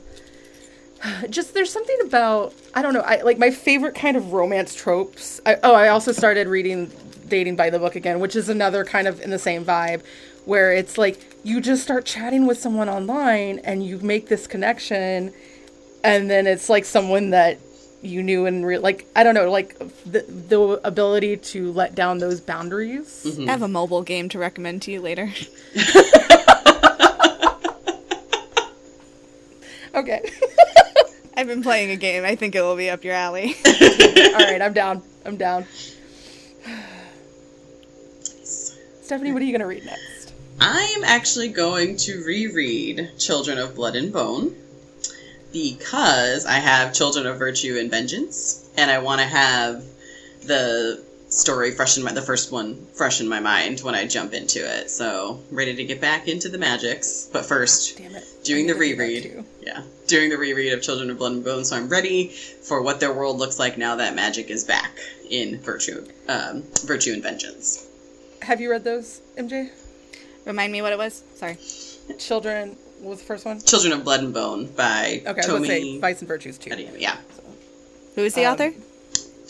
[1.30, 5.42] just there's something about I don't know, I like my favorite kind of romance tropes.
[5.46, 6.92] I, oh, I also started reading
[7.28, 10.02] Dating by the Book again, which is another kind of in the same vibe
[10.46, 15.34] where it's like you just start chatting with someone online and you make this connection
[16.04, 17.58] and then it's like someone that
[18.02, 22.18] you knew in real like I don't know, like the the ability to let down
[22.20, 23.26] those boundaries.
[23.26, 23.50] Mm-hmm.
[23.50, 25.32] I have a mobile game to recommend to you later.
[29.94, 30.32] Okay.
[31.38, 32.24] I've been playing a game.
[32.24, 33.56] I think it will be up your alley.
[33.66, 35.02] All right, I'm down.
[35.26, 35.66] I'm down.
[38.44, 40.34] Stephanie, what are you going to read next?
[40.60, 44.56] I am actually going to reread Children of Blood and Bone
[45.52, 49.84] because I have Children of Virtue and Vengeance, and I want to have
[50.44, 51.04] the
[51.34, 54.60] story fresh in my the first one fresh in my mind when I jump into
[54.60, 54.90] it.
[54.90, 58.24] So ready to get back into the magics, but first Damn it.
[58.44, 59.46] doing the I'm gonna do that reread.
[59.62, 61.66] Yeah, doing the reread of Children of Blood and Bone.
[61.66, 64.92] So I'm ready for what their world looks like now that magic is back
[65.30, 67.88] in Virtue, um, Virtue and Vengeance.
[68.44, 69.70] Have you read those, MJ?
[70.46, 71.24] Remind me what it was?
[71.36, 71.58] Sorry.
[72.20, 73.60] Children what was the first one?
[73.62, 75.68] Children of Blood and Bone by Okay, I was Tomi.
[75.68, 76.70] say Vice and Virtues too.
[76.70, 77.00] Adeyemi.
[77.02, 77.18] Yeah,
[78.16, 78.74] Who is the Um, author?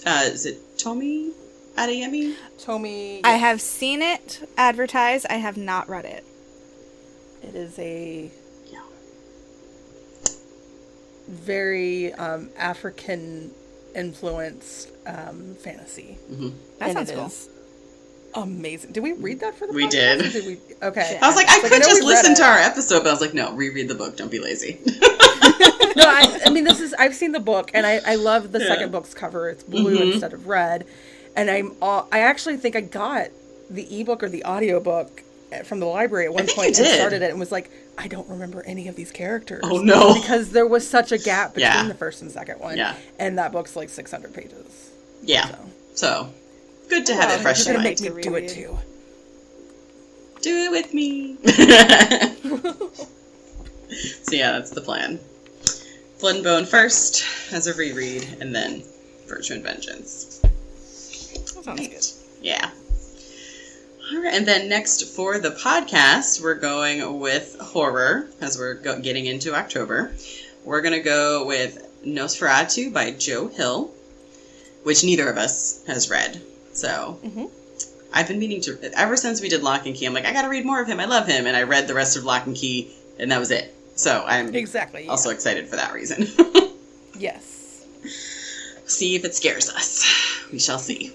[0.08, 1.32] uh, is it Tomi
[1.78, 2.36] Adeyemi?
[2.60, 3.22] Tomi.
[3.24, 5.26] I have seen it advertised.
[5.30, 6.24] I have not read it.
[7.42, 8.32] It is a
[8.72, 8.80] Yeah.
[11.28, 13.52] very um, African
[13.96, 16.18] influenced um, fantasy.
[16.80, 17.26] That And sounds cool.
[17.26, 17.50] is
[18.36, 18.92] amazing.
[18.92, 20.32] Did we read that for the We podcast, did.
[20.34, 20.58] did we?
[20.88, 21.20] Okay.
[21.22, 23.12] I was like, I Like, could know just we listen to our episode, but I
[23.12, 24.16] was like, no, reread the book.
[24.18, 24.80] Don't be lazy.
[24.86, 28.60] no, I, I mean this is I've seen the book and I, I love the
[28.60, 28.68] Yeah.
[28.68, 29.50] second book's cover.
[29.50, 30.14] It's blue Mhm.
[30.14, 30.86] instead of red,
[31.36, 33.28] and I'm all, I actually think I got
[33.70, 35.24] the ebook or the audiobook
[35.66, 38.28] from the library at one point you and started it and was like I don't
[38.28, 39.62] remember any of these characters.
[39.64, 40.16] Oh, no.
[40.16, 41.88] Because there was such a gap between Yeah.
[41.88, 42.76] the first and second one.
[42.78, 42.96] Yeah.
[43.20, 44.92] And that book's like 600 pages.
[45.22, 45.48] yeah.
[45.48, 45.58] So
[45.94, 46.30] So
[46.90, 48.02] good to have Well, it fresh you're in mind.
[48.02, 48.78] make me to do it too.
[50.42, 51.38] Do it with me.
[54.24, 55.20] so yeah, that's the plan.
[56.20, 58.84] Blood and Bone first as a reread, and then
[59.28, 60.33] Virtue and Vengeance.
[61.66, 62.46] That sounds good.
[62.46, 62.70] Yeah.
[64.12, 69.00] All right, and then next for the podcast, we're going with horror as we're go-
[69.00, 70.14] getting into October.
[70.66, 73.92] We're gonna go with Nosferatu by Joe Hill,
[74.84, 76.42] which neither of us has read.
[76.74, 77.50] So Mhm.
[78.14, 80.06] I've been meaning to ever since we did Locke and Key.
[80.06, 81.00] I'm like, I gotta read more of him.
[81.00, 83.52] I love him, and I read the rest of Locke and Key, and that was
[83.52, 83.74] it.
[83.96, 85.06] So I'm Exactly.
[85.06, 85.12] yeah.
[85.12, 86.28] also excited for that reason.
[87.18, 87.86] Yes.
[88.86, 90.04] see if it scares us.
[90.52, 91.14] We shall see.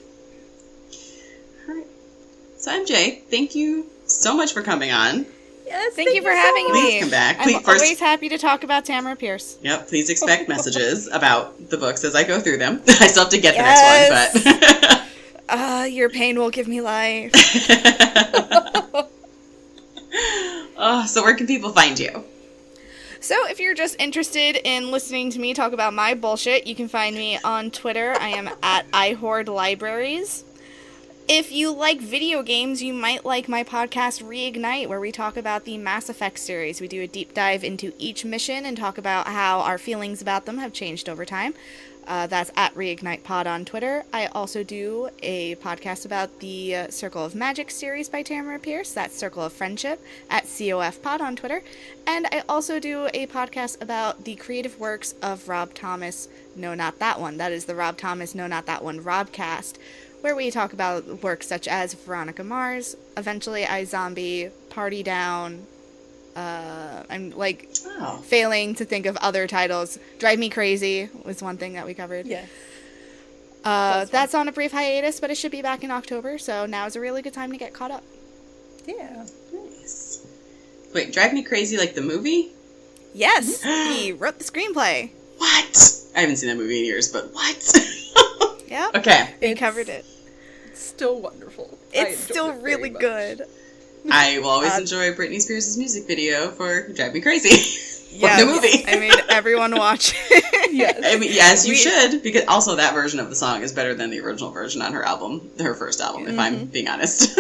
[2.67, 2.87] All right.
[2.89, 5.27] So MJ, thank you so much for coming on.
[5.67, 5.95] Yes.
[5.95, 6.73] Thank, you for so having much.
[6.73, 6.81] me.
[6.81, 7.37] Please come back.
[7.41, 9.59] I'm first- always happy to talk about Tamora Pierce.
[9.63, 9.89] Yep.
[9.89, 12.81] Please expect messages about the books as I go through them.
[12.89, 14.55] I still have to get the next one,
[14.85, 15.09] but.
[15.51, 17.33] Uh, your pain will give me life.
[20.79, 22.25] oh, so where can people find you?
[23.21, 26.89] So, if you're just interested in listening to me talk about my bullshit, you can
[26.89, 28.15] find me on Twitter.
[28.19, 30.45] I am at iHoard Libraries.
[31.31, 35.67] If you like video games, you might like my podcast Reignite, where we talk about
[35.67, 36.81] the Mass Effect series.
[36.81, 40.47] We do a deep dive into each mission and talk about how our feelings about
[40.47, 41.53] them have changed over time.
[42.07, 44.07] Uh, that's at Reignite Pod on Twitter.
[44.15, 48.93] I also do a podcast about the uh, Circle of Magic series by Tamora Pierce.
[48.93, 51.63] That's Circle of Friendship at COF Pod on Twitter.
[52.07, 56.29] And I also do a podcast about the creative works of Rob Thomas.
[56.57, 57.37] No, not that one.
[57.37, 59.75] That is the Rob Thomas, no, not that one, Robcast,
[60.21, 65.67] where we talk about works such as Veronica Mars, Eventually iZombie, Party Down.
[66.37, 67.69] Uh, I'm like
[68.01, 68.19] Oh.
[68.25, 69.99] failing to think of other titles.
[70.19, 72.27] Drive Me Crazy was one thing that we covered.
[72.27, 72.49] Yes.
[73.65, 76.65] Uh, That's that's on a brief hiatus, but it should be back in October, so
[76.65, 78.05] now is a really good time to get caught up.
[78.87, 79.27] Yeah.
[79.53, 80.25] Nice.
[80.95, 82.51] Wait, Drive Me Crazy like the movie?
[83.15, 83.63] Yes,
[83.99, 85.11] he wrote the screenplay.
[85.39, 86.03] What?
[86.17, 87.57] I haven't seen that movie in years, but what?
[88.69, 89.35] Yeah, okay.
[89.41, 90.05] we It's- covered it.
[90.67, 91.79] It's still wonderful.
[91.93, 93.43] It's still it really good.
[94.11, 97.85] I will always Uh, enjoy Britney Spears' music video for Drive Me Crazy.
[98.11, 98.85] Yeah, the movie.
[98.89, 100.15] I made everyone watch.
[100.31, 100.73] it.
[100.73, 100.99] Yes.
[101.05, 103.95] I mean, yes, you We- should, because also that version of the song is better
[103.95, 107.39] than the original version on her album, her first album, if I'm being honest.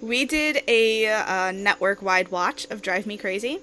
[0.00, 3.58] We did a uh, network-wide watch of Drive Me Crazy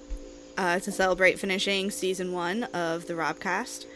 [0.56, 3.86] uh, to celebrate finishing season one of the Robcast.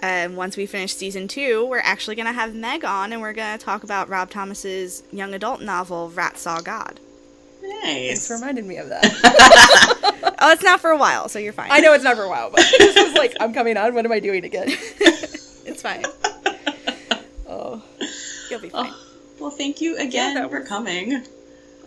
[0.00, 3.22] And um, once we finish season two, we're actually going to have Meg on, and
[3.22, 7.00] we're going to talk about Rob Thomas's young adult novel, Rat Saw God.
[7.60, 8.28] Thanks nice.
[8.28, 10.10] for reminding me of that.
[10.44, 11.68] Oh, it's not for a while, so you're fine.
[11.70, 13.94] I know it's not for a while, but this was like, I'm coming on.
[13.94, 14.66] What am I doing again?
[14.68, 16.04] it's fine.
[17.48, 17.82] Oh,
[18.50, 18.92] You'll be oh, fine.
[18.92, 19.00] Oh,
[19.40, 21.24] well, thank you again that for was- coming.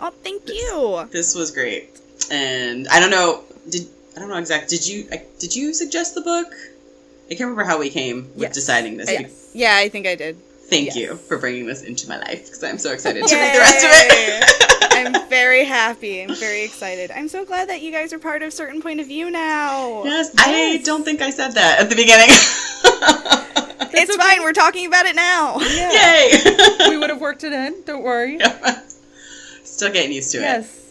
[0.01, 1.07] Oh, thank you.
[1.11, 1.99] This was great,
[2.31, 3.43] and I don't know.
[3.69, 4.75] Did I don't know exactly?
[4.77, 6.47] Did you I, did you suggest the book?
[7.27, 8.53] I can't remember how we came with Yes.
[8.55, 9.09] deciding this.
[9.11, 9.49] yes.
[9.53, 10.37] Yeah, I think I did.
[10.69, 10.95] Thank Yes.
[10.97, 13.83] you for bringing this into my life because I'm so excited to read the rest
[13.85, 14.87] of it.
[14.97, 16.21] I'm very happy.
[16.23, 17.11] I'm very excited.
[17.11, 20.03] I'm so glad that you guys are part of Certain Point of View now.
[20.03, 22.27] yes, I don't think I said that at the beginning.
[23.93, 24.41] it's fine.
[24.41, 25.59] We're talking about it now.
[25.59, 25.91] Yeah.
[25.91, 26.89] Yay!
[26.89, 27.83] we would have worked it in.
[27.85, 28.39] Don't worry.
[29.63, 30.41] Still getting used to it.
[30.41, 30.86] Yes.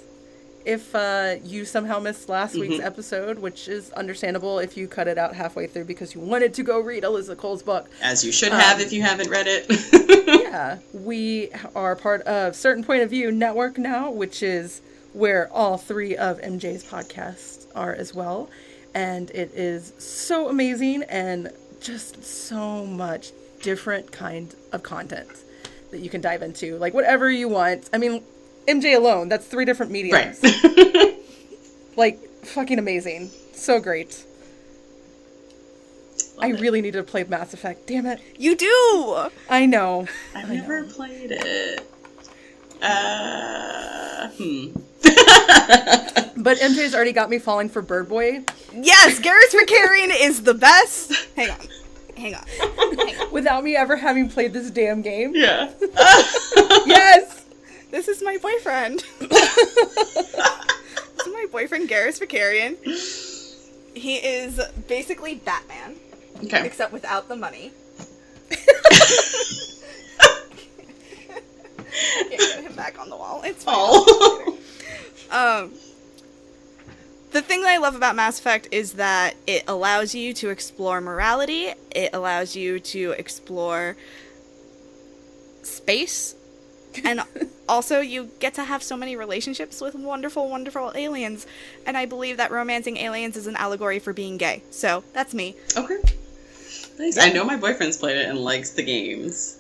[0.67, 2.85] If uh, you somehow missed last week's Mhm.
[2.85, 6.65] episode, which is understandable if you cut it out halfway through because you wanted to
[6.65, 9.67] go read Eliza Cole's book, As you should have Um, if you haven't read it.
[10.43, 14.81] yeah, we are part of Certain Point of View Network now, which is
[15.13, 18.51] where all three of MJ's podcasts are as well.
[18.93, 23.31] And it is so amazing and just so much
[23.63, 25.29] different kind of content
[25.93, 26.77] that you can dive into.
[26.77, 27.89] Like whatever you want.
[27.93, 28.25] I mean,
[28.67, 30.41] MJ alone, that's three different mediums.
[30.43, 31.13] right.
[31.97, 33.31] Like fucking amazing.
[33.55, 34.25] So great.
[36.39, 36.61] I it.
[36.61, 37.87] really need to play Mass Effect.
[37.87, 38.21] Damn it.
[38.39, 39.29] You do.
[39.49, 40.07] I know.
[40.35, 40.89] I've I never know.
[40.93, 41.87] played it.
[42.83, 44.69] Uh, hmm.
[46.39, 48.45] But MJ's already got me falling for Bird Boy.
[48.75, 51.13] Yes, Garrus Vakarian is the best.
[51.35, 51.57] Hang on.
[52.17, 52.45] Hang on.
[52.47, 53.31] Hang on.
[53.33, 55.33] Without me ever having played this damn game.
[55.35, 55.71] yeah.
[56.87, 57.36] Yes!
[57.97, 59.03] This is my boyfriend.
[59.21, 59.59] this
[61.23, 62.77] is my boyfriend, Garrus Vakarian.
[63.97, 65.97] He is basically Batman,
[66.45, 66.67] okay.
[66.67, 67.73] except without the money.
[68.51, 68.61] Can't
[72.31, 73.41] get him back on the wall.
[73.47, 73.75] It's fine.
[73.79, 74.59] Oh.
[75.31, 75.73] Um,
[77.33, 81.01] the thing that I love about Mass Effect is that it allows you to explore
[81.01, 81.73] morality.
[81.93, 83.97] It allows you to explore
[85.63, 86.36] space,
[87.05, 87.23] and
[87.69, 91.47] also you get to have so many relationships with wonderful, wonderful aliens.
[91.87, 94.63] And I believe that romancing aliens is an allegory for being gay.
[94.71, 95.57] So that's me.
[95.77, 95.99] okay.
[96.99, 97.19] Nice.
[97.19, 99.59] I know my boyfriend's played it and likes the games.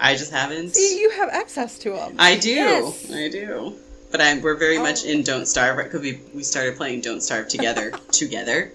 [0.00, 0.74] I just haven't.
[0.74, 2.16] See, you have access to them.
[2.18, 2.50] I do.
[2.50, 3.12] Yes.
[3.12, 3.76] I do.
[4.10, 4.82] But I'm, we're very oh.
[4.82, 5.08] much Oh.
[5.08, 7.92] in Don't Starve because we, we started playing Don't Starve together.
[8.10, 8.72] together.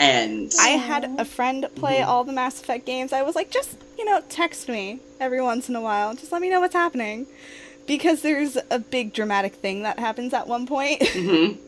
[0.00, 3.12] And I had a friend play all the Mass Effect games.
[3.12, 6.14] I was like, just, you know, text me every once in a while.
[6.14, 7.26] Just let me know what's happening.
[7.86, 11.00] Because there's a big dramatic thing that happens at one point.
[11.02, 11.58] Mhm.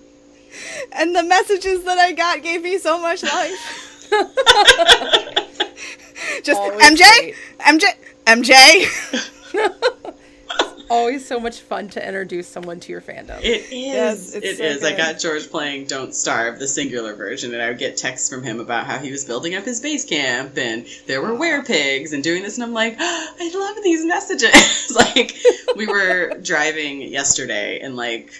[0.92, 4.08] and the messages that I got gave me so much life.
[6.42, 7.02] just, Always MJ?
[7.20, 7.34] great.
[7.60, 7.84] MJ?
[8.26, 8.52] MJ?
[10.92, 13.38] Always so much fun to introduce someone to your fandom.
[13.42, 13.72] It is.
[13.72, 14.84] Yes, it's it so is.
[14.84, 18.42] I got George playing Don't Starve, the singular version, and I would get texts from
[18.42, 22.22] him about how he was building up his base camp and there were werepigs and
[22.22, 24.92] doing this, and I'm like, I love these messages.
[24.94, 25.34] like
[25.76, 28.30] we were driving yesterday and like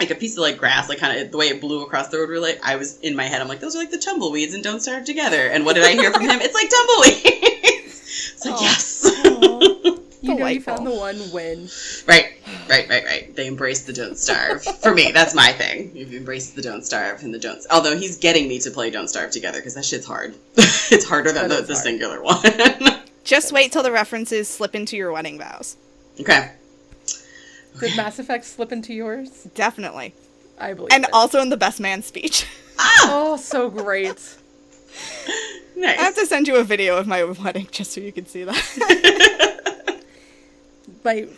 [0.00, 2.18] like a piece of like grass, like kind of the way it blew across the
[2.18, 2.28] road.
[2.28, 4.52] We were like, I was in my head, I'm like, those are like the tumbleweeds
[4.52, 5.46] and Don't Starve together.
[5.46, 6.40] And what did I hear from him?
[6.42, 7.84] It's like tumbleweeds.
[8.34, 8.62] It's like Aw.
[8.62, 9.94] yes.
[10.28, 11.68] you know you found the one win.
[12.06, 12.34] Right,
[12.68, 13.36] right, right, right.
[13.36, 14.62] They embrace the don't starve.
[14.62, 15.90] For me, that's my thing.
[15.94, 17.64] You've embraced the don't starve and the don't.
[17.70, 20.34] Although he's getting me to play don't starve together because that shit's hard.
[20.56, 21.76] it's harder than the, the hard.
[21.76, 22.42] singular one.
[23.24, 25.76] Just wait till the references slip into your wedding vows.
[26.20, 26.52] okay.
[27.80, 29.44] Did Mass Effect slip into yours?
[29.54, 30.14] Definitely.
[30.58, 30.88] I believe.
[30.92, 31.10] And it.
[31.12, 32.46] also in the best man speech.
[32.80, 33.08] Ah!
[33.10, 34.36] Oh, so great.
[35.74, 35.98] Nice.
[35.98, 38.44] I have to send you a video of my wedding just so you can see
[38.44, 39.57] that.
[41.04, 41.28] My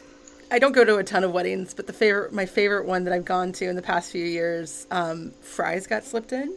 [0.50, 3.12] I don't go to a ton of weddings, but the favorite my favorite one that
[3.12, 6.56] I've gone to in the past few years, um, fries got slipped in,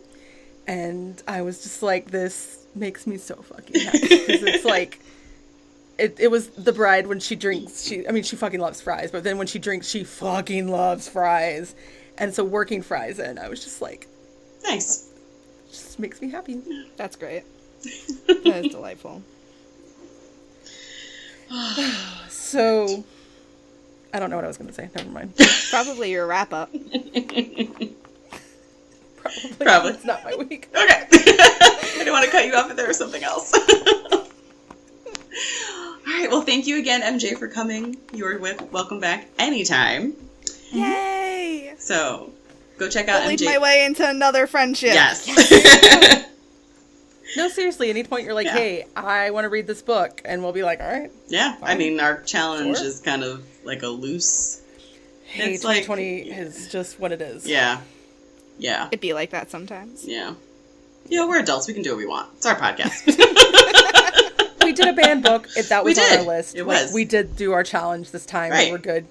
[0.68, 5.00] and I was just like, this makes me so fucking happy because it's like.
[5.96, 9.12] It, it was the bride when she drinks she I mean she fucking loves fries
[9.12, 11.76] but then when she drinks she fucking loves fries
[12.18, 14.08] and so working fries in I was just like
[14.64, 15.08] nice.
[15.70, 16.60] just makes me happy
[16.98, 17.44] That's great.
[18.26, 19.22] That is delightful.
[22.54, 23.04] So
[24.14, 25.34] I don't know what I was gonna say never mind
[25.72, 26.70] Probably your wrap up.
[26.72, 27.96] probably
[29.60, 29.92] Probably.
[29.94, 31.08] it's not my week Okay.
[31.12, 33.54] I didn't want to cut you off if there was something else.
[36.06, 36.28] All right.
[36.30, 37.96] Well, thank you again, MJ, for coming.
[38.14, 40.14] You're welcome back anytime.
[40.72, 41.74] Yay!
[41.80, 42.32] So
[42.78, 43.46] go check out lead MJ.
[43.46, 44.94] my way into another friendship.
[44.94, 45.28] Yes.
[47.38, 48.54] No, seriously, at any point you're like, Yeah.
[48.58, 51.12] hey, I want to read this book, and we'll be like, all right.
[51.28, 51.56] yeah.
[51.62, 52.86] I mean, our challenge Sure.
[52.88, 54.62] is kind of like a loose.
[55.26, 57.48] Hey, It's like- 2020 is just what it is.
[57.48, 57.82] Yeah.
[58.60, 58.88] Yeah.
[58.88, 60.06] It'd be like that sometimes.
[60.06, 60.36] Yeah.
[61.10, 61.68] Yeah, we're adults.
[61.68, 62.30] We can do what we want.
[62.38, 63.08] It's our podcast.
[64.64, 65.50] We did a banned book.
[65.58, 66.56] It, that We was on our list.
[66.56, 66.94] It Like, was.
[66.94, 68.50] we did do our challenge this time.
[68.52, 68.68] Right.
[68.68, 69.06] We were good.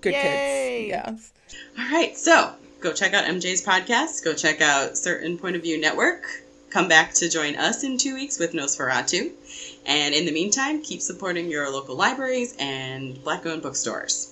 [0.00, 0.88] Good Yay.
[0.90, 1.30] kids.
[1.78, 1.84] Yeah.
[1.84, 4.24] All right, so go check out MJ's podcast.
[4.24, 6.24] Go check out Certain Point of View Network.
[6.70, 9.32] Come back to join us in two weeks with Nosferatu.
[9.84, 14.28] And in the meantime, keep supporting your local libraries and black owned bookstores.